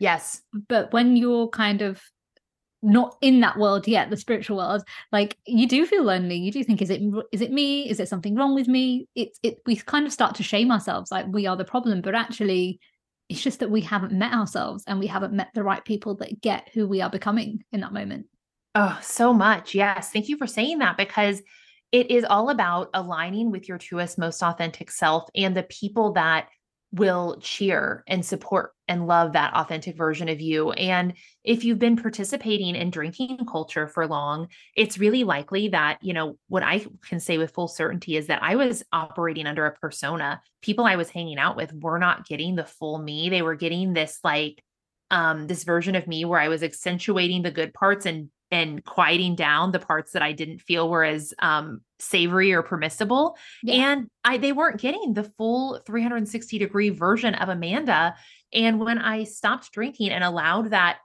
Yes. 0.00 0.42
But 0.68 0.92
when 0.92 1.16
you're 1.16 1.48
kind 1.48 1.82
of 1.82 2.02
not 2.82 3.16
in 3.22 3.40
that 3.40 3.58
world 3.58 3.88
yet, 3.88 4.10
the 4.10 4.16
spiritual 4.16 4.58
world, 4.58 4.82
like 5.12 5.36
you 5.46 5.66
do 5.66 5.86
feel 5.86 6.04
lonely. 6.04 6.36
You 6.36 6.52
do 6.52 6.62
think, 6.62 6.82
is 6.82 6.90
it 6.90 7.00
is 7.32 7.40
it 7.40 7.52
me? 7.52 7.88
Is 7.88 7.96
there 7.96 8.06
something 8.06 8.34
wrong 8.34 8.54
with 8.54 8.68
me? 8.68 9.08
It's 9.14 9.38
it 9.42 9.58
we 9.64 9.76
kind 9.76 10.06
of 10.06 10.12
start 10.12 10.34
to 10.36 10.42
shame 10.42 10.70
ourselves 10.70 11.10
like 11.10 11.26
we 11.28 11.46
are 11.46 11.56
the 11.56 11.64
problem, 11.64 12.02
but 12.02 12.14
actually 12.14 12.80
it's 13.28 13.42
just 13.42 13.60
that 13.60 13.70
we 13.70 13.80
haven't 13.80 14.12
met 14.12 14.32
ourselves 14.32 14.84
and 14.86 14.98
we 14.98 15.06
haven't 15.06 15.32
met 15.32 15.48
the 15.54 15.62
right 15.62 15.84
people 15.84 16.16
that 16.16 16.40
get 16.40 16.68
who 16.74 16.86
we 16.86 17.00
are 17.00 17.10
becoming 17.10 17.64
in 17.72 17.80
that 17.80 17.92
moment. 17.92 18.26
Oh, 18.74 18.98
so 19.02 19.32
much. 19.32 19.74
Yes. 19.74 20.10
Thank 20.10 20.28
you 20.28 20.36
for 20.36 20.46
saying 20.46 20.80
that 20.80 20.96
because 20.96 21.42
it 21.92 22.10
is 22.10 22.24
all 22.24 22.50
about 22.50 22.90
aligning 22.92 23.50
with 23.50 23.68
your 23.68 23.78
truest, 23.78 24.18
most 24.18 24.42
authentic 24.42 24.90
self 24.90 25.28
and 25.34 25.56
the 25.56 25.62
people 25.62 26.12
that 26.14 26.48
will 26.92 27.38
cheer 27.40 28.04
and 28.06 28.24
support 28.24 28.72
and 28.88 29.06
love 29.06 29.32
that 29.32 29.54
authentic 29.54 29.96
version 29.96 30.28
of 30.28 30.40
you. 30.40 30.72
And 30.72 31.14
if 31.42 31.64
you've 31.64 31.78
been 31.78 31.96
participating 31.96 32.76
in 32.76 32.90
drinking 32.90 33.38
culture 33.50 33.88
for 33.88 34.06
long, 34.06 34.48
it's 34.76 34.98
really 34.98 35.24
likely 35.24 35.68
that, 35.68 35.98
you 36.02 36.12
know, 36.12 36.38
what 36.48 36.62
I 36.62 36.84
can 37.08 37.20
say 37.20 37.38
with 37.38 37.52
full 37.52 37.68
certainty 37.68 38.16
is 38.16 38.26
that 38.26 38.42
I 38.42 38.56
was 38.56 38.82
operating 38.92 39.46
under 39.46 39.66
a 39.66 39.72
persona. 39.72 40.40
People 40.62 40.84
I 40.84 40.96
was 40.96 41.10
hanging 41.10 41.38
out 41.38 41.56
with 41.56 41.72
were 41.72 41.98
not 41.98 42.26
getting 42.26 42.56
the 42.56 42.64
full 42.64 42.98
me. 42.98 43.30
They 43.30 43.42
were 43.42 43.56
getting 43.56 43.92
this 43.92 44.18
like 44.22 44.62
um 45.10 45.46
this 45.46 45.64
version 45.64 45.94
of 45.94 46.06
me 46.06 46.24
where 46.24 46.40
I 46.40 46.48
was 46.48 46.62
accentuating 46.62 47.42
the 47.42 47.50
good 47.50 47.74
parts 47.74 48.06
and 48.06 48.30
and 48.54 48.84
quieting 48.84 49.34
down 49.34 49.72
the 49.72 49.80
parts 49.80 50.12
that 50.12 50.22
I 50.22 50.32
didn't 50.32 50.60
feel 50.60 50.88
were 50.88 51.02
as 51.02 51.34
um, 51.40 51.80
savory 51.98 52.52
or 52.52 52.62
permissible. 52.62 53.36
Yeah. 53.64 53.92
And 53.92 54.08
I 54.22 54.38
they 54.38 54.52
weren't 54.52 54.80
getting 54.80 55.12
the 55.12 55.24
full 55.36 55.80
360 55.84 56.58
degree 56.58 56.90
version 56.90 57.34
of 57.34 57.48
Amanda. 57.48 58.14
And 58.54 58.78
when 58.78 58.98
I 58.98 59.24
stopped 59.24 59.72
drinking 59.72 60.10
and 60.10 60.24
allowed 60.24 60.70
that, 60.70 60.98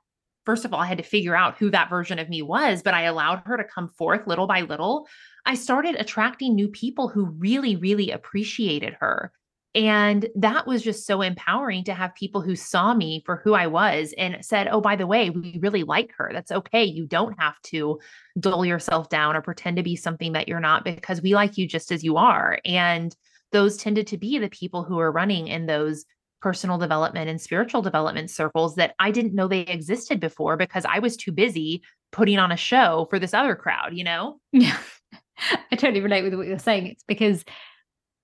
first 0.45 0.65
of 0.65 0.73
all, 0.73 0.79
I 0.79 0.85
had 0.85 0.99
to 0.99 1.03
figure 1.03 1.35
out 1.35 1.57
who 1.57 1.69
that 1.71 1.89
version 1.89 2.19
of 2.19 2.29
me 2.29 2.41
was, 2.41 2.81
but 2.81 2.93
I 2.93 3.03
allowed 3.03 3.43
her 3.45 3.57
to 3.57 3.63
come 3.63 3.89
forth 3.89 4.27
little 4.27 4.47
by 4.47 4.61
little. 4.61 5.07
I 5.45 5.55
started 5.55 5.95
attracting 5.95 6.55
new 6.55 6.69
people 6.69 7.09
who 7.09 7.25
really, 7.25 7.75
really 7.75 8.11
appreciated 8.11 8.95
her. 8.99 9.31
And 9.75 10.27
that 10.35 10.65
was 10.65 10.81
just 10.81 11.05
so 11.05 11.21
empowering 11.21 11.83
to 11.83 11.93
have 11.93 12.15
people 12.15 12.41
who 12.41 12.55
saw 12.55 12.93
me 12.93 13.21
for 13.25 13.35
who 13.43 13.53
I 13.53 13.67
was 13.67 14.13
and 14.17 14.43
said, 14.43 14.67
Oh, 14.67 14.81
by 14.81 14.95
the 14.95 15.05
way, 15.05 15.29
we 15.29 15.59
really 15.61 15.83
like 15.83 16.11
her. 16.17 16.31
That's 16.33 16.51
okay. 16.51 16.83
You 16.83 17.05
don't 17.05 17.39
have 17.39 17.61
to 17.65 17.99
dull 18.39 18.65
yourself 18.65 19.09
down 19.09 19.35
or 19.35 19.43
pretend 19.43 19.77
to 19.77 19.83
be 19.83 19.95
something 19.95 20.33
that 20.33 20.47
you're 20.47 20.59
not 20.59 20.83
because 20.83 21.21
we 21.21 21.35
like 21.35 21.57
you 21.57 21.67
just 21.67 21.91
as 21.91 22.03
you 22.03 22.17
are. 22.17 22.59
And 22.65 23.15
those 23.51 23.77
tended 23.77 24.07
to 24.07 24.17
be 24.17 24.39
the 24.39 24.49
people 24.49 24.83
who 24.83 24.99
are 24.99 25.11
running 25.11 25.47
in 25.47 25.67
those 25.67 26.05
personal 26.41 26.77
development 26.77 27.29
and 27.29 27.41
spiritual 27.41 27.81
development 27.81 28.29
circles 28.29 28.75
that 28.75 28.95
I 28.99 29.11
didn't 29.11 29.35
know 29.35 29.47
they 29.47 29.61
existed 29.61 30.19
before 30.19 30.57
because 30.57 30.85
I 30.85 30.99
was 30.99 31.17
too 31.17 31.31
busy 31.31 31.83
putting 32.11 32.39
on 32.39 32.51
a 32.51 32.57
show 32.57 33.07
for 33.09 33.19
this 33.19 33.33
other 33.33 33.55
crowd, 33.55 33.93
you 33.93 34.03
know? 34.03 34.39
Yeah. 34.51 34.77
I 35.71 35.75
totally 35.75 36.01
relate 36.01 36.23
with 36.23 36.33
what 36.33 36.47
you're 36.47 36.59
saying. 36.59 36.87
It's 36.87 37.03
because 37.07 37.45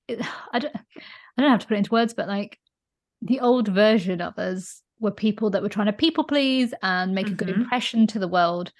I 0.09 0.59
don't 0.59 0.75
I 1.37 1.41
don't 1.41 1.51
have 1.51 1.61
to 1.61 1.67
put 1.67 1.75
it 1.75 1.79
into 1.79 1.91
words, 1.91 2.13
but 2.13 2.27
like 2.27 2.59
the 3.21 3.39
old 3.39 3.67
version 3.67 4.21
of 4.21 4.37
us 4.37 4.81
were 4.99 5.11
people 5.11 5.49
that 5.49 5.61
were 5.61 5.69
trying 5.69 5.87
to 5.87 5.93
people 5.93 6.23
please 6.23 6.73
and 6.81 7.13
make 7.13 7.25
mm-hmm. 7.25 7.33
a 7.33 7.37
good 7.37 7.47
mm-hmm. 7.49 7.61
impression 7.61 8.07
to 8.07 8.19
the 8.19 8.27
world. 8.27 8.71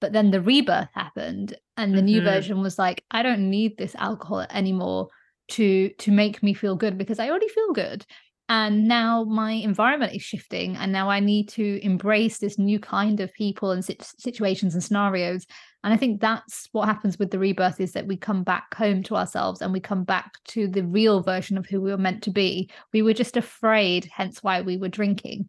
But 0.00 0.12
then 0.12 0.30
the 0.30 0.40
rebirth 0.40 0.88
happened, 0.92 1.56
and 1.76 1.92
the 1.92 1.98
mm-hmm. 1.98 2.06
new 2.06 2.20
version 2.22 2.60
was 2.60 2.78
like, 2.78 3.04
I 3.10 3.22
don't 3.22 3.48
need 3.48 3.78
this 3.78 3.94
alcohol 3.94 4.44
anymore 4.50 5.08
to 5.48 5.90
to 5.90 6.10
make 6.10 6.42
me 6.42 6.54
feel 6.54 6.76
good 6.76 6.98
because 6.98 7.18
I 7.18 7.30
already 7.30 7.48
feel 7.48 7.72
good. 7.72 8.04
And 8.48 8.86
now 8.86 9.24
my 9.24 9.52
environment 9.52 10.14
is 10.14 10.22
shifting 10.22 10.76
and 10.76 10.92
now 10.92 11.08
i 11.08 11.18
need 11.18 11.48
to 11.48 11.82
embrace 11.82 12.38
this 12.38 12.58
new 12.58 12.78
kind 12.78 13.20
of 13.20 13.32
people 13.32 13.70
and 13.70 13.84
situations 13.84 14.74
and 14.74 14.84
scenarios. 14.84 15.46
And 15.82 15.92
i 15.92 15.96
think 15.96 16.20
that's 16.20 16.68
what 16.72 16.86
happens 16.86 17.18
with 17.18 17.30
the 17.30 17.38
rebirth 17.38 17.80
is 17.80 17.92
that 17.92 18.06
we 18.06 18.16
come 18.16 18.42
back 18.42 18.74
home 18.74 19.02
to 19.04 19.16
ourselves 19.16 19.62
and 19.62 19.72
we 19.72 19.80
come 19.80 20.04
back 20.04 20.34
to 20.48 20.68
the 20.68 20.84
real 20.84 21.22
version 21.22 21.56
of 21.56 21.66
who 21.66 21.80
we 21.80 21.90
were 21.90 21.98
meant 21.98 22.22
to 22.24 22.30
be. 22.30 22.70
We 22.92 23.02
were 23.02 23.14
just 23.14 23.36
afraid 23.36 24.10
hence 24.12 24.42
why 24.42 24.60
we 24.60 24.76
were 24.76 24.88
drinking. 24.88 25.48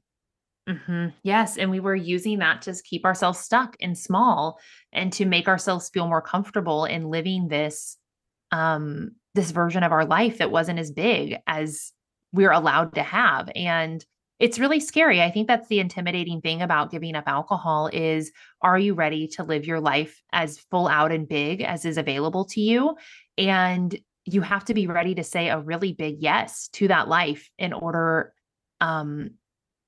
Mm-hmm. 0.67 1.09
yes 1.21 1.57
and 1.57 1.69
we 1.69 1.79
were 1.79 1.95
using 1.95 2.39
that 2.39 2.63
to 2.63 2.73
keep 2.83 3.05
ourselves 3.05 3.37
stuck 3.37 3.75
and 3.81 3.95
small 3.95 4.59
and 4.91 5.13
to 5.13 5.25
make 5.25 5.47
ourselves 5.47 5.91
feel 5.93 6.07
more 6.07 6.23
comfortable 6.23 6.85
in 6.85 7.11
living 7.11 7.49
this 7.49 7.97
um 8.51 9.11
this 9.35 9.51
version 9.51 9.83
of 9.83 9.91
our 9.91 10.05
life 10.05 10.39
that 10.39 10.49
wasn't 10.49 10.79
as 10.79 10.89
big 10.89 11.37
as 11.45 11.91
we're 12.35 12.51
allowed 12.51 12.93
to 12.95 13.03
have. 13.03 13.49
And 13.55 14.05
it's 14.39 14.59
really 14.59 14.81
scary. 14.81 15.21
I 15.21 15.31
think 15.31 15.47
that's 15.47 15.67
the 15.69 15.79
intimidating 15.79 16.41
thing 16.41 16.61
about 16.61 16.91
giving 16.91 17.15
up 17.15 17.23
alcohol 17.27 17.89
is 17.93 18.31
are 18.61 18.77
you 18.77 18.93
ready 18.93 19.27
to 19.29 19.43
live 19.43 19.65
your 19.65 19.79
life 19.79 20.21
as 20.33 20.59
full 20.69 20.87
out 20.87 21.11
and 21.11 21.27
big 21.27 21.61
as 21.61 21.85
is 21.85 21.97
available 21.97 22.45
to 22.45 22.59
you? 22.59 22.95
And 23.37 23.97
you 24.25 24.41
have 24.41 24.65
to 24.65 24.73
be 24.73 24.87
ready 24.87 25.15
to 25.15 25.23
say 25.23 25.49
a 25.49 25.59
really 25.59 25.93
big 25.93 26.17
yes 26.19 26.67
to 26.73 26.89
that 26.89 27.07
life 27.07 27.49
in 27.57 27.71
order 27.71 28.33
um 28.81 29.31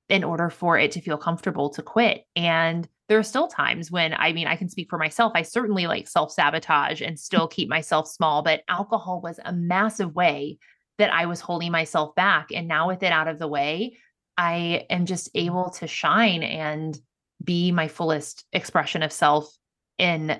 in 0.08 0.24
order 0.24 0.50
for 0.50 0.78
it 0.78 0.92
to 0.92 1.02
feel 1.02 1.18
comfortable 1.18 1.70
to 1.72 1.82
quit. 1.82 2.24
And 2.36 2.88
there 3.10 3.18
are 3.18 3.24
still 3.24 3.48
times 3.48 3.90
when 3.90 4.14
i 4.14 4.34
mean 4.34 4.48
i 4.48 4.56
can 4.56 4.70
speak 4.70 4.90
for 4.90 5.00
myself 5.00 5.32
i 5.36 5.42
certainly 5.42 5.88
like 5.88 6.08
self 6.08 6.32
sabotage 6.32 7.02
and 7.02 7.20
still 7.20 7.48
keep 7.48 7.70
myself 7.70 8.08
small 8.08 8.42
but 8.42 8.64
alcohol 8.68 9.22
was 9.22 9.40
a 9.46 9.54
massive 9.54 10.14
way 10.14 10.58
that 10.98 11.14
I 11.14 11.26
was 11.26 11.42
holding 11.42 11.72
myself 11.72 12.16
back. 12.16 12.50
And 12.54 12.68
now 12.68 12.88
with 12.88 13.04
it 13.04 13.12
out 13.12 13.28
of 13.28 13.40
the 13.40 13.48
way, 13.48 13.98
I 14.38 14.86
am 14.90 15.06
just 15.06 15.34
mm-hmm. 15.34 15.48
able 15.48 15.70
to 15.72 15.88
shine 15.88 16.44
and 16.44 16.98
be 17.44 17.72
my 17.72 17.88
fullest 17.88 18.46
expression 18.52 19.04
of 19.04 19.12
self 19.12 19.56
in 19.98 20.40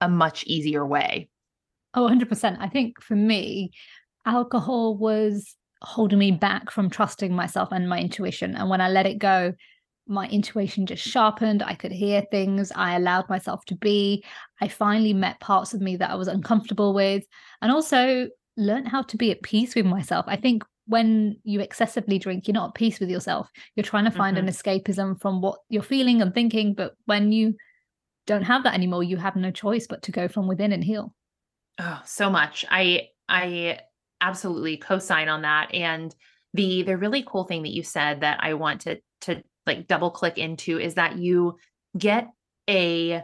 a 0.00 0.08
much 0.08 0.44
easier 0.44 0.84
way. 0.84 1.28
Oh, 1.94 2.08
100%. 2.08 2.56
I 2.60 2.68
think 2.68 3.02
for 3.02 3.14
me, 3.14 3.72
alcohol 4.26 4.96
was 4.96 5.54
holding 5.82 6.18
me 6.18 6.30
back 6.30 6.70
from 6.70 6.90
trusting 6.90 7.34
myself 7.34 7.70
and 7.72 7.88
my 7.88 7.98
intuition. 7.98 8.56
And 8.56 8.68
when 8.68 8.80
I 8.80 8.88
let 8.88 9.06
it 9.06 9.18
go, 9.18 9.52
my 10.08 10.26
intuition 10.28 10.86
just 10.86 11.06
sharpened. 11.06 11.62
I 11.62 11.74
could 11.74 11.92
hear 11.92 12.22
things. 12.30 12.72
I 12.74 12.96
allowed 12.96 13.28
myself 13.28 13.64
to 13.66 13.74
be. 13.76 14.24
I 14.60 14.68
finally 14.68 15.12
met 15.12 15.40
parts 15.40 15.74
of 15.74 15.80
me 15.80 15.96
that 15.96 16.10
I 16.10 16.14
was 16.16 16.28
uncomfortable 16.28 16.94
with. 16.94 17.24
And 17.60 17.70
also, 17.70 18.28
learn 18.56 18.86
how 18.86 19.02
to 19.02 19.16
be 19.16 19.30
at 19.30 19.42
peace 19.42 19.74
with 19.74 19.86
myself. 19.86 20.24
I 20.28 20.36
think 20.36 20.64
when 20.86 21.36
you 21.44 21.60
excessively 21.60 22.18
drink, 22.18 22.46
you're 22.46 22.54
not 22.54 22.70
at 22.70 22.74
peace 22.74 23.00
with 23.00 23.10
yourself. 23.10 23.50
You're 23.76 23.84
trying 23.84 24.04
to 24.04 24.10
find 24.10 24.36
mm-hmm. 24.36 24.48
an 24.48 24.52
escapism 24.52 25.20
from 25.20 25.40
what 25.40 25.60
you're 25.68 25.82
feeling 25.82 26.20
and 26.20 26.34
thinking. 26.34 26.74
But 26.74 26.94
when 27.06 27.32
you 27.32 27.54
don't 28.26 28.42
have 28.42 28.64
that 28.64 28.74
anymore, 28.74 29.02
you 29.02 29.16
have 29.16 29.36
no 29.36 29.50
choice 29.50 29.86
but 29.86 30.02
to 30.02 30.12
go 30.12 30.28
from 30.28 30.48
within 30.48 30.72
and 30.72 30.84
heal. 30.84 31.14
Oh, 31.78 32.00
so 32.04 32.28
much. 32.30 32.64
I 32.70 33.08
I 33.28 33.80
absolutely 34.20 34.76
co-sign 34.76 35.28
on 35.28 35.42
that. 35.42 35.74
And 35.74 36.14
the 36.54 36.82
the 36.82 36.96
really 36.96 37.24
cool 37.26 37.44
thing 37.44 37.62
that 37.62 37.72
you 37.72 37.82
said 37.82 38.20
that 38.20 38.40
I 38.42 38.54
want 38.54 38.82
to 38.82 39.00
to 39.22 39.42
like 39.66 39.86
double 39.86 40.10
click 40.10 40.38
into 40.38 40.78
is 40.78 40.94
that 40.94 41.18
you 41.18 41.56
get 41.96 42.28
a 42.68 43.22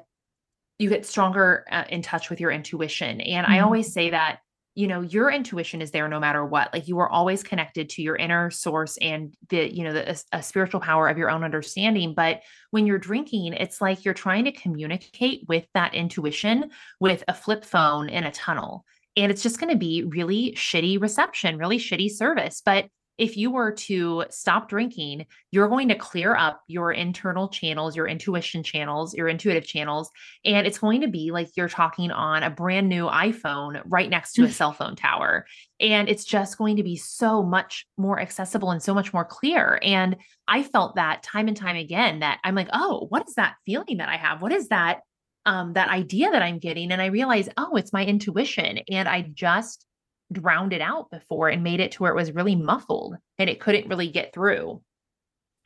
you 0.78 0.88
get 0.88 1.04
stronger 1.04 1.64
uh, 1.70 1.84
in 1.88 2.02
touch 2.02 2.30
with 2.30 2.40
your 2.40 2.52
intuition. 2.52 3.20
And 3.20 3.44
mm-hmm. 3.44 3.54
I 3.54 3.60
always 3.60 3.92
say 3.92 4.10
that 4.10 4.38
you 4.74 4.86
know 4.86 5.00
your 5.00 5.30
intuition 5.30 5.82
is 5.82 5.90
there 5.90 6.08
no 6.08 6.20
matter 6.20 6.44
what 6.44 6.72
like 6.72 6.86
you 6.86 6.98
are 6.98 7.08
always 7.08 7.42
connected 7.42 7.88
to 7.88 8.02
your 8.02 8.16
inner 8.16 8.50
source 8.50 8.96
and 8.98 9.34
the 9.48 9.74
you 9.74 9.82
know 9.82 9.92
the 9.92 10.10
a, 10.10 10.16
a 10.38 10.42
spiritual 10.42 10.80
power 10.80 11.08
of 11.08 11.18
your 11.18 11.30
own 11.30 11.42
understanding 11.42 12.14
but 12.14 12.42
when 12.70 12.86
you're 12.86 12.98
drinking 12.98 13.52
it's 13.54 13.80
like 13.80 14.04
you're 14.04 14.14
trying 14.14 14.44
to 14.44 14.52
communicate 14.52 15.44
with 15.48 15.64
that 15.74 15.94
intuition 15.94 16.70
with 17.00 17.24
a 17.28 17.34
flip 17.34 17.64
phone 17.64 18.08
in 18.08 18.24
a 18.24 18.30
tunnel 18.30 18.84
and 19.16 19.32
it's 19.32 19.42
just 19.42 19.58
going 19.58 19.72
to 19.72 19.78
be 19.78 20.04
really 20.04 20.52
shitty 20.52 21.00
reception 21.00 21.58
really 21.58 21.78
shitty 21.78 22.10
service 22.10 22.62
but 22.64 22.86
if 23.18 23.36
you 23.36 23.50
were 23.50 23.72
to 23.72 24.24
stop 24.30 24.68
drinking, 24.68 25.26
you're 25.50 25.68
going 25.68 25.88
to 25.88 25.96
clear 25.96 26.36
up 26.36 26.62
your 26.68 26.92
internal 26.92 27.48
channels, 27.48 27.96
your 27.96 28.06
intuition 28.06 28.62
channels, 28.62 29.12
your 29.12 29.26
intuitive 29.26 29.66
channels. 29.66 30.10
And 30.44 30.66
it's 30.66 30.78
going 30.78 31.00
to 31.00 31.08
be 31.08 31.32
like 31.32 31.48
you're 31.56 31.68
talking 31.68 32.12
on 32.12 32.44
a 32.44 32.50
brand 32.50 32.88
new 32.88 33.06
iPhone 33.06 33.82
right 33.86 34.08
next 34.08 34.34
to 34.34 34.44
a 34.44 34.50
cell 34.52 34.72
phone 34.72 34.94
tower. 34.94 35.46
And 35.80 36.08
it's 36.08 36.24
just 36.24 36.58
going 36.58 36.76
to 36.76 36.84
be 36.84 36.96
so 36.96 37.42
much 37.42 37.86
more 37.96 38.20
accessible 38.20 38.70
and 38.70 38.82
so 38.82 38.94
much 38.94 39.12
more 39.12 39.24
clear. 39.24 39.80
And 39.82 40.16
I 40.46 40.62
felt 40.62 40.94
that 40.94 41.24
time 41.24 41.48
and 41.48 41.56
time 41.56 41.76
again 41.76 42.20
that 42.20 42.38
I'm 42.44 42.54
like, 42.54 42.68
oh, 42.72 43.06
what 43.08 43.28
is 43.28 43.34
that 43.34 43.56
feeling 43.66 43.98
that 43.98 44.08
I 44.08 44.16
have? 44.16 44.40
What 44.40 44.52
is 44.52 44.68
that? 44.68 45.00
Um, 45.44 45.72
that 45.72 45.88
idea 45.88 46.30
that 46.30 46.42
I'm 46.42 46.58
getting. 46.58 46.92
And 46.92 47.00
I 47.00 47.06
realize, 47.06 47.48
oh, 47.56 47.76
it's 47.76 47.92
my 47.92 48.04
intuition. 48.04 48.80
And 48.90 49.08
I 49.08 49.22
just 49.22 49.86
drowned 50.32 50.72
it 50.72 50.80
out 50.80 51.10
before 51.10 51.48
and 51.48 51.62
made 51.62 51.80
it 51.80 51.92
to 51.92 52.02
where 52.02 52.12
it 52.12 52.16
was 52.16 52.32
really 52.32 52.56
muffled 52.56 53.16
and 53.38 53.48
it 53.48 53.60
couldn't 53.60 53.88
really 53.88 54.08
get 54.08 54.32
through. 54.32 54.82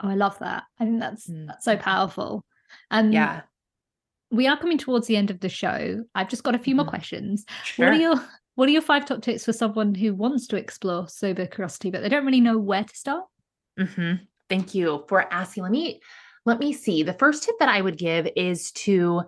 Oh, 0.03 0.09
I 0.09 0.15
love 0.15 0.39
that. 0.41 0.65
I 0.79 0.85
think 0.85 1.01
that's 1.01 1.29
mm. 1.29 1.47
that's 1.47 1.65
so 1.65 1.77
powerful. 1.77 2.45
And 2.91 3.13
yeah. 3.13 3.43
We 4.31 4.47
are 4.47 4.57
coming 4.57 4.79
towards 4.79 5.07
the 5.07 5.17
end 5.17 5.31
of 5.31 5.41
the 5.41 5.51
show. 5.51 6.05
I've 6.15 6.31
just 6.31 6.43
got 6.43 6.55
a 6.55 6.59
few 6.59 6.75
more 6.75 6.87
mm-hmm. 6.87 6.91
questions. 6.91 7.45
Sure. 7.65 7.85
What 7.85 7.95
are 7.95 8.01
your 8.01 8.29
what 8.55 8.69
are 8.69 8.73
your 8.73 8.83
five 8.83 9.05
top 9.05 9.21
tips 9.21 9.45
for 9.45 9.53
someone 9.53 9.95
who 9.95 10.15
wants 10.15 10.47
to 10.49 10.57
explore 10.57 11.07
sober 11.09 11.47
curiosity, 11.47 11.91
but 11.91 12.03
they 12.03 12.09
don't 12.09 12.25
really 12.25 12.41
know 12.41 12.59
where 12.59 12.85
to 12.85 12.97
start? 12.97 13.27
Mm-hmm. 13.79 14.25
Thank 14.49 14.75
you 14.75 15.05
for 15.09 15.33
asking. 15.33 15.65
Let 15.65 15.73
me 15.73 16.01
let 16.47 16.59
me 16.59 16.73
see. 16.73 17.03
The 17.03 17.15
first 17.15 17.43
tip 17.43 17.59
that 17.59 17.69
I 17.69 17.81
would 17.81 17.99
give 17.99 18.29
is 18.35 18.73
to 18.73 19.23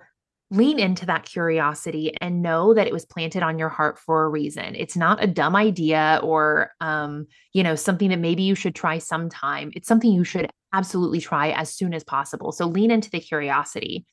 lean 0.50 0.78
into 0.78 1.06
that 1.06 1.24
curiosity 1.24 2.14
and 2.20 2.42
know 2.42 2.74
that 2.74 2.86
it 2.86 2.92
was 2.92 3.04
planted 3.04 3.42
on 3.42 3.58
your 3.58 3.68
heart 3.68 3.98
for 3.98 4.24
a 4.24 4.28
reason. 4.28 4.74
It's 4.74 4.96
not 4.96 5.22
a 5.22 5.26
dumb 5.26 5.56
idea 5.56 6.20
or 6.22 6.70
um, 6.80 7.26
you 7.52 7.62
know, 7.62 7.74
something 7.74 8.10
that 8.10 8.18
maybe 8.18 8.42
you 8.42 8.54
should 8.54 8.74
try 8.74 8.98
sometime. 8.98 9.72
It's 9.74 9.88
something 9.88 10.12
you 10.12 10.24
should 10.24 10.50
absolutely 10.72 11.20
try 11.20 11.50
as 11.50 11.70
soon 11.70 11.94
as 11.94 12.04
possible. 12.04 12.52
So 12.52 12.66
lean 12.66 12.90
into 12.90 13.10
the 13.10 13.20
curiosity. 13.20 14.06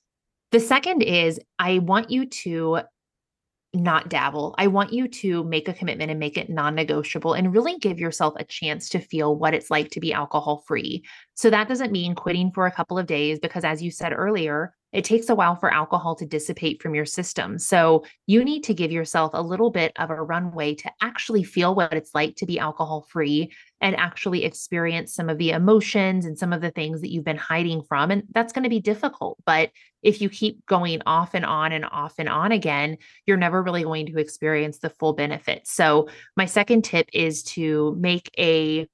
The 0.52 0.60
second 0.60 1.02
is 1.02 1.40
I 1.60 1.80
want 1.80 2.10
you 2.10 2.26
to 2.26 2.82
not 3.74 4.10
dabble. 4.10 4.54
I 4.58 4.68
want 4.68 4.92
you 4.92 5.08
to 5.08 5.46
make 5.46 5.70
a 5.70 5.74
commitment 5.74 6.12
and 6.12 6.20
make 6.20 6.38
it 6.38 6.50
non 6.50 6.76
negotiable 6.76 7.34
and 7.34 7.54
really 7.54 7.78
give 7.78 8.00
yourself 8.00 8.34
a 8.38 8.44
chance 8.44 8.90
to 8.90 9.00
feel 9.00 9.36
what 9.36 9.54
it's 9.54 9.72
like 9.72 9.92
to 9.92 10.02
be 10.02 10.12
alcohol 10.12 10.64
free. 10.68 11.06
So 11.36 11.50
that 11.50 11.70
doesn't 11.70 11.92
mean 11.92 12.16
quitting 12.16 12.52
for 12.52 12.66
a 12.66 12.72
couple 12.72 12.98
of 12.98 13.06
days, 13.06 13.40
because 13.40 13.64
as 13.64 13.82
you 13.82 13.90
said 13.90 14.12
earlier, 14.14 14.74
it 14.92 15.04
takes 15.04 15.30
a 15.30 15.36
while 15.36 15.56
for 15.56 15.74
alcohol 15.74 16.16
to 16.16 16.26
dissipate 16.26 16.82
from 16.82 16.94
your 16.94 17.06
system. 17.06 17.58
So 17.58 18.04
you 18.28 18.44
need 18.44 18.64
to 18.66 18.74
give 18.74 18.92
yourself 18.92 19.32
a 19.34 19.42
little 19.42 19.72
bit 19.72 19.94
of 19.98 20.10
a 20.10 20.22
runway 20.22 20.76
to 20.76 20.92
actually 21.02 21.44
feel 21.44 21.74
what 21.74 21.94
it's 21.94 22.14
like 22.14 22.36
to 22.38 22.46
be 22.46 22.60
alcohol 22.60 23.08
free 23.10 23.52
and 23.80 23.96
actually 23.96 24.44
experience 24.44 25.14
some 25.14 25.30
of 25.30 25.38
the 25.38 25.52
emotions 25.52 26.26
and 26.26 26.38
some 26.38 26.54
of 26.54 26.62
the 26.62 26.72
things 26.72 27.02
that 27.02 27.12
you've 27.12 27.24
been 27.24 27.38
hiding 27.38 27.82
from. 27.84 28.12
And 28.12 28.24
that's 28.32 28.54
going 28.54 28.64
to 28.64 28.70
be 28.70 28.82
difficult. 28.82 29.38
But 29.46 29.72
if 30.04 30.22
you 30.22 30.30
keep 30.30 30.66
going 30.66 31.02
off 31.06 31.34
and 31.34 31.46
on 31.46 31.72
and 31.72 31.86
off 31.86 32.16
and 32.18 32.28
on 32.28 32.52
again, 32.52 32.98
you're 33.26 33.38
never 33.38 33.64
really 33.64 33.84
going 33.84 34.08
to 34.08 34.20
experience 34.20 34.80
the 34.80 34.90
full 34.90 35.14
benefit. 35.14 35.68
So 35.68 36.10
my 36.36 36.46
second 36.46 36.84
tip 36.84 37.08
is 37.14 37.44
to 37.44 37.96
make 38.00 38.30
a 38.38 38.88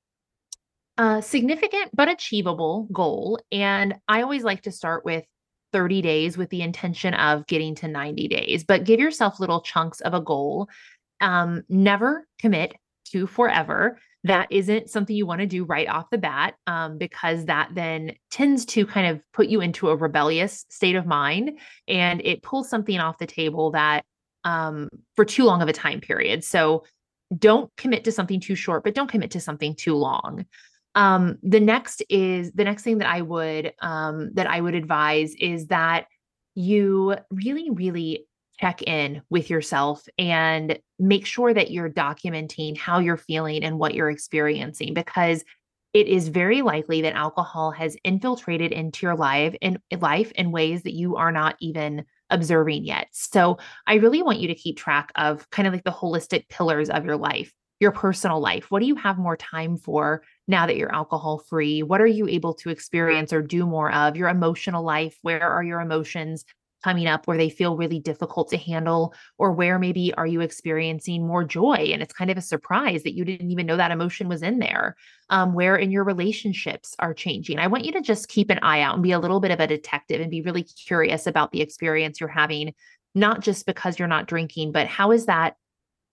a 1.00 1.22
significant 1.22 1.92
but 1.94 2.10
achievable 2.10 2.88
goal. 2.92 3.40
And 3.52 3.96
I 4.08 4.24
always 4.24 4.44
like 4.44 4.64
to 4.64 4.72
start 4.72 5.06
with 5.06 5.24
30 5.74 6.02
days 6.02 6.38
with 6.38 6.50
the 6.50 6.62
intention 6.62 7.14
of 7.14 7.46
getting 7.48 7.76
to 7.76 7.88
90 7.88 8.28
days, 8.28 8.64
but 8.64 8.84
give 8.84 9.00
yourself 9.00 9.40
little 9.40 9.62
chunks 9.62 10.02
of 10.02 10.14
a 10.14 10.22
goal. 10.22 10.70
Um, 11.20 11.64
never 11.70 12.28
commit 12.40 12.74
to 13.12 13.28
forever. 13.28 14.00
That 14.24 14.48
isn't 14.52 14.90
something 14.90 15.16
you 15.16 15.26
want 15.26 15.42
to 15.42 15.48
do 15.48 15.64
right 15.64 15.88
off 15.88 16.10
the 16.10 16.18
bat 16.18 16.56
um, 16.66 16.98
because 16.98 17.46
that 17.46 17.70
then 17.74 18.14
tends 18.30 18.66
to 18.66 18.86
kind 18.86 19.08
of 19.08 19.22
put 19.34 19.48
you 19.48 19.62
into 19.62 19.90
a 19.90 19.96
rebellious 19.96 20.66
state 20.70 20.96
of 20.96 21.06
mind 21.06 21.60
and 21.88 22.22
it 22.26 22.44
pulls 22.44 22.70
something 22.70 23.00
off 23.00 23.20
the 23.20 23.28
table 23.28 23.72
that 23.72 24.04
um, 24.44 24.90
for 25.16 25.24
too 25.24 25.44
long 25.44 25.62
of 25.62 25.70
a 25.70 25.74
time 25.74 26.02
period. 26.02 26.44
So 26.44 26.84
don't 27.38 27.72
commit 27.78 28.06
to 28.06 28.12
something 28.12 28.40
too 28.40 28.56
short, 28.56 28.84
but 28.84 28.96
don't 28.96 29.12
commit 29.12 29.32
to 29.32 29.40
something 29.40 29.76
too 29.76 29.96
long. 29.96 30.46
Um, 30.98 31.38
the 31.44 31.60
next 31.60 32.02
is 32.10 32.52
the 32.54 32.64
next 32.64 32.82
thing 32.82 32.98
that 32.98 33.08
I 33.08 33.22
would 33.22 33.72
um, 33.84 34.34
that 34.34 34.48
I 34.48 34.60
would 34.60 34.74
advise 34.74 35.36
is 35.36 35.68
that 35.68 36.08
you 36.56 37.16
really, 37.30 37.70
really 37.70 38.26
check 38.60 38.82
in 38.82 39.22
with 39.30 39.52
yourself 39.52 40.08
and 40.18 40.80
make 40.98 41.28
sure 41.28 41.54
that 41.54 41.70
you're 41.70 41.92
documenting 41.92 42.76
how 42.76 42.98
you're 42.98 43.16
feeling 43.16 43.64
and 43.64 43.78
what 43.78 43.94
you're 43.94 44.10
experiencing 44.10 44.96
because 44.96 45.44
it 45.94 46.08
is 46.08 46.30
very 46.30 46.64
likely 46.64 47.04
that 47.04 47.14
alcohol 47.14 47.70
has 47.70 47.96
infiltrated 48.04 48.72
into 48.72 49.06
your 49.06 49.16
life 49.16 49.56
life 50.00 50.32
in 50.32 50.52
ways 50.52 50.82
that 50.82 50.96
you 50.96 51.16
are 51.16 51.32
not 51.32 51.58
even 51.60 52.06
observing 52.32 52.86
yet. 52.86 53.08
So 53.12 53.60
I 53.86 53.96
really 53.96 54.24
want 54.24 54.40
you 54.40 54.48
to 54.48 54.56
keep 54.56 54.78
track 54.78 55.12
of 55.14 55.48
kind 55.52 55.68
of 55.68 55.76
like 55.76 55.84
the 55.84 55.92
holistic 55.92 56.50
pillars 56.50 56.90
of 56.90 57.06
your 57.06 57.18
life, 57.18 57.54
your 57.80 57.92
personal 57.92 58.40
life. 58.40 58.72
What 58.72 58.80
do 58.80 58.88
you 58.88 58.96
have 58.96 59.20
more 59.20 59.38
time 59.38 59.78
for 59.78 60.24
now 60.48 60.66
that 60.66 60.78
you're 60.78 60.94
alcohol 60.94 61.40
free? 61.40 61.84
What 61.84 62.02
are 62.02 62.08
you 62.08 62.28
able 62.28 62.54
to 62.56 62.70
experience 62.70 63.34
or 63.34 63.42
do 63.42 63.66
more 63.66 63.92
of? 63.92 64.16
Your 64.16 64.30
emotional 64.30 64.84
life, 64.84 65.18
where 65.22 65.44
are 65.44 65.64
your 65.64 65.82
emotions 65.82 66.46
coming 66.84 67.08
up 67.08 67.26
where 67.28 67.38
they 67.38 67.50
feel 67.50 67.76
really 67.76 68.00
difficult 68.00 68.50
to 68.50 68.58
handle? 68.58 69.14
Or 69.38 69.52
where 69.52 69.80
maybe 69.80 70.14
are 70.14 70.28
you 70.28 70.42
experiencing 70.42 71.26
more 71.26 71.44
joy 71.44 71.90
and 71.92 72.02
it's 72.02 72.14
kind 72.14 72.32
of 72.32 72.38
a 72.38 72.42
surprise 72.42 73.04
that 73.04 73.16
you 73.16 73.26
didn't 73.26 73.52
even 73.52 73.66
know 73.66 73.78
that 73.78 73.92
emotion 73.92 74.30
was 74.30 74.42
in 74.42 74.60
there? 74.60 74.96
Um, 75.30 75.54
where 75.54 75.76
in 75.76 75.92
your 75.92 76.04
relationships 76.04 76.96
are 77.00 77.14
changing? 77.14 77.60
I 77.60 77.68
want 77.68 77.86
you 77.86 77.92
to 77.94 78.02
just 78.02 78.30
keep 78.30 78.50
an 78.50 78.60
eye 78.62 78.82
out 78.82 78.94
and 78.94 79.04
be 79.04 79.12
a 79.12 79.20
little 79.20 79.40
bit 79.40 79.52
of 79.52 79.60
a 79.60 79.68
detective 79.68 80.22
and 80.22 80.32
be 80.32 80.42
really 80.42 80.64
curious 80.64 81.28
about 81.28 81.52
the 81.52 81.62
experience 81.62 82.20
you're 82.20 82.30
having, 82.30 82.74
not 83.16 83.42
just 83.42 83.66
because 83.66 84.00
you're 84.00 84.08
not 84.08 84.28
drinking, 84.28 84.72
but 84.72 84.88
how 84.88 85.12
is 85.12 85.26
that 85.26 85.56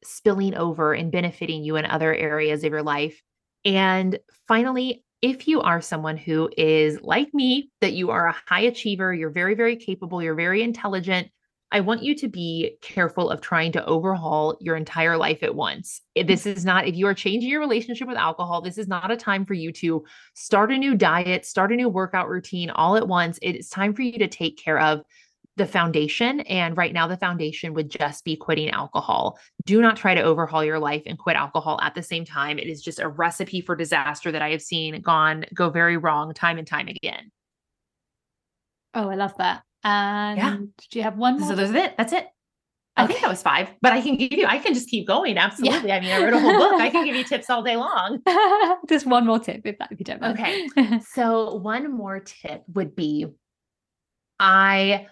spilling 0.02 0.54
over 0.54 0.92
and 0.92 1.12
benefiting 1.12 1.64
you 1.64 1.76
in 1.76 1.86
other 1.86 2.14
areas 2.14 2.64
of 2.64 2.72
your 2.72 2.82
life? 2.82 3.22
And 3.64 4.18
finally, 4.46 5.04
if 5.22 5.48
you 5.48 5.62
are 5.62 5.80
someone 5.80 6.16
who 6.16 6.50
is 6.56 7.00
like 7.00 7.32
me, 7.32 7.70
that 7.80 7.94
you 7.94 8.10
are 8.10 8.28
a 8.28 8.36
high 8.46 8.62
achiever, 8.62 9.14
you're 9.14 9.30
very, 9.30 9.54
very 9.54 9.76
capable, 9.76 10.22
you're 10.22 10.34
very 10.34 10.62
intelligent, 10.62 11.28
I 11.74 11.80
want 11.80 12.04
you 12.04 12.14
to 12.16 12.28
be 12.28 12.76
careful 12.82 13.30
of 13.30 13.40
trying 13.40 13.72
to 13.72 13.84
overhaul 13.84 14.56
your 14.60 14.76
entire 14.76 15.16
life 15.16 15.42
at 15.42 15.56
once. 15.56 16.02
Mm. 16.16 16.28
This 16.28 16.46
is 16.46 16.64
not, 16.64 16.86
if 16.86 16.94
you 16.94 17.08
are 17.08 17.14
changing 17.14 17.50
your 17.50 17.58
relationship 17.58 18.06
with 18.06 18.16
alcohol, 18.16 18.60
this 18.60 18.78
is 18.78 18.86
not 18.86 19.10
a 19.10 19.16
time 19.16 19.44
for 19.44 19.54
you 19.54 19.72
to 19.72 20.04
start 20.34 20.70
a 20.70 20.78
new 20.78 20.94
diet, 20.94 21.44
start 21.44 21.72
a 21.72 21.76
new 21.76 21.88
workout 21.88 22.28
routine 22.28 22.70
all 22.70 22.96
at 22.96 23.08
once. 23.08 23.40
It 23.42 23.56
is 23.56 23.68
time 23.68 23.92
for 23.92 24.02
you 24.02 24.18
to 24.20 24.28
take 24.28 24.56
care 24.56 24.78
of 24.78 25.02
the 25.56 25.66
foundation. 25.66 26.40
And 26.40 26.76
right 26.76 26.92
now, 26.92 27.06
the 27.06 27.16
foundation 27.16 27.74
would 27.74 27.90
just 27.90 28.24
be 28.24 28.36
quitting 28.36 28.70
alcohol. 28.70 29.38
Do 29.64 29.80
not 29.80 29.96
try 29.96 30.14
to 30.14 30.22
overhaul 30.22 30.64
your 30.64 30.78
life 30.78 31.02
and 31.06 31.18
quit 31.18 31.36
alcohol 31.36 31.78
at 31.82 31.94
the 31.94 32.02
same 32.02 32.24
time. 32.24 32.58
It 32.58 32.66
is 32.66 32.82
just 32.82 33.00
a 33.00 33.08
recipe 33.08 33.60
for 33.60 33.76
disaster 33.76 34.32
that 34.32 34.42
I 34.42 34.50
have 34.50 34.62
seen 34.62 35.00
gone 35.00 35.44
go 35.54 35.70
very 35.70 35.96
wrong 35.96 36.34
time 36.34 36.58
and 36.58 36.66
time 36.66 36.88
again. 36.88 37.30
Oh, 38.94 39.08
I 39.08 39.14
love 39.14 39.36
that. 39.38 39.62
And 39.82 40.38
yeah. 40.38 40.56
do 40.90 40.98
you 40.98 41.02
have 41.02 41.16
one 41.16 41.38
more? 41.38 41.48
So 41.48 41.54
that's 41.54 41.72
it. 41.72 41.96
That's 41.96 42.12
it. 42.12 42.26
I 42.96 43.06
think 43.08 43.20
that 43.22 43.28
was 43.28 43.42
five, 43.42 43.70
but 43.82 43.92
I 43.92 44.00
can 44.00 44.16
give 44.16 44.32
you, 44.32 44.46
I 44.46 44.58
can 44.58 44.72
just 44.72 44.88
keep 44.88 45.06
going. 45.06 45.36
Absolutely. 45.36 45.88
Yeah. 45.88 45.96
I 45.96 46.00
mean, 46.00 46.12
I 46.12 46.22
wrote 46.22 46.32
a 46.32 46.38
whole 46.38 46.52
book. 46.52 46.80
I 46.80 46.90
can 46.90 47.04
give 47.04 47.16
you 47.16 47.24
tips 47.28 47.50
all 47.50 47.62
day 47.62 47.76
long. 47.76 48.20
just 48.88 49.04
one 49.04 49.26
more 49.26 49.40
tip 49.40 49.62
if 49.64 49.78
that, 49.78 49.90
if 49.90 49.98
you 49.98 50.04
don't 50.04 50.20
mind. 50.20 50.38
Okay. 50.38 51.00
so 51.12 51.56
one 51.56 51.92
more 51.92 52.20
tip 52.20 52.62
would 52.72 52.94
be 52.94 53.26
I 54.38 55.06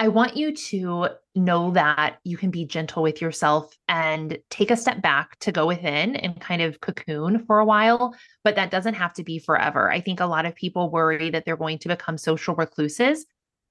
I 0.00 0.08
want 0.08 0.36
you 0.36 0.54
to 0.54 1.08
know 1.34 1.72
that 1.72 2.18
you 2.22 2.36
can 2.36 2.50
be 2.50 2.64
gentle 2.64 3.02
with 3.02 3.20
yourself 3.20 3.76
and 3.88 4.38
take 4.48 4.70
a 4.70 4.76
step 4.76 5.02
back 5.02 5.36
to 5.40 5.50
go 5.50 5.66
within 5.66 6.14
and 6.14 6.40
kind 6.40 6.62
of 6.62 6.80
cocoon 6.80 7.44
for 7.46 7.58
a 7.58 7.64
while, 7.64 8.14
but 8.44 8.54
that 8.54 8.70
doesn't 8.70 8.94
have 8.94 9.12
to 9.14 9.24
be 9.24 9.40
forever. 9.40 9.90
I 9.90 10.00
think 10.00 10.20
a 10.20 10.26
lot 10.26 10.46
of 10.46 10.54
people 10.54 10.90
worry 10.90 11.30
that 11.30 11.44
they're 11.44 11.56
going 11.56 11.78
to 11.80 11.88
become 11.88 12.16
social 12.16 12.54
recluses. 12.54 13.26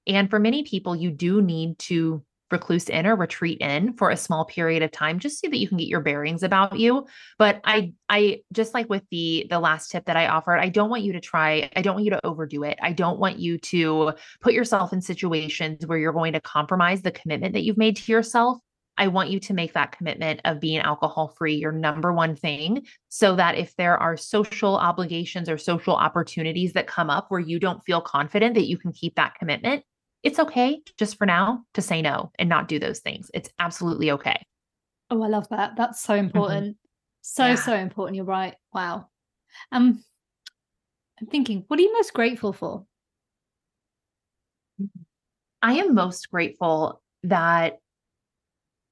And 0.06 0.28
for 0.28 0.38
many 0.38 0.64
people, 0.64 0.94
you 0.94 1.10
do 1.10 1.40
need 1.40 1.78
to 1.80 2.22
recluse 2.50 2.88
in 2.88 3.06
or 3.06 3.16
retreat 3.16 3.58
in 3.60 3.92
for 3.94 4.10
a 4.10 4.16
small 4.16 4.44
period 4.44 4.82
of 4.82 4.90
time 4.90 5.18
just 5.18 5.40
so 5.40 5.48
that 5.48 5.58
you 5.58 5.68
can 5.68 5.78
get 5.78 5.88
your 5.88 6.00
bearings 6.00 6.42
about 6.42 6.78
you. 6.78 7.06
But 7.38 7.60
i 7.64 7.92
i 8.08 8.40
just 8.52 8.74
like 8.74 8.88
with 8.88 9.02
the 9.10 9.46
the 9.50 9.60
last 9.60 9.90
tip 9.90 10.06
that 10.06 10.16
i 10.16 10.28
offered 10.28 10.58
i 10.58 10.68
don't 10.68 10.90
want 10.90 11.02
you 11.02 11.12
to 11.12 11.20
try 11.20 11.70
i 11.76 11.82
don't 11.82 11.94
want 11.94 12.04
you 12.04 12.10
to 12.12 12.26
overdo 12.26 12.62
it. 12.64 12.78
I 12.82 12.92
don't 12.92 13.18
want 13.18 13.38
you 13.38 13.58
to 13.58 14.12
put 14.40 14.54
yourself 14.54 14.92
in 14.92 15.00
situations 15.00 15.86
where 15.86 15.98
you're 15.98 16.12
going 16.12 16.32
to 16.32 16.40
compromise 16.40 17.02
the 17.02 17.10
commitment 17.10 17.54
that 17.54 17.62
you've 17.62 17.76
made 17.76 17.96
to 17.96 18.12
yourself. 18.12 18.58
I 18.96 19.06
want 19.06 19.30
you 19.30 19.38
to 19.40 19.54
make 19.54 19.74
that 19.74 19.96
commitment 19.96 20.40
of 20.44 20.60
being 20.60 20.80
alcohol 20.80 21.28
free 21.28 21.54
your 21.54 21.70
number 21.70 22.12
one 22.12 22.34
thing 22.34 22.84
so 23.08 23.36
that 23.36 23.56
if 23.56 23.74
there 23.76 23.96
are 23.96 24.16
social 24.16 24.76
obligations 24.76 25.48
or 25.48 25.56
social 25.56 25.94
opportunities 25.94 26.72
that 26.72 26.88
come 26.88 27.08
up 27.08 27.26
where 27.28 27.40
you 27.40 27.60
don't 27.60 27.84
feel 27.84 28.00
confident 28.00 28.54
that 28.54 28.66
you 28.66 28.76
can 28.76 28.92
keep 28.92 29.14
that 29.14 29.36
commitment, 29.36 29.84
it's 30.22 30.38
okay 30.38 30.80
just 30.96 31.16
for 31.16 31.26
now 31.26 31.64
to 31.74 31.82
say 31.82 32.02
no 32.02 32.32
and 32.38 32.48
not 32.48 32.68
do 32.68 32.78
those 32.78 33.00
things. 33.00 33.30
It's 33.34 33.50
absolutely 33.58 34.10
okay. 34.12 34.44
Oh, 35.10 35.22
I 35.22 35.28
love 35.28 35.48
that. 35.50 35.76
That's 35.76 36.00
so 36.00 36.14
mm-hmm. 36.14 36.26
important. 36.26 36.66
Mm-hmm. 36.66 36.88
So, 37.22 37.46
yeah. 37.46 37.54
so 37.54 37.74
important. 37.74 38.16
You're 38.16 38.24
right. 38.24 38.54
Wow. 38.72 39.08
Um, 39.72 40.02
I'm 41.20 41.26
thinking, 41.26 41.64
what 41.68 41.78
are 41.78 41.82
you 41.82 41.92
most 41.92 42.12
grateful 42.12 42.52
for? 42.52 42.84
I 45.60 45.74
am 45.74 45.94
most 45.94 46.30
grateful 46.30 47.02
that 47.24 47.78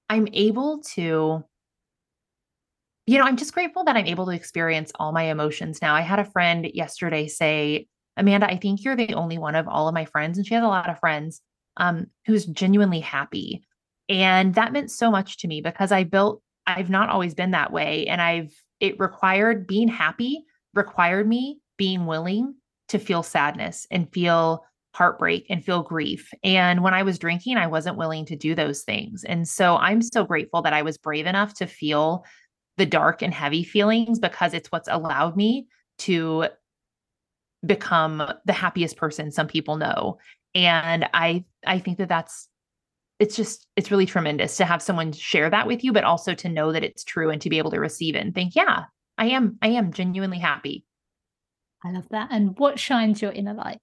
I'm 0.09 0.29
able 0.33 0.83
to, 0.95 1.45
you 3.07 3.19
know, 3.19 3.25
I'm 3.25 3.37
just 3.37 3.53
grateful 3.55 3.85
that 3.85 3.97
I'm 3.97 4.07
able 4.07 4.27
to 4.27 4.33
experience 4.33 4.91
all 4.97 5.13
my 5.13 5.25
emotions 5.25 5.81
now. 5.81 5.95
I 5.95 6.01
had 6.01 6.19
a 6.19 6.25
friend 6.25 6.67
yesterday 6.73 7.29
say, 7.29 7.87
Amanda, 8.17 8.47
I 8.47 8.57
think 8.57 8.83
you're 8.83 8.97
the 8.97 9.15
only 9.15 9.39
one 9.39 9.55
of 9.55 9.69
all 9.69 9.89
of 9.89 9.95
my 9.95 10.05
friends, 10.05 10.39
and 10.39 10.47
she 10.47 10.55
has 10.55 10.65
a 10.65 10.69
lot 10.69 10.89
of 10.89 10.99
friends 10.99 11.41
um, 11.77 12.07
who's 12.27 12.47
genuinely 12.47 13.01
happy. 13.01 13.65
And 14.09 14.55
that 14.55 14.73
meant 14.73 14.91
so 14.91 15.11
much 15.11 15.39
to 15.39 15.49
me 15.49 15.61
because 15.61 15.93
I 15.93 16.05
built, 16.05 16.43
I've 16.67 16.91
not 16.91 17.11
always 17.11 17.35
been 17.35 17.51
that 17.51 17.73
way. 17.73 18.07
And 18.07 18.21
I've, 18.21 18.53
it 18.81 18.99
required 18.99 19.67
being 19.67 19.89
happy, 19.89 20.45
required 20.75 21.29
me 21.29 21.59
being 21.77 22.07
willing 22.07 22.55
to 22.89 22.99
feel 22.99 23.23
sadness 23.23 23.87
and 23.91 24.13
feel 24.13 24.65
heartbreak 24.95 25.47
and 25.51 25.63
feel 25.63 25.83
grief. 25.83 26.33
And 26.43 26.83
when 26.83 26.95
I 26.95 27.03
was 27.03 27.19
drinking, 27.19 27.59
I 27.59 27.67
wasn't 27.67 27.99
willing 27.99 28.25
to 28.27 28.37
do 28.37 28.55
those 28.55 28.83
things. 28.83 29.25
And 29.25 29.47
so 29.47 29.77
I'm 29.77 30.01
so 30.01 30.25
grateful 30.25 30.63
that 30.63 30.73
I 30.73 30.83
was 30.83 30.97
brave 30.97 31.27
enough 31.27 31.53
to 31.55 31.67
feel 31.67 32.25
the 32.79 32.87
dark 32.87 33.23
and 33.23 33.35
heavy 33.35 33.63
feelings 33.63 34.19
because 34.19 34.55
it's 34.55 34.73
what's 34.73 34.89
allowed 34.89 35.37
me 35.37 35.67
to 35.99 36.47
become 37.67 38.23
the 38.45 38.53
happiest 38.53 38.97
person 38.97 39.31
some 39.31 39.47
people 39.47 39.77
know. 39.77 40.19
And 40.55 41.07
i 41.13 41.45
i 41.67 41.79
think 41.79 41.99
that 41.99 42.09
that's 42.09 42.49
it's 43.19 43.37
just 43.37 43.67
it's 43.77 43.91
really 43.91 44.07
tremendous 44.07 44.57
to 44.57 44.65
have 44.65 44.81
someone 44.81 45.13
share 45.13 45.51
that 45.51 45.67
with 45.67 45.85
you 45.85 45.93
but 45.93 46.05
also 46.05 46.33
to 46.35 46.49
know 46.49 46.73
that 46.73 46.85
it's 46.85 47.05
true 47.05 47.29
and 47.31 47.43
to 47.43 47.51
be 47.51 47.59
able 47.59 47.71
to 47.71 47.79
receive 47.79 48.15
it 48.15 48.21
and 48.21 48.35
think 48.35 48.55
yeah 48.57 48.85
i 49.19 49.27
am 49.27 49.59
i 49.61 49.69
am 49.69 49.93
genuinely 49.93 50.39
happy. 50.39 50.87
I 51.85 51.93
love 51.93 52.09
that. 52.11 52.29
And 52.31 52.59
what 52.59 52.81
shines 52.81 53.23
your 53.23 53.33
inner 53.33 53.55
light? 53.55 53.79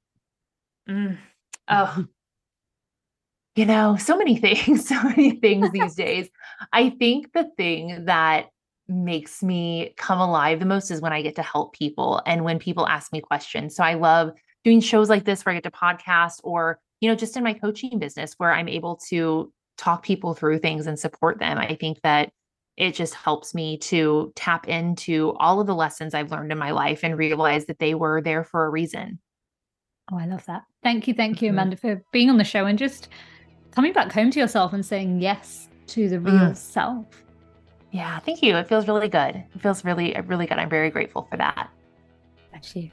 Mm. 0.90 1.18
oh. 1.70 2.06
You 3.56 3.66
know 3.66 3.98
so 3.98 4.18
many 4.18 4.38
things 4.38 4.88
so 4.88 5.02
many 5.04 5.40
things 5.40 5.70
these 5.72 5.96
days. 5.96 6.28
I 6.72 6.90
think 6.90 7.32
the 7.34 7.50
thing 7.56 8.06
that 8.06 8.48
makes 8.88 9.42
me 9.42 9.94
come 9.98 10.20
alive 10.20 10.60
the 10.60 10.66
most 10.66 10.92
is 10.92 11.02
when 11.02 11.14
I 11.14 11.22
get 11.22 11.36
to 11.36 11.42
help 11.42 11.74
people 11.74 12.22
and 12.26 12.44
when 12.44 12.60
people 12.60 12.88
ask 12.88 13.12
me 13.14 13.22
questions. 13.22 13.76
So 13.76 13.84
I 13.84 13.94
love 13.94 14.32
doing 14.64 14.82
shows 14.82 15.10
like 15.10 15.26
this 15.26 15.46
where 15.46 15.54
I 15.54 15.60
get 15.60 15.64
to 15.64 15.72
podcast 15.72 16.40
or, 16.44 16.80
you 17.00 17.10
know, 17.10 17.16
just 17.16 17.38
in 17.38 17.44
my 17.44 17.54
coaching 17.54 18.00
business 18.00 18.36
where 18.38 18.54
I'm 18.54 18.68
able 18.68 18.98
to 19.10 19.52
talk 19.78 20.04
people 20.04 20.34
through 20.34 20.60
things 20.60 20.88
and 20.88 21.00
support 21.00 21.40
them. 21.40 21.58
I 21.58 21.76
think 21.76 22.02
that 22.04 22.32
it 22.76 22.96
just 22.96 23.14
helps 23.14 23.54
me 23.54 23.78
to 23.78 24.34
tap 24.36 24.68
into 24.68 25.34
all 25.40 25.60
of 25.60 25.68
the 25.68 25.76
lessons 25.76 26.14
I've 26.14 26.32
learned 26.32 26.52
in 26.52 26.58
my 26.58 26.72
life 26.72 27.02
and 27.04 27.18
realize 27.18 27.66
that 27.66 27.80
they 27.80 27.94
were 27.94 28.22
there 28.22 28.44
for 28.44 28.66
a 28.66 28.70
reason. 28.70 29.20
Oh, 30.12 30.18
I 30.18 30.26
love 30.26 30.46
that. 30.46 30.64
Thank 30.82 31.08
you. 31.08 31.14
Thank 31.14 31.42
you, 31.42 31.50
mm-hmm. 31.50 31.60
Amanda, 31.60 31.78
for 31.78 32.04
being 32.12 32.30
on 32.30 32.38
the 32.38 32.44
show 32.44 32.66
and 32.66 32.78
just 32.78 33.10
coming 33.72 33.94
back 33.94 34.12
home 34.12 34.32
to 34.32 34.40
yourself 34.40 34.74
and 34.74 34.86
saying 34.86 35.22
yes 35.22 35.70
to 35.88 36.10
the 36.10 36.20
real 36.20 36.34
mm. 36.34 36.58
self. 36.58 37.06
Yeah, 37.94 38.18
thank 38.20 38.42
you. 38.42 38.58
It 38.58 38.68
feels 38.68 38.88
really 38.88 39.08
good. 39.08 39.36
It 39.36 39.62
feels 39.62 39.86
really, 39.86 40.20
really 40.26 40.48
good. 40.48 40.58
I'm 40.58 40.70
very 40.70 40.90
grateful 40.90 41.28
for 41.30 41.38
that. 41.38 41.70
Thank 42.52 42.76
you. 42.76 42.92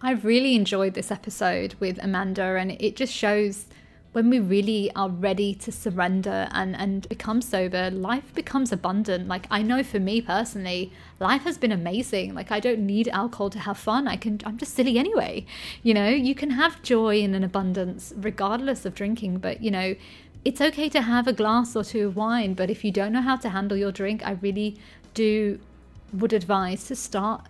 I've 0.00 0.24
really 0.24 0.54
enjoyed 0.56 0.94
this 0.94 1.10
episode 1.10 1.74
with 1.78 2.02
Amanda, 2.02 2.42
and 2.42 2.72
it 2.72 2.96
just 2.96 3.12
shows 3.12 3.66
when 4.12 4.30
we 4.30 4.40
really 4.40 4.90
are 4.96 5.10
ready 5.10 5.54
to 5.54 5.70
surrender 5.70 6.48
and, 6.52 6.74
and 6.74 7.06
become 7.10 7.42
sober, 7.42 7.90
life 7.90 8.34
becomes 8.34 8.72
abundant. 8.72 9.28
Like, 9.28 9.46
I 9.50 9.60
know 9.60 9.82
for 9.82 10.00
me 10.00 10.22
personally, 10.22 10.90
life 11.20 11.42
has 11.42 11.58
been 11.58 11.70
amazing. 11.70 12.34
Like, 12.34 12.50
I 12.50 12.60
don't 12.60 12.80
need 12.80 13.08
alcohol 13.08 13.50
to 13.50 13.58
have 13.58 13.76
fun. 13.76 14.08
I 14.08 14.16
can, 14.16 14.40
I'm 14.46 14.56
just 14.56 14.74
silly 14.74 14.98
anyway. 14.98 15.44
You 15.82 15.92
know, 15.92 16.08
you 16.08 16.34
can 16.34 16.50
have 16.50 16.82
joy 16.82 17.18
in 17.20 17.34
an 17.34 17.44
abundance 17.44 18.12
regardless 18.16 18.86
of 18.86 18.94
drinking, 18.94 19.38
but, 19.38 19.62
you 19.62 19.70
know, 19.70 19.94
it's 20.44 20.60
okay 20.60 20.88
to 20.88 21.02
have 21.02 21.26
a 21.26 21.32
glass 21.32 21.76
or 21.76 21.84
two 21.84 22.06
of 22.06 22.16
wine, 22.16 22.54
but 22.54 22.70
if 22.70 22.84
you 22.84 22.90
don't 22.90 23.12
know 23.12 23.20
how 23.20 23.36
to 23.36 23.50
handle 23.50 23.76
your 23.76 23.92
drink, 23.92 24.26
I 24.26 24.32
really 24.32 24.78
do 25.14 25.60
would 26.12 26.32
advise 26.32 26.84
to 26.84 26.96
start 26.96 27.46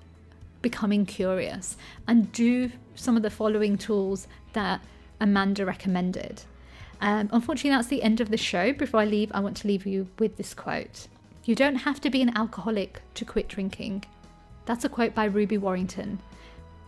becoming 0.61 1.07
curious 1.07 1.76
and 2.07 2.30
do 2.32 2.70
some 2.95 3.16
of 3.16 3.22
the 3.22 3.30
following 3.30 3.78
tools 3.78 4.28
that 4.53 4.82
Amanda 5.20 5.64
recommended. 5.64 6.43
Um, 7.01 7.30
unfortunately, 7.32 7.70
that's 7.70 7.88
the 7.88 8.03
end 8.03 8.20
of 8.20 8.30
the 8.30 8.36
show. 8.36 8.72
Before 8.72 9.01
I 9.01 9.05
leave, 9.07 9.30
I 9.32 9.41
want 9.41 9.57
to 9.59 9.68
leave 9.68 9.86
you 9.86 10.09
with 10.18 10.36
this 10.36 10.53
quote 10.53 11.09
You 11.45 11.55
don't 11.55 11.76
have 11.76 12.01
to 12.03 12.11
be 12.11 12.20
an 12.20 12.36
alcoholic 12.36 13.01
to 13.14 13.24
quit 13.24 13.49
drinking. 13.49 14.05
That's 14.66 14.84
a 14.84 14.88
quote 14.88 15.14
by 15.14 15.24
Ruby 15.24 15.57
Warrington. 15.57 16.20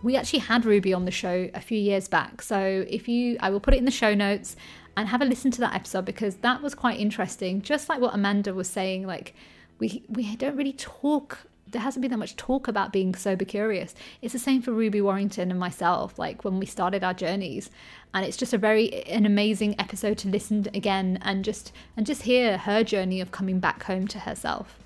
We 0.02 0.16
actually 0.16 0.40
had 0.40 0.64
Ruby 0.64 0.92
on 0.92 1.04
the 1.04 1.10
show 1.10 1.48
a 1.54 1.60
few 1.60 1.78
years 1.78 2.08
back. 2.08 2.42
So 2.42 2.84
if 2.88 3.08
you, 3.08 3.36
I 3.40 3.50
will 3.50 3.60
put 3.60 3.74
it 3.74 3.78
in 3.78 3.84
the 3.84 3.90
show 3.90 4.14
notes 4.14 4.56
and 4.96 5.08
have 5.08 5.22
a 5.22 5.24
listen 5.24 5.50
to 5.52 5.60
that 5.60 5.74
episode 5.74 6.04
because 6.04 6.36
that 6.36 6.62
was 6.62 6.74
quite 6.74 6.98
interesting. 6.98 7.62
Just 7.62 7.88
like 7.88 8.00
what 8.00 8.14
Amanda 8.14 8.52
was 8.52 8.68
saying, 8.68 9.06
like 9.06 9.34
we 9.78 10.04
we 10.08 10.36
don't 10.36 10.56
really 10.56 10.74
talk 10.74 11.46
there 11.72 11.82
hasn't 11.82 12.02
been 12.02 12.10
that 12.10 12.18
much 12.18 12.36
talk 12.36 12.68
about 12.68 12.92
being 12.92 13.14
sober 13.14 13.44
curious. 13.44 13.94
It's 14.20 14.32
the 14.32 14.38
same 14.38 14.62
for 14.62 14.72
Ruby 14.72 15.00
Warrington 15.00 15.50
and 15.50 15.58
myself, 15.58 16.18
like 16.18 16.44
when 16.44 16.58
we 16.58 16.66
started 16.66 17.02
our 17.02 17.14
journeys. 17.14 17.70
And 18.14 18.24
it's 18.24 18.36
just 18.36 18.52
a 18.52 18.58
very 18.58 19.04
an 19.04 19.26
amazing 19.26 19.74
episode 19.78 20.18
to 20.18 20.28
listen 20.28 20.68
again 20.74 21.18
and 21.22 21.44
just 21.44 21.72
and 21.96 22.06
just 22.06 22.22
hear 22.22 22.58
her 22.58 22.84
journey 22.84 23.20
of 23.20 23.32
coming 23.32 23.58
back 23.58 23.82
home 23.84 24.06
to 24.08 24.20
herself. 24.20 24.78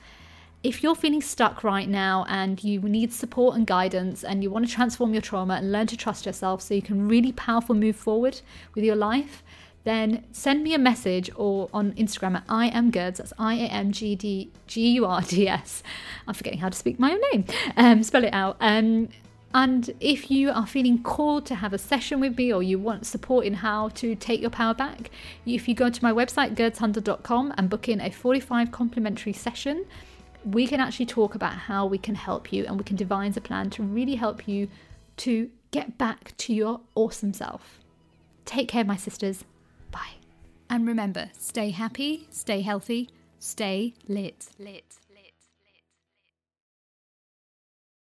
If 0.67 0.83
you're 0.83 0.97
feeling 0.97 1.23
stuck 1.23 1.63
right 1.63 1.89
now 1.89 2.27
and 2.29 2.63
you 2.65 2.81
need 2.81 3.13
support 3.13 3.55
and 3.55 3.65
guidance 3.65 4.25
and 4.25 4.43
you 4.43 4.51
want 4.51 4.67
to 4.67 4.75
transform 4.75 5.13
your 5.13 5.23
trauma 5.23 5.55
and 5.55 5.71
learn 5.71 5.87
to 5.87 5.97
trust 5.97 6.27
yourself 6.27 6.61
so 6.61 6.75
you 6.75 6.83
can 6.83 7.07
really 7.07 7.31
powerful 7.31 7.77
move 7.77 7.95
forward 7.95 8.41
with 8.75 8.83
your 8.83 8.97
life, 8.97 9.45
then 9.85 10.25
send 10.33 10.65
me 10.65 10.75
a 10.75 10.79
message 10.79 11.31
or 11.37 11.71
on 11.73 11.93
Instagram 11.93 12.39
at 12.39 12.43
I 12.49 12.67
am 12.67 12.91
Gurds. 12.91 13.19
That's 13.19 13.33
I 13.39 13.55
A 13.55 13.69
M 13.69 13.93
G 13.93 14.17
D 14.17 14.51
G 14.67 14.89
U 14.95 15.07
R 15.07 15.21
D 15.21 15.47
S. 15.47 15.85
I'm 16.27 16.35
forgetting 16.35 16.59
how 16.59 16.71
to 16.71 16.77
speak 16.77 16.99
my 16.99 17.13
own 17.13 17.21
name. 17.33 17.45
Um, 17.77 18.03
spell 18.03 18.25
it 18.25 18.35
out. 18.35 18.57
Um, 18.59 19.09
and 19.55 19.95
if 20.01 20.33
you 20.33 20.51
are 20.51 20.67
feeling 20.67 21.01
called 21.01 21.47
to 21.47 21.55
have 21.55 21.75
a 21.75 21.79
session 21.79 22.19
with 22.19 22.37
me 22.37 22.53
or 22.53 22.65
you 22.65 22.81
want 22.81 23.07
support 23.07 23.47
in 23.47 23.55
how 23.55 23.91
to 23.91 24.17
take 24.17 24.41
your 24.41 24.51
power 24.51 24.75
back, 24.75 25.13
if 25.47 25.69
you 25.69 25.77
go 25.77 25.91
to 25.91 26.03
my 26.03 26.11
website, 26.11 26.57
gurdshundal.com, 26.57 27.55
and 27.57 27.71
book 27.71 27.89
in 27.89 28.01
a 28.01 28.11
45 28.11 28.73
complimentary 28.73 29.33
session, 29.33 29.87
we 30.45 30.67
can 30.67 30.81
actually 30.81 31.07
talk 31.07 31.35
about 31.35 31.53
how 31.53 31.87
we 31.87 31.99
can 31.99 32.15
help 32.15 32.53
you 32.53 32.65
and 32.67 32.79
we 32.79 32.85
can 32.85 32.97
devise 32.97 33.37
a 33.37 33.41
plan 33.41 33.71
to 33.71 33.83
really 33.83 34.17
help 34.17 34.47
you 34.47 34.69
to 35.19 35.51
get 35.71 35.99
back 35.99 36.37
to 36.39 36.55
your 36.55 36.81
awesome 36.95 37.33
self. 37.33 37.81
Take 38.45 38.69
care, 38.69 38.85
my 38.85 38.97
sisters. 38.97 39.45
Bye. 39.91 40.17
And 40.69 40.87
remember, 40.87 41.31
stay 41.39 41.71
happy, 41.71 42.27
stay 42.31 42.61
healthy, 42.61 43.11
stay 43.39 43.95
lit. 44.09 44.49
Lit. 44.59 44.97